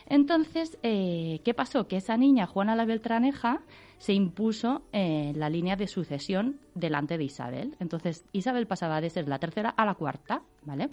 Entonces, 0.06 0.78
eh, 0.84 1.40
¿qué 1.44 1.54
pasó? 1.54 1.88
Que 1.88 1.98
esa 1.98 2.18
niña, 2.18 2.48
Juana 2.48 2.76
la 2.76 2.86
Beltraneja, 2.86 3.62
se 3.98 4.14
impuso 4.14 4.82
en 4.92 5.40
la 5.40 5.50
línea 5.50 5.76
de 5.76 5.88
sucesión 5.88 6.60
delante 6.74 7.18
de 7.18 7.24
Isabel. 7.24 7.76
Entonces, 7.80 8.26
Isabel 8.32 8.66
pasaba 8.66 9.00
de 9.00 9.12
ser 9.12 9.28
la 9.28 9.38
tercera 9.38 9.70
a 9.70 9.86
la 9.86 9.94
cuarta, 9.94 10.42
¿vale? 10.64 10.90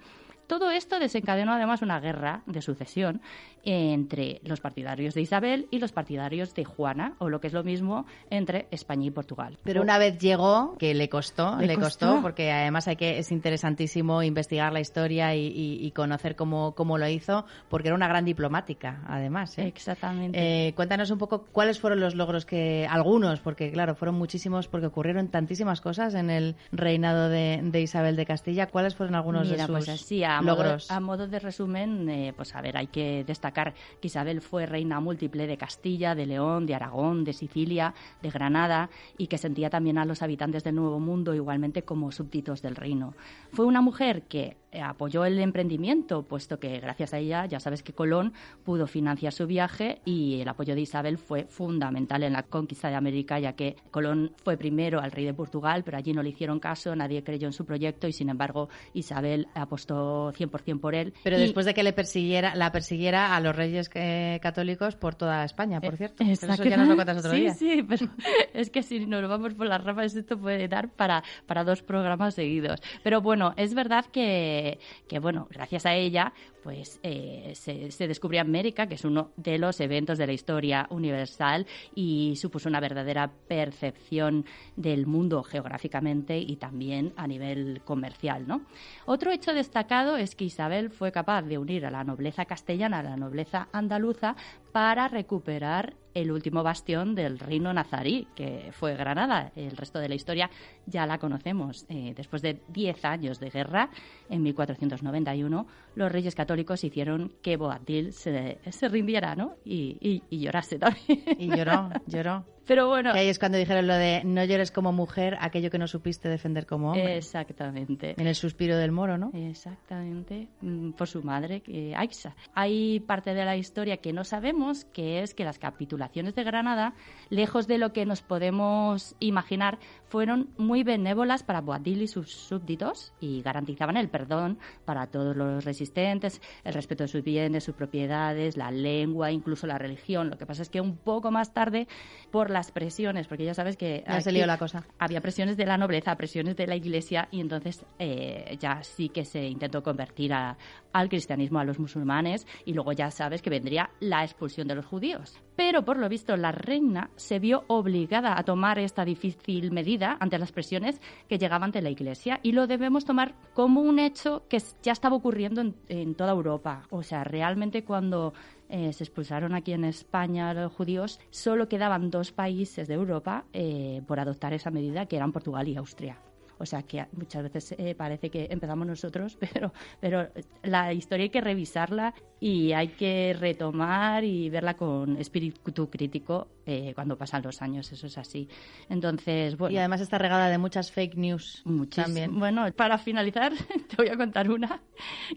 Todo 0.49 0.71
esto 0.71 0.99
desencadenó 0.99 1.53
además 1.53 1.83
una 1.83 2.01
guerra 2.01 2.43
de 2.47 2.63
sucesión 2.63 3.21
entre 3.65 4.41
los 4.45 4.61
partidarios 4.61 5.13
de 5.13 5.21
Isabel 5.21 5.69
y 5.71 5.79
los 5.79 5.93
partidarios 5.93 6.55
de 6.55 6.65
Juana, 6.65 7.15
o 7.19 7.29
lo 7.29 7.39
que 7.39 7.49
es 7.49 7.53
lo 7.53 7.63
mismo 7.63 8.07
entre 8.31 8.67
España 8.71 9.07
y 9.07 9.11
Portugal. 9.11 9.59
Pero 9.63 9.83
una 9.83 9.99
vez 9.99 10.19
llegó, 10.19 10.77
que 10.79 10.95
le 10.95 11.11
costó, 11.11 11.57
le, 11.57 11.77
costó? 11.77 12.21
porque 12.23 12.51
además 12.51 12.89
hay 12.89 12.97
que 12.97 13.19
es 13.19 13.31
interesantísimo 13.31 14.23
investigar 14.23 14.73
la 14.73 14.81
historia 14.81 15.35
y, 15.35 15.93
conocer 15.95 16.35
cómo, 16.35 16.75
cómo, 16.75 16.97
lo 16.97 17.09
hizo, 17.09 17.45
porque 17.69 17.89
era 17.89 17.95
una 17.95 18.09
gran 18.09 18.25
diplomática, 18.25 19.03
además. 19.07 19.59
¿eh? 19.59 19.67
Exactamente. 19.67 20.39
Eh, 20.69 20.73
cuéntanos 20.75 21.11
un 21.11 21.19
poco 21.19 21.45
cuáles 21.53 21.79
fueron 21.79 22.01
los 22.01 22.15
logros 22.15 22.47
que 22.47 22.87
algunos, 22.89 23.41
porque 23.41 23.71
claro, 23.71 23.95
fueron 23.95 24.15
muchísimos, 24.15 24.69
porque 24.69 24.87
ocurrieron 24.87 25.29
tantísimas 25.29 25.81
cosas 25.81 26.15
en 26.15 26.31
el 26.31 26.57
reinado 26.73 27.29
de, 27.29 27.81
Isabel 27.81 28.17
de 28.17 28.25
Castilla. 28.25 28.67
¿Cuáles 28.67 28.95
fueron 28.95 29.15
algunos 29.15 29.49
de 29.51 29.59
sus 29.59 29.67
pues 29.69 29.89
así, 29.89 30.25
a 30.25 30.38
Modo, 30.43 31.29
de 31.29 31.39
resumen, 31.39 32.09
eh, 32.09 32.33
pues 32.37 32.55
a 32.55 32.61
ver, 32.61 32.77
hay 32.77 32.89
que 32.89 33.25
destacar 33.25 33.75
que 34.01 34.09
Isabel 34.09 34.41
fue 34.41 34.67
reina 34.67 35.01
múltiple 35.01 35.47
de 35.47 35.57
Castilla, 35.57 36.15
de 36.15 36.27
León, 36.27 36.67
de 36.67 36.75
Aragón, 36.75 37.25
de 37.25 37.33
Sicilia, 37.33 37.95
de 38.23 38.31
Granada 38.31 38.91
y 39.17 39.27
que 39.27 39.39
sentía 39.39 39.71
también 39.71 39.99
a 39.99 40.05
los 40.05 40.23
habitantes 40.23 40.65
del 40.65 40.75
Nuevo 40.75 41.01
Mundo 41.01 41.35
igualmente 41.35 41.83
como 41.83 42.13
súbditos 42.13 42.63
del 42.63 42.77
reino. 42.77 43.15
Fue 43.53 43.67
una 43.67 43.81
mujer 43.81 44.23
que 44.23 44.57
apoyó 44.81 45.25
el 45.25 45.39
emprendimiento, 45.39 46.23
puesto 46.23 46.59
que 46.59 46.81
gracias 46.81 47.15
a 47.15 47.19
ella 47.19 47.47
ya 47.47 47.61
sabes 47.61 47.83
que 47.83 47.93
Colón 47.93 48.33
pudo 48.65 48.87
financiar 48.87 49.33
su 49.33 49.47
viaje 49.47 50.01
y 50.05 50.41
el 50.41 50.49
apoyo 50.49 50.75
de 50.75 50.81
Isabel 50.83 51.19
fue 51.19 51.45
fundamental 51.45 52.23
en 52.23 52.33
la 52.33 52.43
conquista 52.43 52.89
de 52.89 52.97
América, 52.97 53.39
ya 53.39 53.55
que 53.55 53.77
Colón 53.91 54.33
fue 54.43 54.57
primero 54.57 55.01
al 55.01 55.13
rey 55.13 55.25
de 55.25 55.35
Portugal, 55.35 55.83
pero 55.85 55.99
allí 55.99 56.13
no 56.13 56.23
le 56.23 56.31
hicieron 56.31 56.61
caso, 56.61 56.95
nadie 56.95 57.23
creyó 57.23 57.47
en 57.47 57.53
su 57.53 57.65
proyecto 57.65 58.07
y 58.07 58.13
sin 58.13 58.29
embargo 58.29 58.69
Isabel 58.95 59.49
apostó 59.55 60.33
100% 60.33 60.81
por 60.81 60.95
él. 60.95 61.13
Pero 61.23 61.39
después 61.39 61.67
de 61.67 61.75
que 61.75 61.83
le 61.83 61.93
persiguiera, 61.93 62.55
la 62.55 62.73
persiguiera 62.73 63.35
a 63.35 63.41
los 63.41 63.55
reyes 63.55 63.91
eh, 63.95 64.39
católicos 64.43 64.97
por 64.97 65.15
toda 65.15 65.45
España, 65.45 65.81
por 65.81 65.95
eh, 65.95 65.99
cierto. 65.99 66.25
eso 66.29 66.65
ya 66.65 66.77
nos 66.77 66.89
lo 66.89 66.95
cuentas 66.95 67.19
otro 67.19 67.33
día. 67.33 67.55
Sí, 67.55 67.85
pero 67.89 68.07
es 68.55 68.71
que 68.71 68.83
si 68.83 69.07
nos 69.07 69.29
vamos 69.29 69.55
por 69.55 69.67
las 69.67 69.83
ramas 69.83 70.15
esto 70.15 70.39
puede 70.39 70.69
dar 70.69 70.91
para, 70.91 71.23
para 71.47 71.65
dos 71.65 71.83
programas 71.83 72.35
seguidos. 72.35 72.81
Pero 73.03 73.21
bueno, 73.21 73.55
es 73.57 73.75
verdad 73.75 74.05
que 74.07 74.68
que, 75.07 75.19
bueno, 75.19 75.47
gracias 75.51 75.87
a 75.87 75.95
ella, 75.95 76.33
pues 76.69 77.01
eh, 77.03 77.53
se, 77.55 77.91
se, 77.91 78.07
descubrió 78.07 78.43
América, 78.43 78.87
que 78.87 78.97
es 78.97 79.05
uno 79.07 79.31
de 79.39 79.57
los 79.57 79.81
eventos 79.81 80.19
de 80.19 80.27
la 80.27 80.35
historia 80.35 80.87
universal 80.91 81.67
y 81.95 82.37
supuso 82.37 82.69
una 82.69 82.79
verdadera 82.79 83.33
percepción 83.49 84.45
del 84.77 85.07
mundo 85.07 85.43
geográficamente 85.43 86.37
y 86.37 86.57
también 86.57 87.15
a 87.17 87.27
nivel 87.27 87.81
comercial, 87.87 88.47
¿no? 88.47 88.67
Otro 89.07 89.31
hecho 89.33 89.55
destacado 89.55 90.19
es 90.19 90.35
que 90.35 90.45
Isabel 90.45 90.91
fue 90.91 91.11
capaz 91.11 91.41
de 91.41 91.57
unir 91.57 91.87
a 91.87 91.91
la 91.91 92.05
nobleza 92.05 92.45
castellana 92.45 92.99
a 92.99 93.03
la 93.03 93.17
nobleza 93.17 93.69
andaluza 93.73 94.37
para 94.71 95.09
recuperar 95.09 95.95
el 96.15 96.33
último 96.33 96.63
bastión 96.63 97.15
del 97.15 97.39
reino 97.39 97.73
nazarí, 97.73 98.27
que 98.35 98.71
fue 98.73 98.95
Granada. 98.97 99.53
El 99.55 99.77
resto 99.77 99.99
de 99.99 100.09
la 100.09 100.15
historia 100.15 100.51
ya 100.87 101.07
la 101.07 101.19
conocemos. 101.19 101.87
Eh, 101.89 102.13
después 102.17 102.43
de 102.43 102.61
diez 102.69 103.05
años 103.05 103.39
de 103.39 103.51
guerra, 103.51 103.91
en 104.29 104.43
1491, 104.43 105.67
los 105.95 106.13
reyes 106.13 106.35
católicos 106.35 106.58
hicieron 106.85 107.35
que 107.43 107.57
Boabdil 107.57 108.13
se, 108.13 108.59
se 108.71 108.89
rindiera 108.89 109.35
¿no? 109.35 109.57
y, 109.65 110.23
y 110.31 110.41
llorase 110.41 110.79
también. 110.79 111.23
Y 111.39 111.49
lloró, 111.55 111.91
lloró. 112.07 112.45
Pero 112.69 112.87
bueno. 112.87 113.15
Que 113.15 113.21
ahí 113.21 113.29
es 113.29 113.39
cuando 113.39 113.57
dijeron 113.57 113.87
lo 113.87 113.95
de 113.95 114.23
no 114.25 114.45
llores 114.45 114.71
como 114.71 114.93
mujer, 114.93 115.39
aquello 115.41 115.71
que 115.71 115.79
no 115.79 115.89
supiste 115.89 116.29
defender 116.29 116.67
como 116.67 116.89
hombre. 116.93 117.17
Exactamente. 117.17 118.15
En 118.19 118.27
el 118.27 118.35
suspiro 118.35 118.77
del 118.77 118.93
moro, 118.93 119.17
¿no? 119.17 119.31
Exactamente. 119.33 120.49
Mm, 120.61 120.91
por 120.91 121.09
su 121.09 121.23
madre, 121.23 121.63
Aixa. 121.97 122.37
Hay 122.55 123.01
parte 123.01 123.33
de 123.33 123.47
la 123.47 123.57
historia 123.57 123.97
que 123.97 124.13
no 124.13 124.23
sabemos, 124.23 124.85
que 124.85 125.23
es 125.23 125.33
que 125.33 125.45
las 125.45 125.59
capitulaciones 125.59 126.35
de 126.35 126.45
Granada, 126.45 126.93
lejos 127.31 127.67
de 127.67 127.79
lo 127.79 127.95
que 127.95 128.05
nos 128.05 128.21
podemos 128.21 129.17
imaginar, 129.19 129.79
fueron 130.09 130.51
muy 130.59 130.83
benévolas 130.83 131.43
para 131.43 131.63
Boadil 131.63 132.03
y 132.03 132.07
sus 132.07 132.31
súbditos 132.31 133.15
y 133.19 133.41
garantizaban 133.41 133.97
el 133.97 134.11
perdón 134.11 134.59
para 134.85 135.07
todos 135.07 135.35
los 135.35 135.65
resistentes, 135.65 136.43
el 136.65 136.75
respeto 136.75 137.05
de 137.05 137.09
sus 137.09 137.23
bienes, 137.23 137.65
sus 137.65 137.75
propiedades, 137.75 138.59
la 138.59 138.71
lengua, 138.71 139.33
incluso 139.33 139.67
la 139.67 139.79
religión. 139.79 140.29
Lo 140.29 140.37
que 140.37 140.45
pasa 140.45 140.61
es 140.61 140.69
que 140.69 140.83
un 140.83 140.99
poco 140.99 141.31
más 141.31 141.55
tarde, 141.55 141.89
por 142.31 142.51
la 142.51 142.58
las 142.59 142.73
presiones, 142.73 143.29
porque 143.29 143.45
ya 143.45 143.55
sabes 143.55 143.77
que... 143.77 144.03
Ya 144.05 144.21
se 144.21 144.33
lió 144.33 144.45
la 144.45 144.59
cosa. 144.59 144.85
Había 144.99 145.21
presiones 145.21 145.57
de 145.57 145.65
la 145.65 145.79
nobleza, 145.79 146.17
presiones 146.17 146.57
de 146.57 146.67
la 146.67 146.75
iglesia 146.75 147.29
y 147.31 147.41
entonces 147.41 147.87
eh, 148.01 148.57
ya 148.59 148.83
sí 148.83 149.11
que 149.11 149.25
se 149.25 149.47
intentó 149.47 149.81
convertir 149.81 150.33
al 150.33 151.09
cristianismo, 151.09 151.61
a 151.61 151.65
los 151.65 151.79
musulmanes 151.79 152.49
y 152.65 152.73
luego 152.73 152.93
ya 152.93 153.13
sabes 153.13 153.43
que 153.43 153.51
vendría 153.51 153.91
la 154.01 154.25
expulsión 154.25 154.67
de 154.67 154.75
los 154.75 154.87
judíos. 154.87 155.41
Pero 155.55 155.85
por 155.85 155.99
lo 155.99 156.09
visto 156.09 156.37
la 156.37 156.51
reina 156.51 157.11
se 157.15 157.39
vio 157.39 157.65
obligada 157.69 158.37
a 158.37 158.43
tomar 158.43 158.81
esta 158.81 159.05
difícil 159.05 159.71
medida 159.71 160.17
ante 160.19 160.39
las 160.39 160.51
presiones 160.51 161.01
que 161.29 161.39
llegaban 161.39 161.71
de 161.71 161.83
la 161.83 161.91
iglesia 161.91 162.41
y 162.43 162.53
lo 162.53 162.67
debemos 162.67 163.05
tomar 163.05 163.35
como 163.55 163.83
un 163.83 164.01
hecho 164.01 164.43
que 164.49 164.61
ya 164.83 164.93
estaba 164.93 165.15
ocurriendo 165.15 165.61
en, 165.61 166.15
toda 166.17 166.33
Europa. 166.33 166.83
O 166.91 167.05
sea, 167.05 167.23
realmente 167.23 167.85
cuando 167.85 168.33
eh, 168.69 168.93
se 168.93 169.05
expulsaron 169.05 169.55
aquí 169.55 169.73
en 169.73 169.85
España 169.85 170.55
los 170.55 170.73
judíos, 170.73 171.21
solo 171.31 171.69
quedaban 171.69 172.11
dos 172.11 172.33
países 172.33 172.89
de 172.89 172.95
Europa 172.95 173.45
eh, 173.53 174.03
por 174.07 174.21
adoptar 174.21 174.53
esa 174.53 174.71
medida, 174.71 175.07
que 175.07 175.17
eran 175.17 175.33
Portugal 175.33 175.69
y 175.69 175.77
Austria. 175.77 176.19
O 176.59 176.67
sea 176.67 176.83
que 176.83 177.07
muchas 177.13 177.43
veces 177.43 177.75
eh, 177.79 177.95
parece 177.95 178.31
que 178.31 178.49
empezamos 178.51 178.87
nosotros, 178.87 179.37
pero, 179.53 179.73
pero 180.01 180.29
la 180.63 180.93
historia 180.93 181.25
hay 181.25 181.31
que 181.31 181.41
revisarla 181.41 182.15
y 182.41 182.73
hay 182.73 182.89
que 182.89 183.35
retomar 183.39 184.25
y 184.25 184.49
verla 184.49 184.75
con 184.75 185.17
espíritu 185.17 185.91
crítico 185.91 186.49
eh, 186.67 186.93
cuando 186.95 187.17
pasan 187.17 187.43
los 187.43 187.63
años, 187.63 187.91
eso 187.93 188.07
es 188.07 188.19
así. 188.19 188.47
Entonces, 188.91 189.57
bueno. 189.57 189.75
Y 189.75 189.79
además 189.79 190.03
está 190.03 190.19
regada 190.19 190.51
de 190.51 190.59
muchas 190.59 190.93
fake 190.93 191.17
news 191.17 191.65
también. 191.95 192.39
Bueno, 192.39 192.71
para 192.77 192.99
finalizar, 192.99 193.53
te 193.89 193.97
voy 193.97 194.09
a 194.09 194.17
contar 194.17 194.51
una 194.51 194.83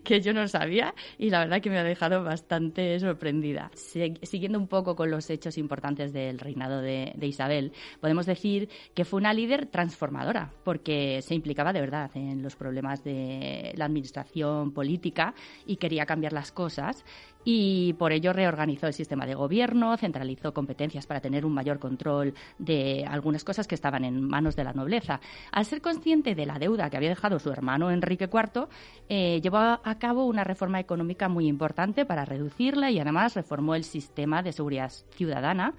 que 0.04 0.20
yo 0.20 0.34
no 0.34 0.48
sabía 0.48 0.94
y 1.18 1.30
la 1.30 1.40
verdad 1.40 1.62
que 1.62 1.70
me 1.70 1.78
ha 1.80 1.84
dejado 1.84 2.24
bastante 2.24 3.00
sorprendida. 3.00 3.72
Siguiendo 3.76 4.60
un 4.60 4.68
poco 4.68 4.96
con 4.96 5.10
los 5.10 5.30
hechos 5.30 5.58
importantes 5.58 6.12
del 6.12 6.38
reinado 6.38 6.82
de, 6.82 7.14
de 7.16 7.28
Isabel, 7.28 7.72
podemos 8.02 8.26
decir 8.26 8.70
que 8.94 9.06
fue 9.06 9.20
una 9.20 9.34
líder 9.34 9.68
transformadora, 9.68 10.52
porque 10.64 11.11
se 11.22 11.36
implicaba 11.36 11.74
de 11.74 11.82
verdad 11.82 12.12
en 12.16 12.42
los 12.42 12.56
problemas 12.56 13.04
de 13.04 13.74
la 13.76 13.86
administración 13.86 14.72
política 14.72 15.34
y 15.66 15.78
quería 15.78 16.06
cambiar 16.06 16.34
las 16.34 16.52
cosas 16.52 17.04
y 17.44 17.94
por 17.94 18.12
ello 18.12 18.34
reorganizó 18.34 18.88
el 18.88 18.94
sistema 18.94 19.26
de 19.26 19.34
gobierno, 19.34 19.98
centralizó 19.98 20.54
competencias 20.54 21.08
para 21.08 21.22
tener 21.22 21.46
un 21.46 21.54
mayor 21.54 21.80
control 21.80 22.34
de 22.60 23.06
algunas 23.08 23.44
cosas 23.44 23.68
que 23.68 23.76
estaban 23.76 24.06
en 24.06 24.22
manos 24.22 24.56
de 24.56 24.64
la 24.64 24.74
nobleza. 24.74 25.20
Al 25.52 25.66
ser 25.66 25.82
consciente 25.82 26.36
de 26.36 26.46
la 26.46 26.60
deuda 26.60 26.90
que 26.90 26.98
había 26.98 27.10
dejado 27.10 27.40
su 27.40 27.52
hermano 27.52 27.90
Enrique 27.90 28.30
IV, 28.32 28.68
eh, 29.10 29.42
llevó 29.42 29.58
a 29.58 29.98
cabo 30.00 30.26
una 30.26 30.44
reforma 30.44 30.80
económica 30.80 31.30
muy 31.30 31.48
importante 31.48 32.06
para 32.06 32.26
reducirla 32.26 32.92
y 32.92 33.00
además 33.00 33.36
reformó 33.36 33.76
el 33.76 33.84
sistema 33.84 34.44
de 34.44 34.52
seguridad 34.52 34.92
ciudadana. 35.16 35.74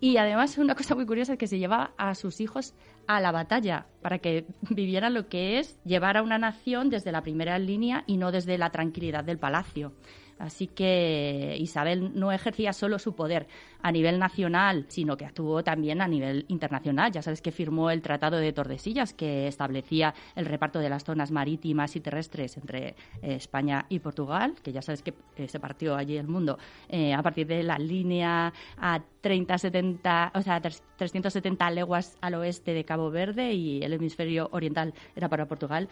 Y 0.00 0.16
además 0.16 0.58
una 0.58 0.74
cosa 0.74 0.94
muy 0.94 1.06
curiosa 1.06 1.32
es 1.32 1.38
que 1.38 1.48
se 1.48 1.58
lleva 1.58 1.92
a 1.96 2.14
sus 2.14 2.40
hijos 2.40 2.74
a 3.08 3.20
la 3.20 3.32
batalla 3.32 3.86
para 4.00 4.18
que 4.18 4.46
vivieran 4.70 5.14
lo 5.14 5.28
que 5.28 5.58
es 5.58 5.82
llevar 5.84 6.16
a 6.16 6.22
una 6.22 6.38
nación 6.38 6.90
desde 6.90 7.10
la 7.10 7.22
primera 7.22 7.58
línea 7.58 8.04
y 8.06 8.18
no 8.18 8.30
desde 8.30 8.56
la 8.58 8.70
tranquilidad 8.70 9.24
del 9.24 9.38
palacio. 9.38 9.92
Así 10.38 10.66
que 10.66 11.56
Isabel 11.58 12.12
no 12.14 12.32
ejercía 12.32 12.72
solo 12.72 12.98
su 12.98 13.14
poder 13.14 13.46
a 13.80 13.92
nivel 13.92 14.18
nacional, 14.18 14.86
sino 14.88 15.16
que 15.16 15.24
actuó 15.24 15.62
también 15.62 16.00
a 16.00 16.08
nivel 16.08 16.44
internacional. 16.48 17.12
Ya 17.12 17.22
sabes 17.22 17.42
que 17.42 17.52
firmó 17.52 17.90
el 17.90 18.02
Tratado 18.02 18.38
de 18.38 18.52
Tordesillas, 18.52 19.14
que 19.14 19.46
establecía 19.46 20.14
el 20.34 20.46
reparto 20.46 20.78
de 20.78 20.88
las 20.88 21.04
zonas 21.04 21.30
marítimas 21.30 21.96
y 21.96 22.00
terrestres 22.00 22.56
entre 22.56 22.88
eh, 22.88 22.94
España 23.22 23.86
y 23.88 23.98
Portugal, 23.98 24.54
que 24.62 24.72
ya 24.72 24.82
sabes 24.82 25.02
que 25.02 25.14
eh, 25.36 25.48
se 25.48 25.60
partió 25.60 25.96
allí 25.96 26.16
el 26.16 26.28
mundo 26.28 26.58
eh, 26.88 27.14
a 27.14 27.22
partir 27.22 27.46
de 27.46 27.62
la 27.62 27.78
línea 27.78 28.52
a 28.76 29.00
30, 29.20 29.58
70, 29.58 30.32
o 30.34 30.42
sea, 30.42 30.60
370 30.60 31.70
leguas 31.70 32.16
al 32.20 32.34
oeste 32.34 32.72
de 32.72 32.84
Cabo 32.84 33.10
Verde 33.10 33.52
y 33.52 33.82
el 33.82 33.92
hemisferio 33.92 34.48
oriental 34.52 34.94
era 35.16 35.28
para 35.28 35.46
Portugal 35.46 35.88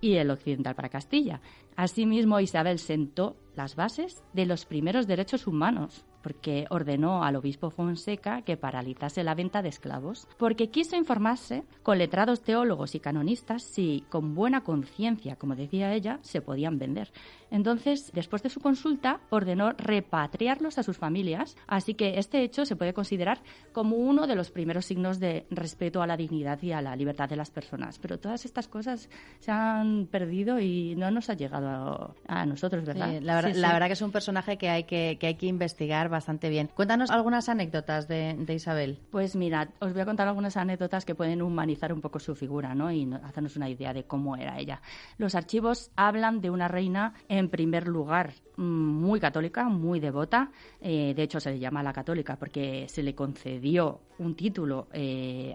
y 0.00 0.14
el 0.14 0.30
occidental 0.30 0.74
para 0.74 0.88
Castilla. 0.88 1.40
Asimismo, 1.76 2.40
Isabel 2.40 2.78
sentó 2.78 3.36
las 3.56 3.76
bases 3.76 4.22
de 4.32 4.46
los 4.46 4.66
primeros 4.66 5.06
derechos 5.06 5.46
humanos, 5.46 6.04
porque 6.22 6.66
ordenó 6.70 7.24
al 7.24 7.36
obispo 7.36 7.70
Fonseca 7.70 8.42
que 8.42 8.56
paralizase 8.56 9.24
la 9.24 9.34
venta 9.34 9.62
de 9.62 9.68
esclavos, 9.68 10.26
porque 10.38 10.70
quiso 10.70 10.96
informarse 10.96 11.64
con 11.82 11.98
letrados 11.98 12.42
teólogos 12.42 12.94
y 12.94 13.00
canonistas 13.00 13.62
si, 13.62 14.04
con 14.08 14.34
buena 14.34 14.62
conciencia, 14.62 15.36
como 15.36 15.56
decía 15.56 15.94
ella, 15.94 16.18
se 16.22 16.40
podían 16.40 16.78
vender. 16.78 17.10
Entonces, 17.50 18.12
después 18.14 18.42
de 18.42 18.48
su 18.48 18.60
consulta, 18.60 19.20
ordenó 19.30 19.72
repatriarlos 19.72 20.78
a 20.78 20.82
sus 20.82 20.98
familias, 20.98 21.56
así 21.66 21.94
que 21.94 22.18
este 22.18 22.42
hecho 22.42 22.64
se 22.64 22.76
puede 22.76 22.94
considerar 22.94 23.40
como 23.72 23.96
uno 23.96 24.26
de 24.26 24.36
los 24.36 24.50
primeros 24.50 24.86
signos 24.86 25.18
de 25.18 25.46
respeto 25.50 26.02
a 26.02 26.06
la 26.06 26.16
dignidad 26.16 26.62
y 26.62 26.72
a 26.72 26.80
la 26.80 26.94
libertad 26.94 27.28
de 27.28 27.36
las 27.36 27.50
personas. 27.50 27.98
Pero 27.98 28.18
todas 28.18 28.44
estas 28.44 28.68
cosas 28.68 29.08
se 29.40 29.50
han 29.50 30.06
perdido 30.06 30.60
y 30.60 30.94
no 30.96 31.10
nos 31.10 31.28
ha 31.28 31.34
llegado 31.34 32.14
a, 32.26 32.46
nosotros, 32.46 32.84
¿verdad? 32.84 33.20
la, 33.20 33.40
verdad 33.40 33.86
que 33.86 33.92
es 33.92 34.02
un 34.02 34.12
personaje 34.12 34.56
que 34.56 34.68
hay 34.68 34.84
que, 34.84 35.16
que 35.18 35.26
hay 35.28 35.34
que 35.34 35.46
investigar 35.46 36.08
bastante 36.10 36.48
bien. 36.48 36.68
Cuéntanos 36.74 37.10
algunas 37.10 37.48
anécdotas 37.48 38.08
de, 38.08 38.36
Isabel. 38.48 38.98
Pues 39.10 39.36
mira, 39.36 39.70
os 39.78 39.92
voy 39.92 40.02
a 40.02 40.04
contar 40.04 40.28
algunas 40.28 40.56
anécdotas 40.56 41.04
que 41.04 41.14
pueden 41.14 41.42
humanizar 41.42 41.92
un 41.92 42.00
poco 42.00 42.18
su 42.18 42.34
figura, 42.34 42.74
¿no? 42.74 42.90
Y 42.90 43.08
hacernos 43.22 43.56
una 43.56 43.68
idea 43.68 43.92
de 43.92 44.04
cómo 44.04 44.36
era 44.36 44.58
ella. 44.58 44.80
Los 45.18 45.34
archivos 45.34 45.90
hablan 45.96 46.40
de 46.40 46.50
una 46.50 46.68
reina 46.68 47.14
en 47.28 47.48
primer 47.48 47.88
lugar 47.88 48.32
mm, 48.56 48.62
muy 48.62 49.20
católica, 49.20 49.64
muy 49.68 50.00
devota. 50.00 50.50
Eh, 50.80 51.14
de 51.14 51.22
hecho, 51.22 51.40
se 51.40 51.50
le 51.50 51.58
llama 51.58 51.82
la 51.82 51.92
católica 51.92 52.36
porque 52.36 52.86
se 52.88 53.02
le 53.02 53.14
concedió 53.14 54.00
un 54.18 54.34
título 54.34 54.88
eh, 54.92 55.54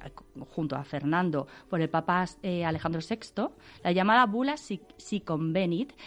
junto 0.49 0.75
a 0.75 0.83
Fernando 0.83 1.47
por 1.69 1.81
el 1.81 1.89
Papa 1.89 2.25
eh, 2.41 2.65
Alejandro 2.65 3.01
VI, 3.07 3.49
la 3.83 3.91
llamada 3.91 4.25
bula 4.25 4.57
si, 4.57 4.81
si. 4.97 5.23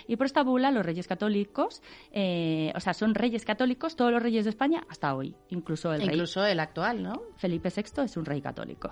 Y 0.06 0.16
por 0.16 0.26
esta 0.26 0.42
bula, 0.42 0.70
los 0.70 0.84
reyes 0.84 1.06
católicos, 1.06 1.82
o 2.10 2.80
sea, 2.80 2.94
son 2.94 3.14
reyes 3.14 3.44
católicos, 3.44 3.96
todos 3.96 4.10
los 4.10 4.22
reyes 4.22 4.37
de 4.44 4.50
España 4.50 4.84
hasta 4.88 5.14
hoy, 5.14 5.34
incluso 5.48 5.92
el 5.92 6.02
incluso 6.02 6.44
el 6.44 6.60
actual, 6.60 7.02
¿no? 7.02 7.22
Felipe 7.36 7.70
VI 7.74 8.02
es 8.04 8.16
un 8.16 8.24
rey 8.24 8.40
católico. 8.40 8.90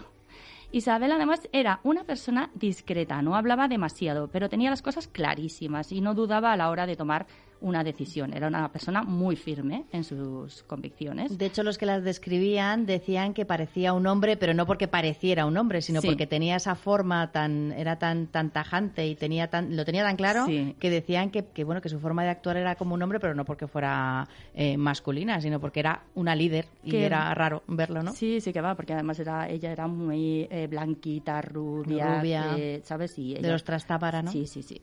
Isabel 0.72 1.12
además 1.12 1.48
era 1.52 1.80
una 1.84 2.04
persona 2.04 2.50
discreta, 2.54 3.22
no 3.22 3.36
hablaba 3.36 3.68
demasiado, 3.68 4.28
pero 4.28 4.48
tenía 4.48 4.70
las 4.70 4.82
cosas 4.82 5.08
clarísimas 5.08 5.92
y 5.92 6.00
no 6.00 6.14
dudaba 6.14 6.52
a 6.52 6.56
la 6.56 6.70
hora 6.70 6.86
de 6.86 6.96
tomar 6.96 7.26
una 7.66 7.82
decisión. 7.82 8.32
Era 8.32 8.46
una 8.46 8.70
persona 8.70 9.02
muy 9.02 9.34
firme 9.34 9.84
en 9.92 10.04
sus 10.04 10.62
convicciones. 10.62 11.36
De 11.36 11.46
hecho, 11.46 11.64
los 11.64 11.78
que 11.78 11.86
las 11.86 12.04
describían 12.04 12.86
decían 12.86 13.34
que 13.34 13.44
parecía 13.44 13.92
un 13.92 14.06
hombre, 14.06 14.36
pero 14.36 14.54
no 14.54 14.66
porque 14.66 14.86
pareciera 14.86 15.46
un 15.46 15.56
hombre, 15.56 15.82
sino 15.82 16.00
porque 16.00 16.28
tenía 16.28 16.56
esa 16.56 16.76
forma 16.76 17.32
tan, 17.32 17.72
era 17.72 17.98
tan, 17.98 18.28
tan 18.28 18.50
tajante 18.50 19.06
y 19.06 19.16
tenía 19.16 19.48
tan, 19.48 19.76
lo 19.76 19.84
tenía 19.84 20.04
tan 20.04 20.16
claro 20.16 20.46
que 20.46 20.90
decían 20.90 21.30
que, 21.30 21.44
que, 21.46 21.64
bueno, 21.64 21.80
que 21.80 21.88
su 21.88 21.98
forma 21.98 22.22
de 22.22 22.30
actuar 22.30 22.56
era 22.56 22.76
como 22.76 22.94
un 22.94 23.02
hombre, 23.02 23.18
pero 23.18 23.34
no 23.34 23.44
porque 23.44 23.66
fuera 23.66 24.28
eh, 24.54 24.76
masculina, 24.76 25.40
sino 25.40 25.58
porque 25.58 25.80
era 25.80 26.04
una 26.14 26.36
líder 26.36 26.66
y 26.84 26.94
era 26.96 27.34
raro 27.34 27.64
verlo, 27.66 28.02
¿no? 28.02 28.12
Sí, 28.12 28.40
sí 28.40 28.52
que 28.52 28.60
va, 28.60 28.76
porque 28.76 28.92
además 28.92 29.18
era, 29.18 29.48
ella 29.48 29.72
era 29.72 29.88
muy 29.88 30.46
eh, 30.50 30.68
blanquita, 30.68 31.42
rubia, 31.42 32.54
eh, 32.56 32.80
¿sabes? 32.84 33.18
Y 33.18 33.34
de 33.34 33.50
los 33.50 33.64
trastápara, 33.64 34.22
¿no? 34.22 34.30
Sí, 34.30 34.46
sí, 34.46 34.62
sí. 34.62 34.80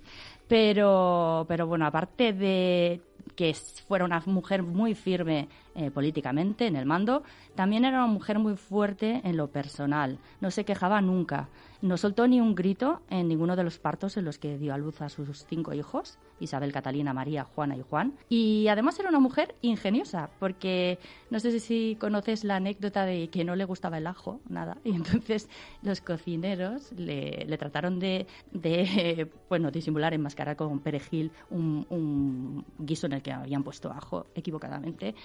Pero, 0.48 1.46
pero 1.48 1.68
bueno, 1.68 1.86
aparte 1.86 2.34
de 2.34 3.02
que 3.36 3.54
fuera 3.88 4.06
una 4.06 4.22
mujer 4.26 4.64
muy 4.64 4.94
firme 4.96 5.50
eh, 5.76 5.92
políticamente 5.92 6.68
en 6.68 6.76
el 6.76 6.86
mando, 6.86 7.24
también 7.56 7.86
era 7.86 8.04
una 8.04 8.14
mujer 8.14 8.40
muy 8.40 8.56
fuerte 8.56 9.22
en 9.24 9.38
lo 9.38 9.48
personal. 9.48 10.20
No 10.40 10.52
se 10.52 10.66
quejaba 10.66 11.02
nunca. 11.02 11.50
No 11.82 11.98
soltó 11.98 12.28
ni 12.28 12.40
un 12.40 12.56
grito 12.56 13.02
en 13.10 13.28
ninguno 13.28 13.56
de 13.56 13.64
los 13.64 13.78
partos 13.78 14.16
en 14.16 14.24
los 14.24 14.38
que 14.38 14.58
dio 14.58 14.74
a 14.74 14.78
luz 14.78 15.02
a 15.02 15.10
sus 15.10 15.46
cinco 15.46 15.74
hijos, 15.74 16.18
Isabel, 16.40 16.72
Catalina, 16.72 17.14
María, 17.14 17.44
Juana 17.44 17.76
y 17.76 17.82
Juan. 17.82 18.14
Y 18.30 18.68
además 18.68 19.00
era 19.00 19.10
una 19.10 19.20
mujer 19.20 19.56
ingeniosa, 19.62 20.30
porque 20.40 21.00
no 21.30 21.40
sé 21.40 21.60
si 21.60 21.98
conoces 22.00 22.44
la 22.44 22.58
anécdota 22.58 23.06
de 23.06 23.30
que 23.30 23.44
no 23.44 23.56
le 23.56 23.66
gustaba 23.66 23.98
el 23.98 24.08
ajo, 24.08 24.40
nada. 24.48 24.78
Y 24.86 24.96
entonces 24.96 25.50
los 25.82 26.02
cocineros 26.02 26.92
le, 26.94 27.46
trataron 27.58 28.00
de, 28.00 28.28
de, 28.52 29.30
bueno, 29.50 29.72
disimular, 29.72 30.14
enmascarar 30.14 30.56
con 30.56 30.80
perejil 30.80 31.32
un, 31.50 31.86
un 31.90 32.66
guiso 32.78 33.08
en 33.08 33.14
el 33.14 33.22
que 33.22 33.32
habían 33.32 33.64
puesto 33.64 33.92
ajo 33.92 34.28
equivocadamente. 34.36 35.16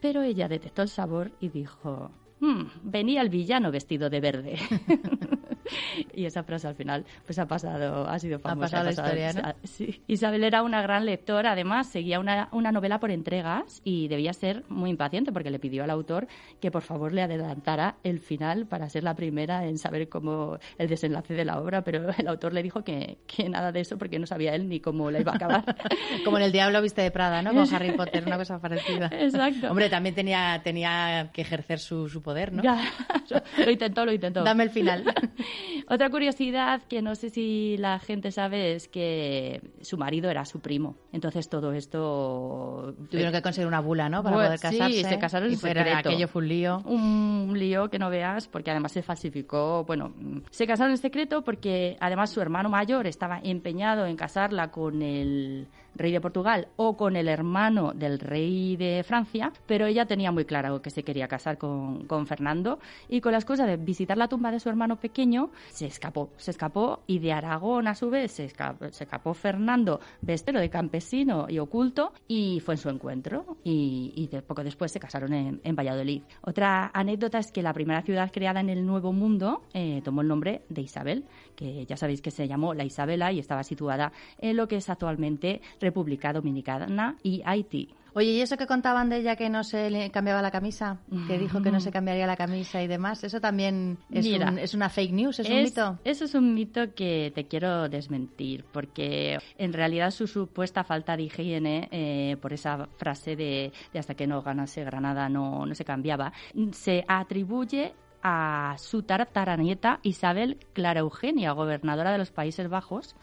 Pero 0.00 0.22
ella 0.22 0.48
detectó 0.48 0.82
el 0.82 0.88
sabor 0.88 1.32
y 1.40 1.48
dijo, 1.48 2.10
hmm, 2.40 2.62
venía 2.82 3.22
el 3.22 3.28
villano 3.28 3.70
vestido 3.70 4.10
de 4.10 4.20
verde. 4.20 4.56
y 6.14 6.24
esa 6.24 6.42
frase 6.42 6.68
al 6.68 6.74
final 6.74 7.04
pues 7.24 7.38
ha 7.38 7.46
pasado, 7.46 8.08
ha 8.08 8.18
sido 8.18 8.38
famosa. 8.38 8.78
Ha 8.78 8.82
pasado 8.82 8.84
la 8.84 8.90
historia, 8.90 9.32
¿no? 9.32 9.54
Sí. 9.64 10.02
Isabel 10.06 10.44
era 10.44 10.62
una 10.62 10.82
gran 10.82 11.06
lectora, 11.06 11.52
además 11.52 11.88
seguía 11.88 12.20
una, 12.20 12.48
una 12.52 12.72
novela 12.72 13.00
por 13.00 13.10
entregas 13.10 13.80
y 13.84 14.08
debía 14.08 14.32
ser 14.32 14.64
muy 14.68 14.90
impaciente 14.90 15.32
porque 15.32 15.50
le 15.50 15.58
pidió 15.58 15.84
al 15.84 15.90
autor 15.90 16.26
que 16.60 16.70
por 16.70 16.82
favor 16.82 17.12
le 17.12 17.22
adelantara 17.22 17.96
el 18.02 18.20
final 18.20 18.66
para 18.66 18.88
ser 18.88 19.04
la 19.04 19.14
primera 19.14 19.66
en 19.66 19.78
saber 19.78 20.08
cómo 20.08 20.58
el 20.78 20.88
desenlace 20.88 21.34
de 21.34 21.44
la 21.44 21.60
obra, 21.60 21.82
pero 21.82 22.10
el 22.16 22.28
autor 22.28 22.52
le 22.52 22.62
dijo 22.62 22.82
que, 22.84 23.18
que 23.26 23.48
nada 23.48 23.72
de 23.72 23.80
eso 23.80 23.98
porque 23.98 24.18
no 24.18 24.26
sabía 24.26 24.54
él 24.54 24.68
ni 24.68 24.80
cómo 24.80 25.10
la 25.10 25.20
iba 25.20 25.32
a 25.32 25.36
acabar. 25.36 25.76
Como 26.24 26.38
en 26.38 26.44
El 26.44 26.52
Diablo 26.52 26.82
viste 26.82 27.02
de 27.02 27.10
Prada, 27.10 27.42
¿no? 27.42 27.52
Con 27.52 27.72
Harry 27.74 27.92
Potter, 27.92 28.24
una 28.26 28.36
cosa 28.36 28.58
parecida. 28.60 29.10
Exacto. 29.12 29.70
Hombre, 29.70 29.88
también 29.88 30.14
tenía, 30.14 30.60
tenía 30.62 31.30
que 31.32 31.42
ejercer 31.42 31.78
su, 31.78 32.08
su 32.08 32.22
poder, 32.28 32.52
¿no? 32.52 32.62
Ya, 32.62 32.78
lo 33.64 33.70
intentó, 33.70 34.04
lo 34.04 34.12
intentó. 34.12 34.44
Dame 34.44 34.64
el 34.64 34.70
final. 34.70 35.02
Otra 35.88 36.10
curiosidad 36.10 36.82
que 36.82 37.00
no 37.00 37.14
sé 37.14 37.30
si 37.30 37.76
la 37.78 37.98
gente 37.98 38.30
sabe 38.30 38.74
es 38.74 38.88
que 38.88 39.62
su 39.80 39.96
marido 39.96 40.28
era 40.30 40.44
su 40.44 40.60
primo. 40.60 40.96
Entonces 41.12 41.48
todo 41.48 41.72
esto... 41.72 42.94
Tuvieron 43.10 43.32
que 43.32 43.40
conseguir 43.40 43.66
una 43.66 43.80
bula, 43.80 44.10
¿no? 44.10 44.22
Para 44.22 44.36
Pues 44.36 44.46
poder 44.48 44.60
casarse. 44.60 44.92
Sí, 44.98 45.04
se 45.04 45.18
casaron 45.18 45.48
en 45.48 45.54
y 45.54 45.56
fuera- 45.56 45.82
secreto. 45.84 46.08
Aquello 46.10 46.28
fue 46.28 46.42
un 46.42 46.48
lío. 46.48 46.78
Un 46.84 47.54
lío 47.58 47.88
que 47.88 47.98
no 47.98 48.10
veas, 48.10 48.48
porque 48.48 48.70
además 48.70 48.92
se 48.92 49.02
falsificó. 49.02 49.84
Bueno, 49.84 50.12
se 50.50 50.66
casaron 50.66 50.90
en 50.92 50.98
secreto 50.98 51.42
porque 51.42 51.96
además 52.00 52.28
su 52.30 52.40
hermano 52.42 52.68
mayor 52.68 53.06
estaba 53.06 53.40
empeñado 53.42 54.04
en 54.06 54.16
casarla 54.16 54.70
con 54.70 55.00
el 55.00 55.66
rey 55.98 56.12
de 56.12 56.20
Portugal 56.20 56.68
o 56.76 56.96
con 56.96 57.16
el 57.16 57.28
hermano 57.28 57.92
del 57.92 58.18
rey 58.18 58.76
de 58.76 59.02
Francia, 59.04 59.52
pero 59.66 59.86
ella 59.86 60.06
tenía 60.06 60.32
muy 60.32 60.44
claro 60.44 60.80
que 60.80 60.90
se 60.90 61.02
quería 61.02 61.28
casar 61.28 61.58
con, 61.58 62.06
Fernando 62.26 62.78
y 63.08 63.20
con 63.20 63.32
la 63.32 63.38
excusa 63.38 63.66
de 63.66 63.76
visitar 63.76 64.16
la 64.16 64.28
tumba 64.28 64.50
de 64.50 64.60
su 64.60 64.68
hermano 64.68 64.96
pequeño 64.96 65.50
se 65.70 65.86
escapó, 65.86 66.30
se 66.36 66.50
escapó 66.50 67.02
y 67.06 67.18
de 67.18 67.32
Aragón 67.32 67.86
a 67.86 67.94
su 67.94 68.10
vez 68.10 68.32
se 68.32 68.44
escapó, 68.44 69.34
Fernando 69.34 70.00
vestido 70.20 70.60
de 70.60 70.70
campesino 70.70 71.46
y 71.48 71.58
oculto 71.58 72.12
y 72.26 72.60
fue 72.60 72.74
en 72.74 72.78
su 72.78 72.88
encuentro 72.88 73.56
y, 73.64 74.28
poco 74.46 74.62
después 74.62 74.92
se 74.92 75.00
casaron 75.00 75.32
en, 75.32 75.60
en 75.64 75.76
Valladolid. 75.76 76.22
Otra 76.42 76.90
anécdota 76.94 77.38
es 77.38 77.50
que 77.50 77.62
la 77.62 77.72
primera 77.72 78.02
ciudad 78.02 78.30
creada 78.32 78.60
en 78.60 78.68
el 78.68 78.86
Nuevo 78.86 79.12
Mundo 79.12 79.62
eh, 79.72 80.00
tomó 80.04 80.22
el 80.22 80.28
nombre 80.28 80.62
de 80.68 80.82
Isabel, 80.82 81.24
que 81.58 81.84
ya 81.86 81.96
sabéis 81.96 82.22
que 82.22 82.30
se 82.30 82.46
llamó 82.46 82.72
la 82.72 82.84
Isabela 82.84 83.32
y 83.32 83.40
estaba 83.40 83.64
situada 83.64 84.12
en 84.38 84.56
lo 84.56 84.68
que 84.68 84.76
es 84.76 84.88
actualmente 84.88 85.60
República 85.80 86.32
Dominicana 86.32 87.16
y 87.24 87.42
Haití. 87.44 87.92
Oye, 88.14 88.30
¿y 88.32 88.40
eso 88.40 88.56
que 88.56 88.66
contaban 88.66 89.10
de 89.10 89.18
ella 89.18 89.36
que 89.36 89.48
no 89.48 89.62
se 89.62 89.90
le 89.90 90.10
cambiaba 90.10 90.40
la 90.42 90.50
camisa? 90.50 90.98
Que 91.28 91.38
dijo 91.38 91.62
que 91.62 91.70
no 91.70 91.78
se 91.78 91.92
cambiaría 91.92 92.26
la 92.26 92.36
camisa 92.36 92.82
y 92.82 92.86
demás. 92.88 93.22
¿Eso 93.22 93.40
también 93.40 93.98
es, 94.10 94.24
Mira, 94.24 94.50
un- 94.50 94.58
es 94.58 94.74
una 94.74 94.88
fake 94.88 95.12
news? 95.12 95.38
¿Es, 95.40 95.48
un 95.48 95.62
mito? 95.62 95.98
Eso 96.04 96.24
es 96.24 96.34
un 96.34 96.54
mito 96.54 96.94
que 96.94 97.30
te 97.34 97.46
quiero 97.46 97.88
desmentir, 97.88 98.64
porque 98.72 99.38
en 99.58 99.72
realidad 99.72 100.10
su 100.10 100.26
supuesta 100.26 100.82
falta 100.84 101.16
de 101.16 101.24
higiene, 101.24 101.88
eh, 101.92 102.36
por 102.40 102.52
esa 102.52 102.88
frase 102.96 103.36
de, 103.36 103.72
de 103.92 103.98
hasta 103.98 104.14
que 104.14 104.26
no 104.26 104.42
ganase 104.42 104.82
Granada 104.84 105.28
no, 105.28 105.64
no 105.66 105.74
se 105.74 105.84
cambiaba, 105.84 106.32
se 106.72 107.04
atribuye 107.06 107.92
a 108.30 108.76
su 108.76 109.02
tartaranieta 109.02 110.00
Isabel 110.02 110.58
Clara 110.74 111.00
Eugenia, 111.00 111.52
gobernadora 111.52 112.12
de 112.12 112.18
los 112.18 112.30
Países 112.30 112.68
Bajos, 112.68 113.16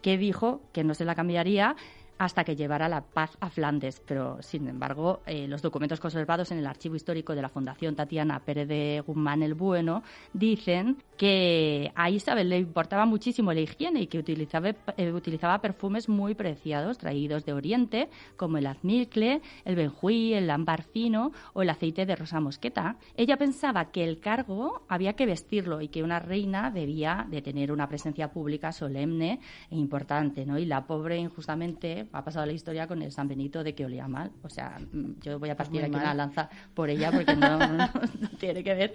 que 0.00 0.16
dijo 0.16 0.62
que 0.72 0.82
no 0.82 0.94
se 0.94 1.04
la 1.04 1.14
cambiaría 1.14 1.76
hasta 2.18 2.44
que 2.44 2.56
llevara 2.56 2.88
la 2.88 3.02
paz 3.02 3.36
a 3.40 3.50
Flandes. 3.50 4.02
Pero, 4.06 4.42
sin 4.42 4.68
embargo, 4.68 5.20
eh, 5.26 5.46
los 5.48 5.62
documentos 5.62 6.00
conservados 6.00 6.50
en 6.50 6.58
el 6.58 6.66
archivo 6.66 6.96
histórico 6.96 7.34
de 7.34 7.42
la 7.42 7.48
Fundación 7.48 7.94
Tatiana 7.94 8.40
Pérez 8.40 8.68
de 8.68 9.02
Guzmán 9.06 9.42
el 9.42 9.54
Bueno 9.54 10.02
dicen 10.32 10.96
que 11.16 11.92
a 11.94 12.10
Isabel 12.10 12.48
le 12.50 12.58
importaba 12.58 13.06
muchísimo 13.06 13.52
la 13.52 13.60
higiene 13.60 14.02
y 14.02 14.06
que 14.06 14.18
utilizaba, 14.18 14.70
eh, 14.96 15.12
utilizaba 15.12 15.58
perfumes 15.60 16.08
muy 16.08 16.34
preciados 16.34 16.98
traídos 16.98 17.44
de 17.44 17.52
Oriente, 17.52 18.08
como 18.36 18.58
el 18.58 18.66
azmicle, 18.66 19.40
el 19.64 19.76
benjuí, 19.76 20.34
el 20.34 20.50
ámbar 20.50 20.82
fino 20.82 21.32
o 21.54 21.62
el 21.62 21.70
aceite 21.70 22.06
de 22.06 22.16
rosa 22.16 22.40
mosqueta. 22.40 22.96
Ella 23.16 23.36
pensaba 23.36 23.86
que 23.90 24.04
el 24.04 24.20
cargo 24.20 24.82
había 24.88 25.14
que 25.14 25.26
vestirlo 25.26 25.80
y 25.80 25.88
que 25.88 26.02
una 26.02 26.18
reina 26.18 26.70
debía 26.70 27.26
de 27.28 27.42
tener 27.42 27.72
una 27.72 27.88
presencia 27.88 28.30
pública 28.30 28.72
solemne 28.72 29.40
e 29.70 29.76
importante, 29.76 30.44
¿no? 30.44 30.58
Y 30.58 30.64
la 30.64 30.86
pobre, 30.86 31.16
injustamente, 31.16 32.05
ha 32.12 32.24
pasado 32.24 32.46
la 32.46 32.52
historia 32.52 32.86
con 32.86 33.02
el 33.02 33.12
San 33.12 33.28
Benito 33.28 33.62
de 33.64 33.74
que 33.74 33.84
olía 33.84 34.08
mal. 34.08 34.30
O 34.42 34.48
sea, 34.48 34.78
mm, 34.92 35.20
yo 35.22 35.38
voy 35.38 35.50
a 35.50 35.56
partir 35.56 35.82
aquí 35.82 35.90
mal. 35.92 36.02
una 36.02 36.14
lanza 36.14 36.48
por 36.74 36.90
ella 36.90 37.10
porque 37.12 37.34
no, 37.36 37.58
no- 37.58 37.76
no 37.76 38.28
tiene 38.38 38.62
que 38.64 38.74
ver. 38.74 38.94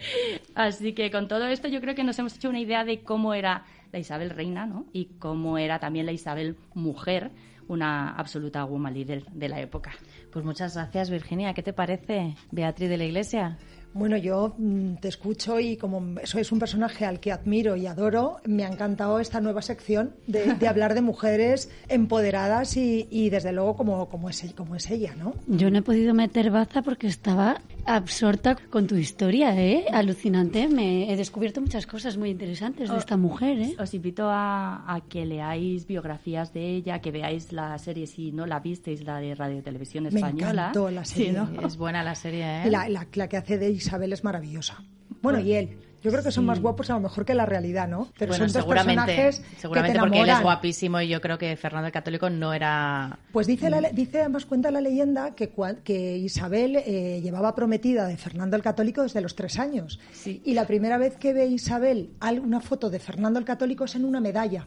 Así 0.56 0.94
que 0.94 1.10
con 1.12 1.28
todo 1.28 1.48
esto 1.48 1.68
yo 1.68 1.82
creo 1.82 1.96
que 1.96 2.04
nos 2.04 2.18
hemos 2.20 2.36
hecho 2.36 2.50
una 2.50 2.60
idea 2.60 2.84
de 2.86 3.02
cómo 3.02 3.34
era 3.34 3.64
la 3.92 4.00
Isabel 4.00 4.30
reina, 4.30 4.66
¿no? 4.66 4.86
Y 4.94 5.06
cómo 5.20 5.58
era 5.58 5.80
también 5.80 6.06
la 6.06 6.12
Isabel 6.12 6.56
mujer, 6.74 7.32
una 7.68 8.10
absoluta 8.12 8.64
woman 8.66 8.94
leader 8.94 9.24
de 9.32 9.50
la 9.50 9.60
época. 9.62 9.92
Pues 10.32 10.44
muchas 10.46 10.76
gracias, 10.76 11.10
Virginia. 11.10 11.54
¿Qué 11.54 11.64
te 11.64 11.74
parece, 11.74 12.36
Beatriz 12.52 12.90
de 12.90 12.98
la 12.98 13.06
Iglesia? 13.06 13.58
Bueno, 13.94 14.18
yo 14.18 14.54
mm, 14.58 14.96
te 15.02 15.08
escucho 15.08 15.60
y 15.60 15.78
como 15.78 16.16
sois 16.24 16.52
un 16.52 16.60
personaje 16.60 17.06
al 17.06 17.20
que 17.20 17.32
admiro 17.32 17.76
y 17.76 17.88
adoro, 17.88 18.38
me 18.46 18.64
ha 18.66 18.70
encantado 18.70 19.20
esta 19.20 19.42
nueva 19.42 19.62
sección 19.62 20.16
de, 20.28 20.54
de 20.54 20.68
hablar 20.68 20.94
de 20.94 21.02
mujeres 21.02 21.70
empoderadas 21.90 22.78
y, 22.78 23.08
y 23.12 23.30
desde 23.30 23.52
luego 23.52 23.76
como, 23.76 24.08
como, 24.10 24.30
es, 24.30 24.44
ella- 24.44 24.56
como 24.56 24.76
es 24.76 24.90
ella, 24.90 25.14
¿no? 25.18 25.34
Yo 25.48 25.70
no 25.70 25.80
he 25.80 25.82
podido 25.82 26.14
meter 26.14 26.52
baza 26.52 26.82
porque 26.82 27.08
estaba 27.08 27.62
absorta 27.86 28.56
con 28.70 28.88
tu 28.88 28.96
historia, 28.96 29.56
¿eh? 29.60 29.86
Alucinante. 29.92 30.68
Me 30.68 31.12
he 31.12 31.16
descubierto 31.18 31.62
muchas 31.62 31.86
cosas 31.86 32.18
muy 32.18 32.30
interesantes 32.30 32.90
de 32.90 32.98
esta 32.98 33.18
mujer, 33.18 33.60
¿eh? 33.60 33.76
Os 33.80 33.94
invito 33.94 34.30
a, 34.30 34.84
a 34.94 35.02
que 35.02 35.26
leáis 35.26 35.86
biografías 35.88 36.54
de 36.54 36.76
ella, 36.76 37.00
que 37.00 37.12
veáis 37.12 37.52
la 37.52 37.78
serie 37.78 38.08
si 38.08 38.32
no 38.32 38.46
la 38.46 38.60
visteis, 38.60 39.04
la 39.04 39.20
de 39.20 39.36
Radio 39.36 39.62
Televisión 39.64 40.04
Me 40.06 40.10
Española. 40.10 40.50
encantó 40.70 40.90
la 40.92 41.06
Sí, 41.06 41.16
serie. 41.26 41.32
¿no? 41.34 41.68
Es 41.68 41.78
buena 41.78 42.04
la 42.04 42.16
serie, 42.16 42.64
¿eh? 42.66 42.72
La, 42.72 42.88
la- 42.88 43.08
la 43.14 43.28
que 43.28 43.38
hace 43.38 43.58
de 43.58 43.70
Isabel 43.82 44.14
es 44.14 44.24
maravillosa. 44.24 44.84
Bueno, 45.22 45.40
y 45.40 45.54
él. 45.54 45.78
Yo 46.04 46.10
creo 46.10 46.24
que 46.24 46.32
son 46.32 46.46
más 46.46 46.60
guapos 46.60 46.90
a 46.90 46.94
lo 46.94 47.00
mejor 47.00 47.26
que 47.26 47.36
la 47.36 47.46
realidad, 47.46 47.88
¿no? 47.88 48.08
Pero 48.18 48.32
bueno, 48.32 48.46
son 48.46 48.54
dos 48.54 48.64
seguramente, 48.64 49.06
personajes 49.06 49.44
seguramente 49.60 49.94
que 49.94 50.00
te 50.00 50.00
porque 50.00 50.22
él 50.22 50.30
es 50.30 50.42
guapísimo 50.42 51.00
y 51.00 51.08
yo 51.08 51.22
creo 51.22 51.38
que 51.38 51.56
Fernando 51.56 51.86
el 51.86 51.94
Católico 51.94 52.28
no 52.32 52.54
era... 52.54 53.20
Pues 53.32 53.46
dice, 53.46 53.70
la, 53.70 53.82
dice 53.92 54.22
además 54.22 54.48
cuenta 54.48 54.72
la 54.72 54.82
leyenda 54.82 55.36
que, 55.36 55.54
que 55.84 56.18
Isabel 56.18 56.78
eh, 56.78 57.22
llevaba 57.22 57.54
prometida 57.54 58.08
de 58.08 58.18
Fernando 58.18 58.56
el 58.56 58.64
Católico 58.64 59.04
desde 59.04 59.22
los 59.22 59.36
tres 59.36 59.60
años. 59.60 60.00
Y 60.26 60.56
la 60.56 60.66
primera 60.66 60.98
vez 60.98 61.18
que 61.18 61.34
ve 61.34 61.46
Isabel 61.46 62.14
una 62.44 62.62
foto 62.62 62.90
de 62.90 63.00
Fernando 63.00 63.38
el 63.38 63.46
Católico 63.46 63.86
es 63.86 63.94
en 63.94 64.06
una 64.06 64.20
medalla. 64.20 64.66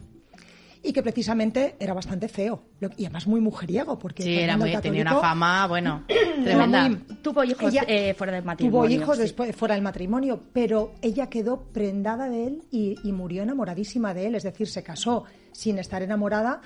Y 0.87 0.93
que 0.93 1.01
precisamente 1.01 1.75
era 1.79 1.93
bastante 1.93 2.27
feo. 2.27 2.61
Lo- 2.79 2.89
Y 2.95 3.05
además 3.05 3.25
muy 3.27 3.41
mujeriego, 3.41 3.97
porque 3.97 4.21
Sí, 4.23 4.35
era 4.39 4.55
muy, 4.55 4.71
tenía 4.77 5.01
una 5.01 5.19
fama, 5.19 5.65
bueno, 5.67 6.03
tremenda. 6.43 6.87
muy- 6.89 6.97
Tuvo 7.23 7.43
hijos 7.43 7.73
Ella 7.73 7.83
eh, 7.87 8.13
fuera 8.13 8.33
del 8.33 8.43
matrimonio. 8.45 8.81
Tuvo 8.89 9.01
hijos 9.03 9.15
sí. 9.17 9.23
después 9.23 9.55
fuera 9.55 9.73
del 9.73 9.83
matrimonio, 9.83 10.39
pero 10.53 10.93
ella 11.01 11.27
quedó 11.27 11.59
prendada 11.73 12.29
de 12.29 12.47
él 12.47 12.61
y, 12.71 12.95
y 13.03 13.11
murió 13.13 13.41
enamoradísima 13.43 14.13
de 14.13 14.27
él, 14.27 14.35
es 14.35 14.43
decir, 14.43 14.67
se 14.67 14.83
casó 14.83 15.23
sin 15.51 15.79
estar 15.79 16.03
enamorada, 16.03 16.61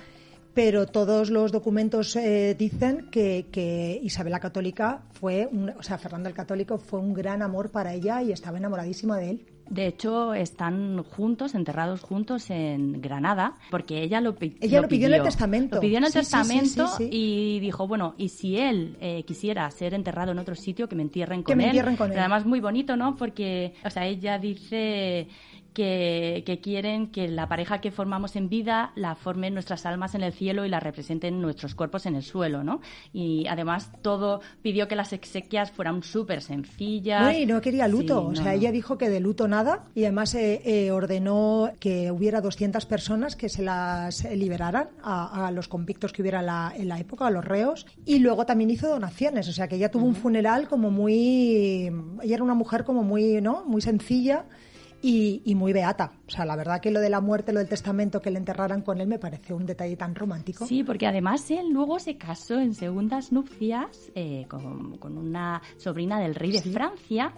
pero 0.52 0.86
todos 0.86 1.30
los 1.30 1.52
documentos 1.52 2.14
eh, 2.16 2.54
dicen 2.58 3.08
que, 3.10 3.46
que 3.52 4.00
Isabel 4.02 4.32
la 4.32 4.40
Católica 4.40 5.02
fue, 5.12 5.48
un- 5.50 5.70
o 5.70 5.82
sea, 5.82 5.96
Fernando 5.96 6.28
el 6.28 6.34
Católico 6.34 6.76
fue 6.76 6.98
un 7.00 7.14
gran 7.14 7.40
amor 7.40 7.70
para 7.70 7.94
ella 7.94 8.20
y 8.22 8.32
estaba 8.32 8.58
enamoradísima 8.58 9.16
de 9.16 9.30
él. 9.30 9.46
De 9.70 9.86
hecho, 9.86 10.34
están 10.34 11.02
juntos, 11.04 11.54
enterrados 11.54 12.02
juntos 12.02 12.50
en 12.50 13.00
Granada, 13.00 13.56
porque 13.70 14.02
ella 14.02 14.20
lo, 14.20 14.34
pi- 14.34 14.56
Ella 14.60 14.80
lo 14.82 14.88
pidió 14.88 15.06
en 15.06 15.14
el 15.14 15.22
testamento. 15.22 15.76
Lo 15.76 15.80
pidió 15.80 15.98
en 15.98 16.04
el 16.04 16.10
Sí, 16.12 16.18
testamento 16.18 16.88
sí, 16.88 17.04
sí. 17.04 17.08
y 17.12 17.60
dijo, 17.60 17.86
bueno, 17.86 18.14
y 18.18 18.30
si 18.30 18.56
él 18.58 18.96
eh, 19.00 19.22
quisiera 19.24 19.70
ser 19.70 19.94
enterrado 19.94 20.32
en 20.32 20.38
otro 20.40 20.56
sitio, 20.56 20.88
que 20.88 20.96
me 20.96 21.02
entierren 21.02 21.40
Que 21.44 21.52
con 21.52 21.58
me 21.58 21.64
él. 21.64 21.68
entierren 21.70 21.96
con 21.96 22.08
Pero 22.08 22.18
él. 22.18 22.24
además 22.24 22.44
muy 22.46 22.58
bonito, 22.60 22.96
¿no? 22.96 23.14
Porque, 23.14 23.72
o 23.84 23.90
sea, 23.90 24.06
ella 24.06 24.38
dice 24.40 25.28
que, 25.72 26.42
que 26.46 26.60
quieren 26.60 27.08
que 27.08 27.28
la 27.28 27.48
pareja 27.48 27.80
que 27.80 27.90
formamos 27.90 28.36
en 28.36 28.48
vida 28.48 28.92
la 28.96 29.14
formen 29.14 29.54
nuestras 29.54 29.86
almas 29.86 30.14
en 30.14 30.22
el 30.22 30.32
cielo 30.32 30.64
y 30.64 30.68
la 30.68 30.80
representen 30.80 31.40
nuestros 31.40 31.74
cuerpos 31.74 32.06
en 32.06 32.16
el 32.16 32.22
suelo, 32.22 32.64
¿no? 32.64 32.80
Y 33.12 33.46
además 33.48 33.90
todo 34.02 34.40
pidió 34.62 34.88
que 34.88 34.96
las 34.96 35.12
exequias 35.12 35.70
fueran 35.70 36.02
súper 36.02 36.42
sencillas. 36.42 37.22
Bueno, 37.24 37.38
y 37.38 37.46
no 37.46 37.60
quería 37.60 37.88
luto, 37.88 38.20
Sí, 38.20 38.26
o 38.26 38.30
no, 38.30 38.36
sea, 38.36 38.44
no. 38.46 38.50
ella 38.52 38.72
dijo 38.72 38.98
que 38.98 39.08
de 39.08 39.20
luto 39.20 39.48
nada 39.48 39.84
y 39.94 40.04
además 40.04 40.34
eh, 40.34 40.62
eh, 40.64 40.90
ordenó 40.90 41.70
que 41.80 42.10
hubiera 42.10 42.40
200 42.40 42.86
personas 42.86 43.36
que 43.36 43.48
se 43.48 43.62
las 43.62 44.24
eh, 44.24 44.36
liberaran 44.36 44.88
a, 45.02 45.46
a 45.46 45.50
los 45.50 45.68
convictos 45.68 46.12
que 46.12 46.22
hubiera 46.22 46.40
en 46.40 46.46
la, 46.46 46.72
en 46.76 46.88
la 46.88 46.98
época, 46.98 47.26
a 47.26 47.30
los 47.30 47.44
reos, 47.44 47.86
y 48.04 48.18
luego 48.18 48.46
también 48.46 48.70
hizo 48.70 48.88
donaciones, 48.88 49.48
o 49.48 49.52
sea, 49.52 49.68
que 49.68 49.76
ella 49.76 49.90
tuvo 49.90 50.04
un 50.06 50.14
funeral 50.14 50.68
como 50.68 50.90
muy... 50.90 51.86
Ella 52.22 52.34
era 52.34 52.44
una 52.44 52.54
mujer 52.54 52.84
como 52.84 53.02
muy, 53.02 53.40
¿no? 53.40 53.64
Muy 53.64 53.80
sencilla. 53.82 54.44
Y, 55.02 55.40
y 55.46 55.54
muy 55.54 55.72
beata. 55.72 56.12
O 56.26 56.30
sea, 56.30 56.44
la 56.44 56.56
verdad 56.56 56.80
que 56.80 56.90
lo 56.90 57.00
de 57.00 57.08
la 57.08 57.20
muerte, 57.20 57.52
lo 57.52 57.60
del 57.60 57.68
testamento, 57.68 58.20
que 58.20 58.30
le 58.30 58.38
enterraran 58.38 58.82
con 58.82 59.00
él, 59.00 59.06
me 59.06 59.18
pareció 59.18 59.56
un 59.56 59.64
detalle 59.64 59.96
tan 59.96 60.14
romántico. 60.14 60.66
Sí, 60.66 60.84
porque 60.84 61.06
además 61.06 61.50
él 61.50 61.70
luego 61.70 61.98
se 61.98 62.16
casó 62.18 62.58
en 62.60 62.74
segundas 62.74 63.32
nupcias 63.32 64.10
eh, 64.14 64.44
con, 64.48 64.98
con 64.98 65.16
una 65.16 65.62
sobrina 65.78 66.20
del 66.20 66.34
rey 66.34 66.52
de 66.52 66.60
Francia 66.62 67.32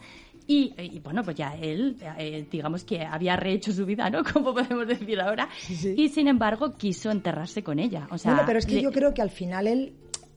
Y, 0.45 0.75
y, 0.77 0.99
bueno, 0.99 1.23
pues 1.23 1.37
ya 1.37 1.55
él, 1.55 1.97
eh, 2.19 2.45
digamos 2.51 2.83
que 2.83 3.03
había 3.05 3.37
rehecho 3.37 3.73
su 3.73 3.87
vida, 3.87 4.11
¿no? 4.11 4.23
Como 4.33 4.53
podemos 4.53 4.89
decir 4.89 5.21
ahora. 5.21 5.49
Y 5.97 6.09
sin 6.09 6.27
embargo 6.27 6.73
quiso 6.77 7.13
enterrarse 7.13 7.63
con 7.63 7.79
ella. 7.79 8.09
O 8.11 8.19
sea, 8.19 8.33
bueno, 8.33 8.47
pero 8.47 8.59
es 8.59 8.67
que 8.67 8.75
le- 8.75 8.83
yo 8.83 8.91
creo 8.91 9.15
que 9.15 9.23
al 9.23 9.31
final 9.31 9.69
él, 9.69 9.93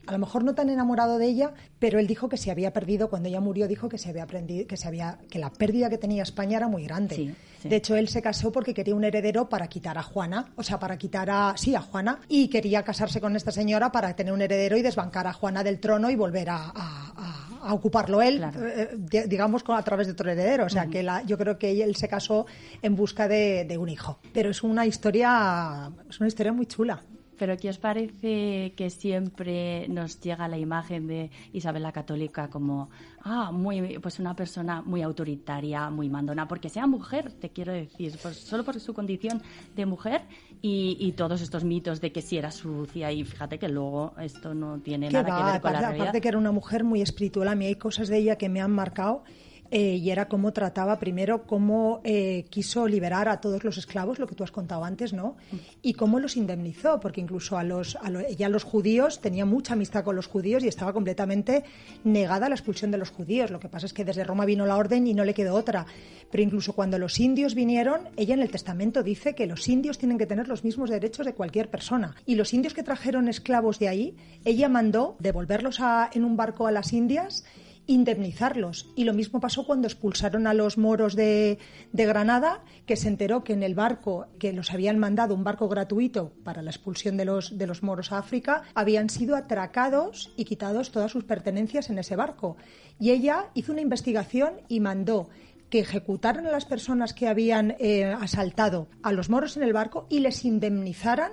a 0.08 0.12
lo 0.12 0.20
mejor 0.20 0.44
no 0.44 0.54
tan 0.56 0.70
enamorado 0.70 1.18
de 1.18 1.28
ella, 1.28 1.54
pero 1.80 2.00
él 2.00 2.08
dijo 2.08 2.30
que 2.30 2.38
se 2.38 2.52
había 2.52 2.72
perdido, 2.74 3.10
cuando 3.10 3.30
ella 3.30 3.40
murió, 3.42 3.68
dijo 3.68 3.90
que 3.90 3.98
se 3.98 4.10
había 4.10 4.24
aprendido, 4.24 4.68
que 4.68 4.78
se 4.78 4.88
había, 4.88 5.20
que 5.30 5.40
la 5.40 5.50
pérdida 5.52 5.90
que 5.90 5.98
tenía 5.98 6.24
España 6.24 6.58
era 6.58 6.68
muy 6.68 6.84
grande. 6.84 7.16
Sí, 7.16 7.36
sí. 7.62 7.70
De 7.70 7.76
hecho, 7.78 7.96
él 7.96 8.08
se 8.10 8.22
casó 8.22 8.52
porque 8.52 8.74
quería 8.74 8.96
un 8.96 9.04
heredero 9.04 9.50
para 9.50 9.68
quitar 9.68 9.98
a 9.98 10.04
Juana, 10.04 10.52
o 10.56 10.64
sea, 10.64 10.80
para 10.80 10.98
quitar 10.98 11.30
a, 11.30 11.54
sí, 11.58 11.76
a 11.76 11.82
Juana, 11.82 12.20
y 12.28 12.48
quería 12.50 12.84
casarse 12.84 13.20
con 13.22 13.36
esta 13.36 13.52
señora 13.52 13.92
para 13.92 14.16
tener 14.16 14.34
un 14.34 14.42
heredero 14.42 14.78
y 14.78 14.82
desbancar 14.82 15.28
a 15.28 15.34
Juana 15.34 15.64
del 15.64 15.80
trono 15.80 16.10
y 16.10 16.16
volver 16.16 16.50
a, 16.50 16.58
a- 16.58 16.72
a- 16.76 17.70
a 17.70 17.74
ocuparlo 17.74 18.22
él, 18.22 18.38
Claro. 18.38 18.68
eh, 18.68 18.90
di- 18.96 19.24
digamos, 19.28 19.64
con- 19.64 19.76
a 19.76 19.82
través 19.84 20.06
de 20.06 20.14
otro 20.14 20.30
heredero. 20.30 20.66
O 20.66 20.70
sea, 20.70 20.86
que 20.86 21.02
la- 21.02 21.24
yo 21.24 21.36
creo 21.38 21.58
que 21.58 21.82
él 21.84 21.96
se 21.96 22.08
casó 22.08 22.46
en 22.84 22.96
busca 22.96 23.28
de, 23.28 23.66
de 23.68 23.78
un 23.80 23.90
hijo. 23.90 24.20
Pero 24.34 24.52
es 24.52 24.62
una 24.62 24.86
historia, 24.86 25.90
es 26.08 26.20
una 26.20 26.28
historia 26.28 26.54
muy 26.54 26.68
chula. 26.68 27.02
Pero 27.38 27.58
¿qué 27.58 27.70
os 27.70 27.78
parece 27.78 28.74
que 28.76 28.90
siempre 28.90 29.88
nos 29.90 30.20
llega 30.22 30.48
la 30.48 30.58
imagen 30.58 31.08
de 31.08 31.30
Isabel 31.54 31.84
la 31.84 31.92
Católica 31.92 32.50
como 32.50 32.90
ah, 33.24 33.52
muy 33.52 34.00
pues 34.00 34.20
una 34.20 34.36
persona 34.36 34.82
muy 34.82 35.02
autoritaria, 35.02 35.90
muy 35.90 36.10
mandona, 36.10 36.48
porque 36.48 36.70
sea 36.70 36.88
mujer, 36.88 37.32
te 37.34 37.50
quiero 37.50 37.74
decir, 37.74 38.18
pues 38.22 38.38
solo 38.38 38.64
por 38.64 38.80
su 38.80 38.94
condición 38.94 39.42
de 39.76 39.86
mujer 39.86 40.22
y, 40.62 40.98
y 41.00 41.12
todos 41.14 41.42
estos 41.42 41.64
mitos 41.64 42.02
de 42.02 42.12
que 42.12 42.22
si 42.22 42.38
era 42.38 42.52
sucia 42.52 43.12
y 43.12 43.24
fíjate 43.24 43.60
que 43.60 43.68
luego 43.68 44.14
esto 44.20 44.54
no 44.54 44.80
tiene 44.80 45.10
nada 45.10 45.26
que 45.26 45.32
ver 45.32 45.40
con 45.40 45.50
aparte, 45.50 45.72
la 45.74 45.80
realidad. 45.80 46.02
aparte 46.02 46.22
que 46.22 46.28
era 46.28 46.38
una 46.38 46.52
mujer 46.52 46.84
muy 46.84 47.02
espiritual, 47.02 47.48
a 47.48 47.56
mí 47.56 47.66
hay 47.66 47.76
cosas 47.76 48.08
de 48.08 48.18
ella 48.18 48.38
que 48.38 48.50
me 48.50 48.62
han 48.62 48.72
marcado 48.72 49.24
eh, 49.72 49.96
y 49.96 50.10
era 50.12 50.28
cómo 50.28 50.54
trataba 50.54 51.00
primero, 51.00 51.44
cómo 51.48 52.02
eh, 52.04 52.46
quiso 52.50 52.88
liberar 52.88 53.28
a 53.28 53.42
todos 53.42 53.64
los 53.64 53.78
esclavos, 53.78 54.20
lo 54.20 54.28
que 54.28 54.36
tú 54.36 54.44
has 54.44 54.52
contado 54.52 54.84
antes, 54.86 55.14
¿no? 55.14 55.38
Y 55.82 55.94
cómo 55.94 56.20
los 56.20 56.38
indemnizó, 56.38 57.00
porque 57.00 57.22
incluso 57.22 57.58
a 57.58 57.64
los, 57.64 57.96
a 57.98 58.10
lo- 58.10 58.20
ella 58.20 58.48
los 58.50 58.64
judíos 58.64 59.22
tenía 59.22 59.46
mucha 59.46 59.74
amistad 59.74 60.04
con 60.04 60.16
los 60.16 60.28
judíos 60.28 60.64
y 60.64 60.68
estaba 60.68 60.94
completamente 60.94 61.64
negada 62.04 62.50
la 62.50 62.56
expulsión 62.56 62.92
de 62.92 62.98
los 62.98 63.10
judíos. 63.10 63.52
Lo 63.52 63.60
que 63.60 63.70
pasa 63.70 63.86
es 63.86 63.94
que 63.94 64.06
desde 64.06 64.24
Roma 64.24 64.46
vino 64.46 64.66
la 64.66 64.78
orden 64.78 65.08
y 65.08 65.14
no 65.14 65.24
le 65.26 65.34
quedó 65.34 65.56
otra. 65.56 65.86
Pero 66.32 66.44
incluso 66.44 66.74
cuando 66.74 66.98
los 67.00 67.20
indios 67.20 67.56
vinieron, 67.56 68.10
ella 68.18 68.34
en 68.34 68.42
el 68.42 68.50
testamento 68.52 69.04
dice 69.04 69.36
que 69.36 69.48
los 69.48 69.68
indios 69.68 69.98
tienen 69.98 70.18
que 70.18 70.26
tener 70.26 70.48
los 70.48 70.64
mismos 70.64 70.90
derechos 70.90 71.26
de 71.26 71.34
cualquier 71.34 71.70
persona. 71.70 72.16
Y 72.26 72.36
los 72.36 72.54
indios 72.54 72.74
que 72.74 72.84
trajeron 72.84 73.28
esclavos 73.28 73.80
de 73.80 73.88
ahí, 73.88 74.16
ella 74.44 74.70
mandó 74.70 75.16
devolverlos 75.20 75.80
a- 75.80 76.10
en 76.14 76.24
un 76.26 76.38
barco 76.38 76.68
a 76.68 76.72
las 76.72 76.94
Indias 76.94 77.46
indemnizarlos. 77.88 78.92
Y 78.96 79.04
lo 79.04 79.14
mismo 79.14 79.40
pasó 79.40 79.66
cuando 79.66 79.88
expulsaron 79.88 80.48
a 80.48 80.54
los 80.54 80.78
moros 80.78 81.16
de, 81.16 81.60
de 81.92 82.06
Granada, 82.06 82.64
que 82.86 82.96
se 82.96 83.08
enteró 83.08 83.44
que 83.44 83.54
en 83.54 83.64
el 83.64 83.76
barco 83.76 84.28
que 84.40 84.54
los 84.54 84.74
habían 84.74 85.00
mandado, 85.00 85.36
un 85.36 85.44
barco 85.44 85.68
gratuito 85.68 86.34
para 86.44 86.62
la 86.62 86.72
expulsión 86.72 87.18
de 87.18 87.26
los, 87.26 87.58
de 87.58 87.68
los 87.68 87.84
moros 87.84 88.12
a 88.12 88.18
África, 88.18 88.64
habían 88.74 89.10
sido 89.10 89.36
atracados 89.36 90.34
y 90.36 90.46
quitados 90.46 90.92
todas 90.92 91.12
sus 91.12 91.24
pertenencias 91.24 91.90
en 91.90 92.00
ese 92.00 92.16
barco. 92.16 92.58
Y 93.00 93.12
ella 93.12 93.50
hizo 93.54 93.72
una 93.72 93.82
investigación 93.82 94.62
y 94.68 94.80
mandó 94.80 95.30
que 95.70 95.80
ejecutaran 95.80 96.46
a 96.46 96.52
las 96.52 96.66
personas 96.66 97.14
que 97.14 97.28
habían 97.28 97.76
eh, 97.80 98.06
asaltado 98.06 98.88
a 99.04 99.12
los 99.12 99.30
moros 99.30 99.58
en 99.58 99.64
el 99.64 99.74
barco 99.74 100.06
y 100.10 100.20
les 100.20 100.46
indemnizaran 100.46 101.32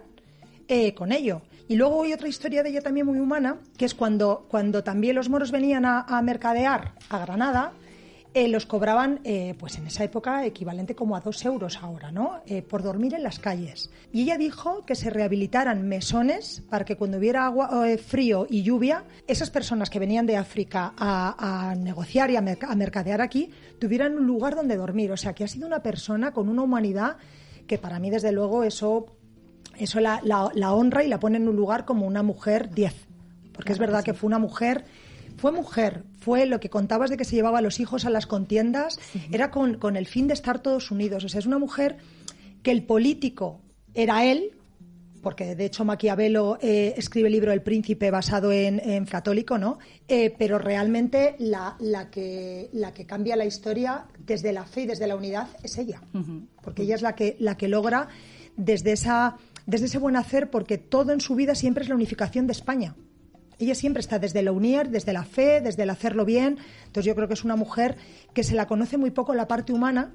eh, 0.68 0.94
con 0.94 1.12
ello. 1.12 1.42
Y 1.68 1.76
luego 1.76 2.02
hay 2.02 2.12
otra 2.12 2.28
historia 2.28 2.62
de 2.62 2.70
ella 2.70 2.82
también 2.82 3.06
muy 3.06 3.18
humana, 3.18 3.58
que 3.76 3.84
es 3.84 3.94
cuando, 3.94 4.46
cuando 4.48 4.82
también 4.82 5.14
los 5.14 5.28
moros 5.28 5.50
venían 5.50 5.84
a, 5.84 6.20
mercadear 6.22 6.92
a 7.08 7.18
Granada, 7.18 7.72
eh, 8.34 8.48
los 8.48 8.64
cobraban, 8.64 9.20
eh, 9.24 9.54
pues 9.58 9.76
en 9.76 9.86
esa 9.86 10.04
época, 10.04 10.46
equivalente 10.46 10.94
como 10.94 11.16
a 11.16 11.20
dos 11.20 11.44
euros 11.44 11.78
ahora, 11.82 12.10
¿no? 12.10 12.40
Eh, 12.46 12.62
por 12.62 12.82
dormir 12.82 13.12
en 13.14 13.22
las 13.22 13.38
calles. 13.38 13.90
Y 14.10 14.22
ella 14.22 14.38
dijo 14.38 14.86
que 14.86 14.94
se 14.94 15.10
rehabilitaran 15.10 15.86
mesones 15.86 16.62
para 16.70 16.86
que 16.86 16.96
cuando 16.96 17.18
hubiera 17.18 17.44
agua, 17.44 17.70
frío 17.98 18.46
y 18.48 18.62
lluvia, 18.62 19.04
esas 19.26 19.50
personas 19.50 19.90
que 19.90 19.98
venían 19.98 20.24
de 20.24 20.38
África 20.38 20.94
a, 20.96 21.74
negociar 21.76 22.30
y 22.30 22.36
a 22.36 22.40
mercadear 22.40 23.20
aquí, 23.20 23.50
tuvieran 23.78 24.16
un 24.16 24.26
lugar 24.26 24.54
donde 24.54 24.76
dormir. 24.76 25.12
O 25.12 25.16
sea, 25.18 25.34
que 25.34 25.44
ha 25.44 25.48
sido 25.48 25.66
una 25.66 25.82
persona 25.82 26.32
con 26.32 26.48
una 26.48 26.62
humanidad 26.62 27.18
que 27.66 27.76
para 27.76 27.98
mí, 27.98 28.08
desde 28.08 28.32
luego, 28.32 28.64
eso 28.64 29.06
eso 29.78 30.00
la, 30.00 30.20
la- 30.24 30.50
la 30.54 30.72
honra 30.72 31.04
y 31.04 31.08
la 31.08 31.18
pone 31.20 31.36
en 31.38 31.48
un 31.48 31.56
lugar 31.56 31.84
como 31.84 32.06
una 32.06 32.22
mujer 32.22 32.70
10. 32.74 32.94
Porque 33.52 33.72
es 33.72 33.78
verdad 33.78 34.02
que, 34.04 34.14
fue 34.14 34.28
una 34.28 34.38
mujer, 34.38 34.84
fue 35.36 35.52
mujer, 35.52 36.04
fue 36.18 36.46
lo 36.46 36.58
que 36.60 36.70
contabas 36.70 37.10
de 37.10 37.16
que 37.16 37.24
se 37.24 37.36
llevaba 37.36 37.58
a 37.58 37.62
los 37.62 37.80
hijos 37.80 38.04
a 38.06 38.10
las 38.10 38.26
contiendas, 38.26 38.98
era 39.30 39.50
con, 39.50 39.74
con 39.78 39.96
el 39.96 40.06
fin 40.06 40.26
de 40.26 40.34
estar 40.34 40.60
todos 40.60 40.90
unidos. 40.90 41.24
O 41.24 41.28
sea, 41.28 41.38
es 41.40 41.46
una 41.46 41.58
mujer 41.58 41.96
que 42.62 42.70
el 42.70 42.84
político 42.84 43.60
era 43.94 44.24
él, 44.24 44.52
porque 45.22 45.54
de 45.54 45.66
hecho 45.66 45.84
Maquiavelo 45.84 46.58
eh, 46.62 46.94
escribe 46.96 47.28
el 47.28 47.32
libro 47.34 47.52
El 47.52 47.62
Príncipe 47.62 48.10
basado 48.10 48.50
en, 48.50 48.80
en 48.80 49.04
católico, 49.04 49.58
¿no? 49.58 49.78
Eh, 50.08 50.34
pero 50.36 50.58
realmente 50.58 51.36
la, 51.38 51.76
la, 51.78 52.10
que, 52.10 52.70
la 52.72 52.92
que 52.94 53.04
cambia 53.06 53.36
la 53.36 53.44
historia 53.44 54.06
desde 54.18 54.52
la 54.52 54.64
fe 54.64 54.82
y 54.82 54.86
desde 54.86 55.06
la 55.06 55.14
unidad 55.14 55.46
es 55.62 55.78
ella 55.78 56.02
porque 56.62 56.82
ella 56.82 56.94
es 56.96 57.02
la 57.02 57.14
que, 57.14 57.36
la 57.38 57.56
que 57.56 57.68
logra 57.68 58.08
desde, 58.56 58.92
esa, 58.92 59.36
desde 59.66 59.86
ese 59.86 59.98
buen 59.98 60.16
hacer, 60.16 60.50
porque 60.50 60.78
todo 60.78 61.12
en 61.12 61.20
su 61.20 61.34
vida 61.34 61.54
siempre 61.54 61.84
es 61.84 61.88
la 61.88 61.94
unificación 61.94 62.46
de 62.46 62.52
España. 62.52 62.96
Ella 63.58 63.74
siempre 63.74 64.00
está 64.00 64.18
desde 64.18 64.42
la 64.42 64.52
unir, 64.52 64.88
desde 64.88 65.12
la 65.12 65.24
fe, 65.24 65.60
desde 65.60 65.84
el 65.84 65.90
hacerlo 65.90 66.24
bien. 66.24 66.58
Entonces 66.86 67.04
yo 67.04 67.14
creo 67.14 67.28
que 67.28 67.34
es 67.34 67.44
una 67.44 67.56
mujer 67.56 67.96
que 68.34 68.42
se 68.42 68.54
la 68.54 68.66
conoce 68.66 68.96
muy 68.96 69.10
poco 69.10 69.34
la 69.34 69.46
parte 69.46 69.72
humana 69.72 70.12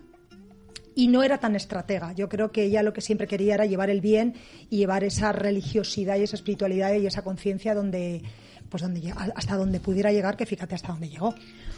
y 0.95 1.07
no 1.07 1.23
era 1.23 1.37
tan 1.37 1.55
estratega. 1.55 2.11
Yo 2.13 2.27
creo 2.27 2.51
que 2.51 2.63
ella 2.63 2.83
lo 2.83 2.91
que 2.91 3.01
siempre 3.01 3.27
quería 3.27 3.53
era 3.53 3.65
llevar 3.65 3.89
el 3.89 4.01
bien 4.01 4.33
y 4.69 4.77
llevar 4.77 5.03
esa 5.03 5.31
religiosidad 5.31 6.17
y 6.17 6.23
esa 6.23 6.35
espiritualidad 6.35 6.93
y 6.95 7.05
esa 7.05 7.21
conciencia 7.21 7.75
donde 7.75 8.23
pues 8.69 8.83
donde 8.83 9.13
hasta 9.35 9.55
donde 9.55 9.79
pudiera 9.79 10.11
llegar, 10.11 10.35
que 10.37 10.45
fíjate 10.45 10.75
hasta 10.75 10.89
dónde 10.91 11.09
llegó. 11.09 11.33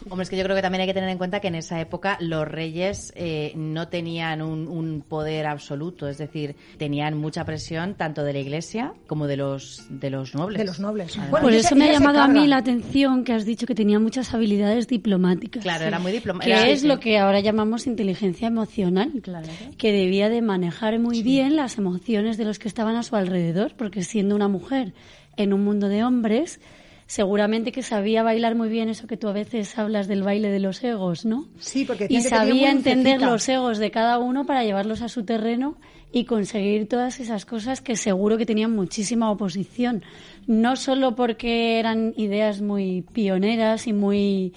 Hombre, 0.09 0.23
es 0.23 0.29
que 0.29 0.37
yo 0.37 0.43
creo 0.45 0.55
que 0.55 0.61
también 0.61 0.81
hay 0.81 0.87
que 0.87 0.93
tener 0.93 1.09
en 1.09 1.17
cuenta 1.17 1.39
que 1.41 1.49
en 1.49 1.55
esa 1.55 1.79
época 1.81 2.17
los 2.21 2.47
reyes 2.47 3.11
eh, 3.17 3.51
no 3.55 3.89
tenían 3.89 4.41
un, 4.41 4.67
un 4.67 5.01
poder 5.01 5.45
absoluto, 5.45 6.07
es 6.07 6.17
decir, 6.17 6.55
tenían 6.77 7.17
mucha 7.17 7.43
presión 7.43 7.95
tanto 7.95 8.23
de 8.23 8.31
la 8.33 8.39
iglesia 8.39 8.93
como 9.07 9.27
de 9.27 9.35
los 9.37 9.85
de 9.89 10.09
los 10.09 10.35
nobles. 10.35 10.57
De 10.59 10.65
los 10.65 10.79
nobles. 10.79 11.11
Además. 11.11 11.31
Bueno, 11.31 11.43
Por 11.45 11.53
eso 11.53 11.75
me 11.75 11.89
ha 11.89 11.93
llamado 11.93 12.19
a 12.21 12.27
mí 12.29 12.47
la 12.47 12.57
atención 12.57 13.23
que 13.25 13.33
has 13.33 13.45
dicho 13.45 13.65
que 13.67 13.75
tenía 13.75 13.99
muchas 13.99 14.33
habilidades 14.33 14.87
diplomáticas. 14.87 15.61
Claro, 15.63 15.85
era 15.85 15.99
muy 15.99 16.11
diploma- 16.13 16.39
Que 16.43 16.51
era- 16.51 16.67
es 16.69 16.81
sí, 16.81 16.87
lo 16.87 16.95
sí. 16.95 17.01
que 17.01 17.17
ahora 17.19 17.41
llamamos 17.41 17.85
inteligencia 17.85 18.47
emocional. 18.47 19.11
Claro. 19.21 19.47
Que 19.77 19.91
debía 19.91 20.29
de 20.29 20.41
manejar 20.41 20.97
muy 20.99 21.21
bien 21.23 21.55
las 21.57 21.77
emociones 21.77 22.37
de 22.37 22.45
los 22.45 22.57
que 22.57 22.67
estaban 22.69 22.95
a 22.95 23.03
su 23.03 23.15
alrededor, 23.17 23.73
porque 23.75 24.03
siendo 24.03 24.35
una 24.35 24.47
mujer 24.47 24.93
en 25.37 25.53
un 25.53 25.63
mundo 25.63 25.87
de 25.89 26.03
hombres, 26.03 26.59
seguramente 27.09 27.71
que 27.71 27.81
sabía 27.81 28.21
bailar 28.21 28.53
muy 28.53 28.69
bien 28.69 28.87
eso 28.87 29.07
que 29.07 29.17
tú 29.17 29.27
a 29.29 29.33
veces 29.33 29.75
hablas 29.79 30.07
del 30.07 30.21
baile 30.21 30.51
de 30.51 30.59
los 30.59 30.83
egos, 30.83 31.25
¿no? 31.25 31.47
Sí, 31.57 31.83
porque 31.83 32.05
y 32.07 32.21
sabía 32.21 32.69
entender 32.69 33.19
los 33.19 33.49
egos 33.49 33.79
de 33.79 33.89
cada 33.89 34.19
uno 34.19 34.45
para 34.45 34.63
llevarlos 34.63 35.01
a 35.01 35.09
su 35.09 35.25
terreno 35.25 35.75
y 36.11 36.25
conseguir 36.25 36.87
todas 36.87 37.19
esas 37.19 37.47
cosas 37.47 37.81
que 37.81 37.95
seguro 37.95 38.37
que 38.37 38.45
tenían 38.45 38.75
muchísima 38.75 39.31
oposición. 39.31 40.03
No 40.45 40.75
solo 40.75 41.15
porque 41.15 41.79
eran 41.79 42.13
ideas 42.15 42.61
muy 42.61 43.01
pioneras 43.11 43.87
y 43.87 43.93
muy 43.93 44.53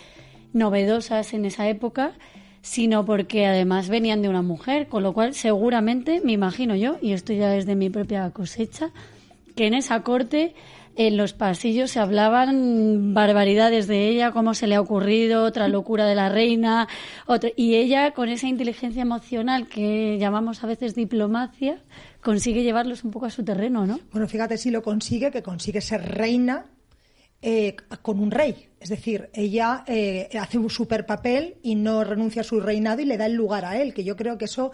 novedosas 0.52 1.32
en 1.32 1.46
esa 1.46 1.70
época, 1.70 2.12
sino 2.60 3.06
porque 3.06 3.46
además 3.46 3.88
venían 3.88 4.20
de 4.20 4.28
una 4.28 4.42
mujer, 4.42 4.88
con 4.88 5.02
lo 5.02 5.14
cual 5.14 5.32
seguramente, 5.32 6.20
me 6.22 6.32
imagino 6.32 6.76
yo, 6.76 6.98
y 7.00 7.12
esto 7.12 7.32
ya 7.32 7.56
es 7.56 7.64
de 7.64 7.76
mi 7.76 7.88
propia 7.88 8.30
cosecha, 8.30 8.90
que 9.56 9.66
en 9.66 9.72
esa 9.72 10.02
corte 10.02 10.54
en 10.96 11.16
los 11.16 11.32
pasillos 11.32 11.90
se 11.92 12.00
hablaban 12.00 13.14
barbaridades 13.14 13.86
de 13.86 14.08
ella, 14.08 14.30
cómo 14.32 14.54
se 14.54 14.66
le 14.66 14.74
ha 14.74 14.80
ocurrido, 14.80 15.44
otra 15.44 15.68
locura 15.68 16.06
de 16.06 16.14
la 16.14 16.28
reina, 16.28 16.88
otra, 17.26 17.50
y 17.56 17.76
ella 17.76 18.10
con 18.12 18.28
esa 18.28 18.46
inteligencia 18.48 19.02
emocional 19.02 19.68
que 19.68 20.18
llamamos 20.18 20.62
a 20.62 20.66
veces 20.66 20.94
diplomacia, 20.94 21.82
consigue 22.20 22.62
llevarlos 22.62 23.04
un 23.04 23.10
poco 23.10 23.26
a 23.26 23.30
su 23.30 23.42
terreno, 23.44 23.86
¿no? 23.86 24.00
Bueno, 24.12 24.28
fíjate 24.28 24.58
si 24.58 24.70
lo 24.70 24.82
consigue, 24.82 25.30
que 25.30 25.42
consigue 25.42 25.80
ser 25.80 26.02
reina 26.14 26.66
eh, 27.40 27.74
con 28.02 28.20
un 28.20 28.30
rey. 28.30 28.68
Es 28.78 28.88
decir, 28.88 29.30
ella 29.32 29.84
eh, 29.86 30.28
hace 30.40 30.58
un 30.58 30.70
super 30.70 31.06
papel 31.06 31.56
y 31.62 31.74
no 31.74 32.04
renuncia 32.04 32.42
a 32.42 32.44
su 32.44 32.60
reinado 32.60 33.00
y 33.00 33.04
le 33.04 33.16
da 33.16 33.26
el 33.26 33.32
lugar 33.34 33.64
a 33.64 33.80
él, 33.80 33.94
que 33.94 34.04
yo 34.04 34.14
creo 34.16 34.38
que 34.38 34.44
eso 34.44 34.72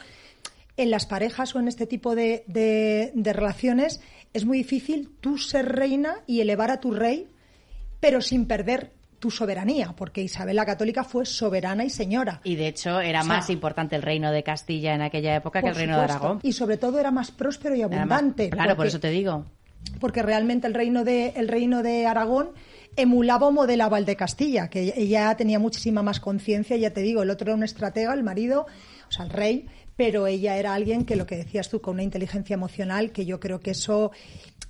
en 0.77 0.91
las 0.91 1.07
parejas 1.07 1.55
o 1.57 1.59
en 1.59 1.67
este 1.69 1.87
tipo 1.87 2.15
de, 2.15 2.45
de- 2.47 3.11
de 3.15 3.33
relaciones 3.33 4.01
es 4.33 4.45
muy 4.45 4.59
difícil 4.59 5.11
tú 5.21 5.39
ser 5.39 5.67
reina 5.75 6.17
y 6.27 6.41
elevar 6.41 6.71
a 6.71 6.81
tu 6.81 6.93
rey, 6.93 7.29
pero 8.01 8.21
sin 8.21 8.47
perder 8.47 8.93
tu 9.19 9.31
soberanía, 9.33 9.95
porque 9.97 10.23
Isabel 10.23 10.55
la 10.57 10.65
Católica 10.65 11.03
fue 11.03 11.27
soberana 11.27 11.85
y 11.85 11.91
señora. 11.91 12.41
Y 12.45 12.55
de 12.55 12.69
hecho 12.69 13.01
era 13.01 13.21
O 13.21 13.25
sea, 13.25 13.35
más 13.35 13.51
importante 13.51 13.97
el 13.97 14.03
reino 14.03 14.31
de 14.31 14.45
Castilla 14.45 14.95
en 14.95 15.03
aquella 15.03 15.35
época 15.35 15.61
que 15.61 15.69
el 15.69 15.75
reino 15.75 15.97
de. 15.97 16.05
Aragón. 16.05 16.39
Y 16.45 16.53
sobre 16.53 16.77
todo 16.77 17.01
era 17.01 17.11
más 17.11 17.33
próspero 17.33 17.75
y 17.75 17.81
más- 17.83 17.93
abundante. 17.93 18.49
claro, 18.51 18.77
por 18.77 18.87
eso 18.87 19.01
te 19.01 19.11
digo. 19.11 19.45
porque 20.01 20.23
realmente 20.23 20.67
el 20.69 20.75
reino 20.75 21.03
de 21.03 21.31
el 21.37 21.49
reino 21.49 21.83
de 21.83 22.07
Aragón 22.07 22.51
emulaba 22.97 23.47
o 23.49 23.53
modelaba 23.53 23.99
el 23.99 24.05
de 24.05 24.15
Castilla, 24.17 24.69
que 24.69 24.93
ella 24.97 25.35
tenía 25.37 25.59
muchísima 25.59 26.03
más 26.03 26.21
conciencia, 26.21 26.77
ya 26.77 26.93
te 26.93 27.01
digo, 27.01 27.23
el 27.23 27.31
otro 27.31 27.47
era 27.49 27.55
un 27.57 27.63
estratega, 27.65 28.13
el 28.15 28.23
marido, 28.25 28.67
o 29.09 29.13
sea, 29.13 29.25
el 29.25 29.31
rey, 29.31 29.67
pero 29.99 30.29
ella 30.29 30.57
era 30.57 30.75
alguien 30.75 31.05
que 31.05 31.17
lo 31.17 31.27
que 31.27 31.37
decías 31.37 31.69
tú, 31.69 31.81
con 31.81 31.95
una 31.95 32.05
inteligencia 32.05 32.55
emocional, 32.55 33.11
que 33.11 33.27
yo 33.27 33.41
creo 33.41 33.59
que 33.59 33.73
eso... 33.73 34.13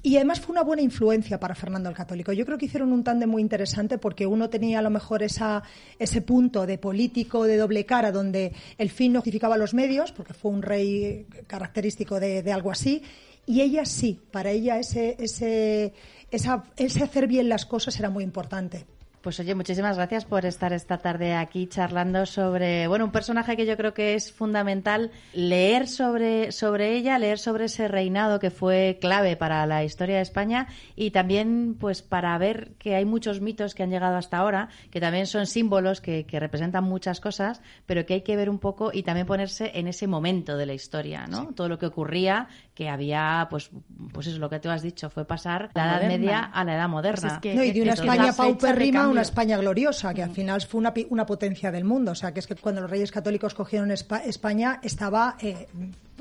Y 0.02 0.16
además 0.16 0.40
fue 0.40 0.52
una 0.52 0.62
buena 0.62 0.80
influencia 0.80 1.38
para 1.38 1.54
Fernando 1.54 1.90
el 1.90 1.94
Católico. 1.94 2.32
Yo 2.32 2.46
creo 2.46 2.56
que 2.56 2.64
hicieron 2.64 2.94
un 2.94 3.04
tándem 3.04 3.28
muy 3.28 3.42
interesante 3.42 3.98
porque 3.98 4.26
uno 4.26 4.48
tenía 4.48 4.78
a 4.78 4.82
lo 4.82 4.88
mejor 4.88 5.22
esa, 5.22 5.62
ese 5.98 6.22
punto 6.22 6.64
de 6.64 6.78
político 6.78 7.44
de 7.44 7.58
doble 7.58 7.84
cara 7.84 8.10
donde 8.10 8.54
el 8.78 8.88
fin 8.88 9.12
no 9.12 9.18
justificaba 9.18 9.58
los 9.58 9.74
medios, 9.74 10.12
porque 10.12 10.32
fue 10.32 10.50
un 10.50 10.62
rey 10.62 11.26
característico 11.46 12.18
de, 12.18 12.50
algo 12.50 12.70
así, 12.70 13.02
y 13.44 13.60
ella 13.60 13.84
sí, 13.84 14.18
para 14.30 14.50
ella 14.50 14.78
ese, 14.78 15.14
ese, 15.18 15.92
ese 16.30 17.02
hacer 17.04 17.26
bien 17.26 17.50
las 17.50 17.66
cosas 17.66 17.98
era 17.98 18.08
muy 18.08 18.24
importante. 18.24 18.86
Pues 19.28 19.40
oye, 19.40 19.54
muchísimas 19.54 19.98
gracias 19.98 20.24
por 20.24 20.46
estar 20.46 20.72
esta 20.72 20.96
tarde 20.96 21.34
aquí 21.34 21.66
charlando 21.66 22.24
sobre, 22.24 22.88
bueno, 22.88 23.04
un 23.04 23.10
personaje 23.10 23.58
que 23.58 23.66
yo 23.66 23.76
creo 23.76 23.92
que 23.92 24.14
es 24.14 24.32
fundamental 24.32 25.10
leer 25.34 25.86
sobre, 25.86 26.50
sobre 26.50 26.96
ella, 26.96 27.18
leer 27.18 27.38
sobre 27.38 27.66
ese 27.66 27.88
reinado 27.88 28.38
que 28.38 28.50
fue 28.50 28.96
clave 29.02 29.36
para 29.36 29.66
la 29.66 29.84
historia 29.84 30.16
de 30.16 30.22
España 30.22 30.68
y 30.96 31.10
también 31.10 31.76
pues 31.78 32.00
para 32.00 32.38
ver 32.38 32.70
que 32.78 32.94
hay 32.94 33.04
muchos 33.04 33.42
mitos 33.42 33.74
que 33.74 33.82
han 33.82 33.90
llegado 33.90 34.16
hasta 34.16 34.38
ahora, 34.38 34.70
que 34.90 34.98
también 34.98 35.26
son 35.26 35.46
símbolos 35.46 36.00
que, 36.00 36.24
que 36.24 36.40
representan 36.40 36.84
muchas 36.84 37.20
cosas, 37.20 37.60
pero 37.84 38.06
que 38.06 38.14
hay 38.14 38.22
que 38.22 38.34
ver 38.34 38.48
un 38.48 38.58
poco 38.58 38.92
y 38.94 39.02
también 39.02 39.26
ponerse 39.26 39.72
en 39.74 39.88
ese 39.88 40.06
momento 40.06 40.56
de 40.56 40.64
la 40.64 40.72
historia, 40.72 41.26
¿no? 41.26 41.52
Todo 41.54 41.68
lo 41.68 41.78
que 41.78 41.84
ocurría, 41.84 42.48
que 42.74 42.88
había, 42.88 43.46
pues, 43.50 43.68
pues 44.10 44.26
eso, 44.28 44.38
lo 44.38 44.48
que 44.48 44.58
tú 44.58 44.70
has 44.70 44.80
dicho, 44.80 45.10
fue 45.10 45.26
pasar 45.26 45.68
la, 45.74 45.98
Edad 45.98 46.08
Media 46.08 46.44
a 46.44 46.64
la 46.64 46.76
Edad 46.76 46.88
Moderna. 46.88 47.40
Pues 47.42 47.54
no, 47.54 47.62
y 47.62 47.72
de 47.72 47.82
una 47.82 47.92
España 47.92 48.32
paupérrima 48.32 49.17
una 49.18 49.22
España 49.22 49.56
gloriosa, 49.56 50.14
que 50.14 50.22
al 50.22 50.30
final 50.30 50.62
fue 50.62 50.78
una, 50.78 50.94
una, 51.10 51.26
potencia 51.26 51.72
del 51.72 51.84
mundo. 51.84 52.12
O 52.12 52.14
sea, 52.14 52.32
que 52.32 52.38
es 52.38 52.46
que 52.46 52.54
cuando 52.54 52.80
los 52.80 52.90
reyes 52.90 53.10
católicos 53.10 53.52
cogieron 53.52 53.90
España, 53.90 54.78
estaba, 54.82 55.36
eh, 55.40 55.66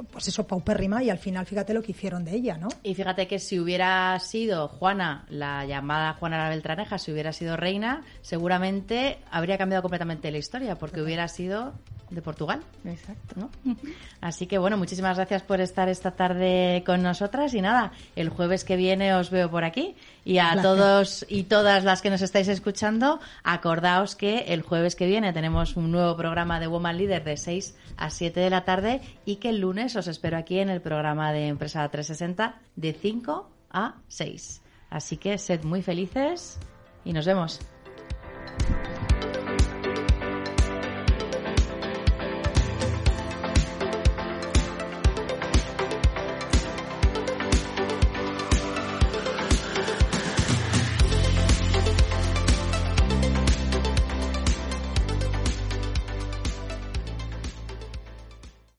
pues 0.04 0.28
eso, 0.28 0.46
paupérrima, 0.46 1.04
y 1.04 1.10
al 1.10 1.18
final 1.18 1.46
fíjate 1.46 1.74
lo 1.74 1.82
que 1.82 1.92
hicieron 1.92 2.24
de 2.24 2.36
ella, 2.36 2.58
¿no? 2.58 2.70
Y 2.84 2.96
fíjate 2.96 3.28
que 3.28 3.40
si 3.40 3.60
hubiera 3.60 4.20
sido 4.20 4.68
Juana, 4.68 5.26
la 5.30 5.66
llamada 5.66 6.14
Juana 6.14 6.38
la 6.38 6.50
Beltraneja, 6.50 6.98
si 6.98 7.12
hubiera 7.12 7.34
sido 7.34 7.58
reina, 7.58 8.04
seguramente 8.22 9.20
habría 9.32 9.58
cambiado 9.58 9.82
completamente 9.82 10.32
la 10.32 10.38
historia, 10.38 10.76
porque 10.76 11.02
hubiera 11.02 11.28
sido 11.28 11.74
de 12.10 12.22
Portugal. 12.22 12.62
Exacto. 12.86 13.36
¿no? 13.36 13.50
Así 14.22 14.48
que 14.48 14.58
bueno, 14.58 14.78
muchísimas 14.78 15.18
gracias 15.18 15.44
por 15.44 15.62
estar 15.62 15.90
esta 15.90 16.12
tarde 16.12 16.84
con 16.86 17.02
nosotras 17.04 17.54
y 17.54 17.62
nada, 17.62 17.92
el 18.16 18.30
jueves 18.30 18.64
que 18.64 18.76
viene 18.76 19.14
os 19.14 19.30
veo 19.30 19.50
por 19.50 19.64
aquí 19.64 19.96
y 20.24 20.40
a 20.40 20.62
todos 20.62 21.26
y 21.30 21.44
todas 21.44 21.84
las 21.84 22.02
que 22.02 22.10
nos 22.10 22.22
estáis 22.22 22.48
escuchando, 22.48 23.20
acordaos 23.44 24.16
que 24.16 24.40
el 24.50 24.62
jueves 24.62 24.96
que 24.96 25.06
viene 25.06 25.34
tenemos 25.34 25.76
un 25.76 25.92
nuevo 25.92 26.16
programa 26.16 26.60
de 26.60 26.68
Woman 26.68 26.98
Leader 26.98 27.24
de 27.24 27.38
6 27.38 27.76
a 27.98 28.10
7 28.10 28.40
de 28.40 28.50
la 28.50 28.64
tarde 28.64 29.02
y 29.26 29.38
que 29.38 29.50
el 29.50 29.60
lunes 29.60 29.87
os 29.96 30.08
espero 30.08 30.38
aquí 30.38 30.60
en 30.60 30.70
el 30.70 30.82
programa 30.82 31.32
de 31.32 31.48
Empresa 31.48 31.88
360 31.88 32.60
de 32.76 32.94
5 32.94 33.50
a 33.72 33.96
6. 34.08 34.62
Así 34.90 35.18
que 35.18 35.38
sed 35.38 35.64
muy 35.64 35.82
felices 35.82 36.60
y 37.06 37.14
nos 37.14 37.26
vemos. 37.26 37.60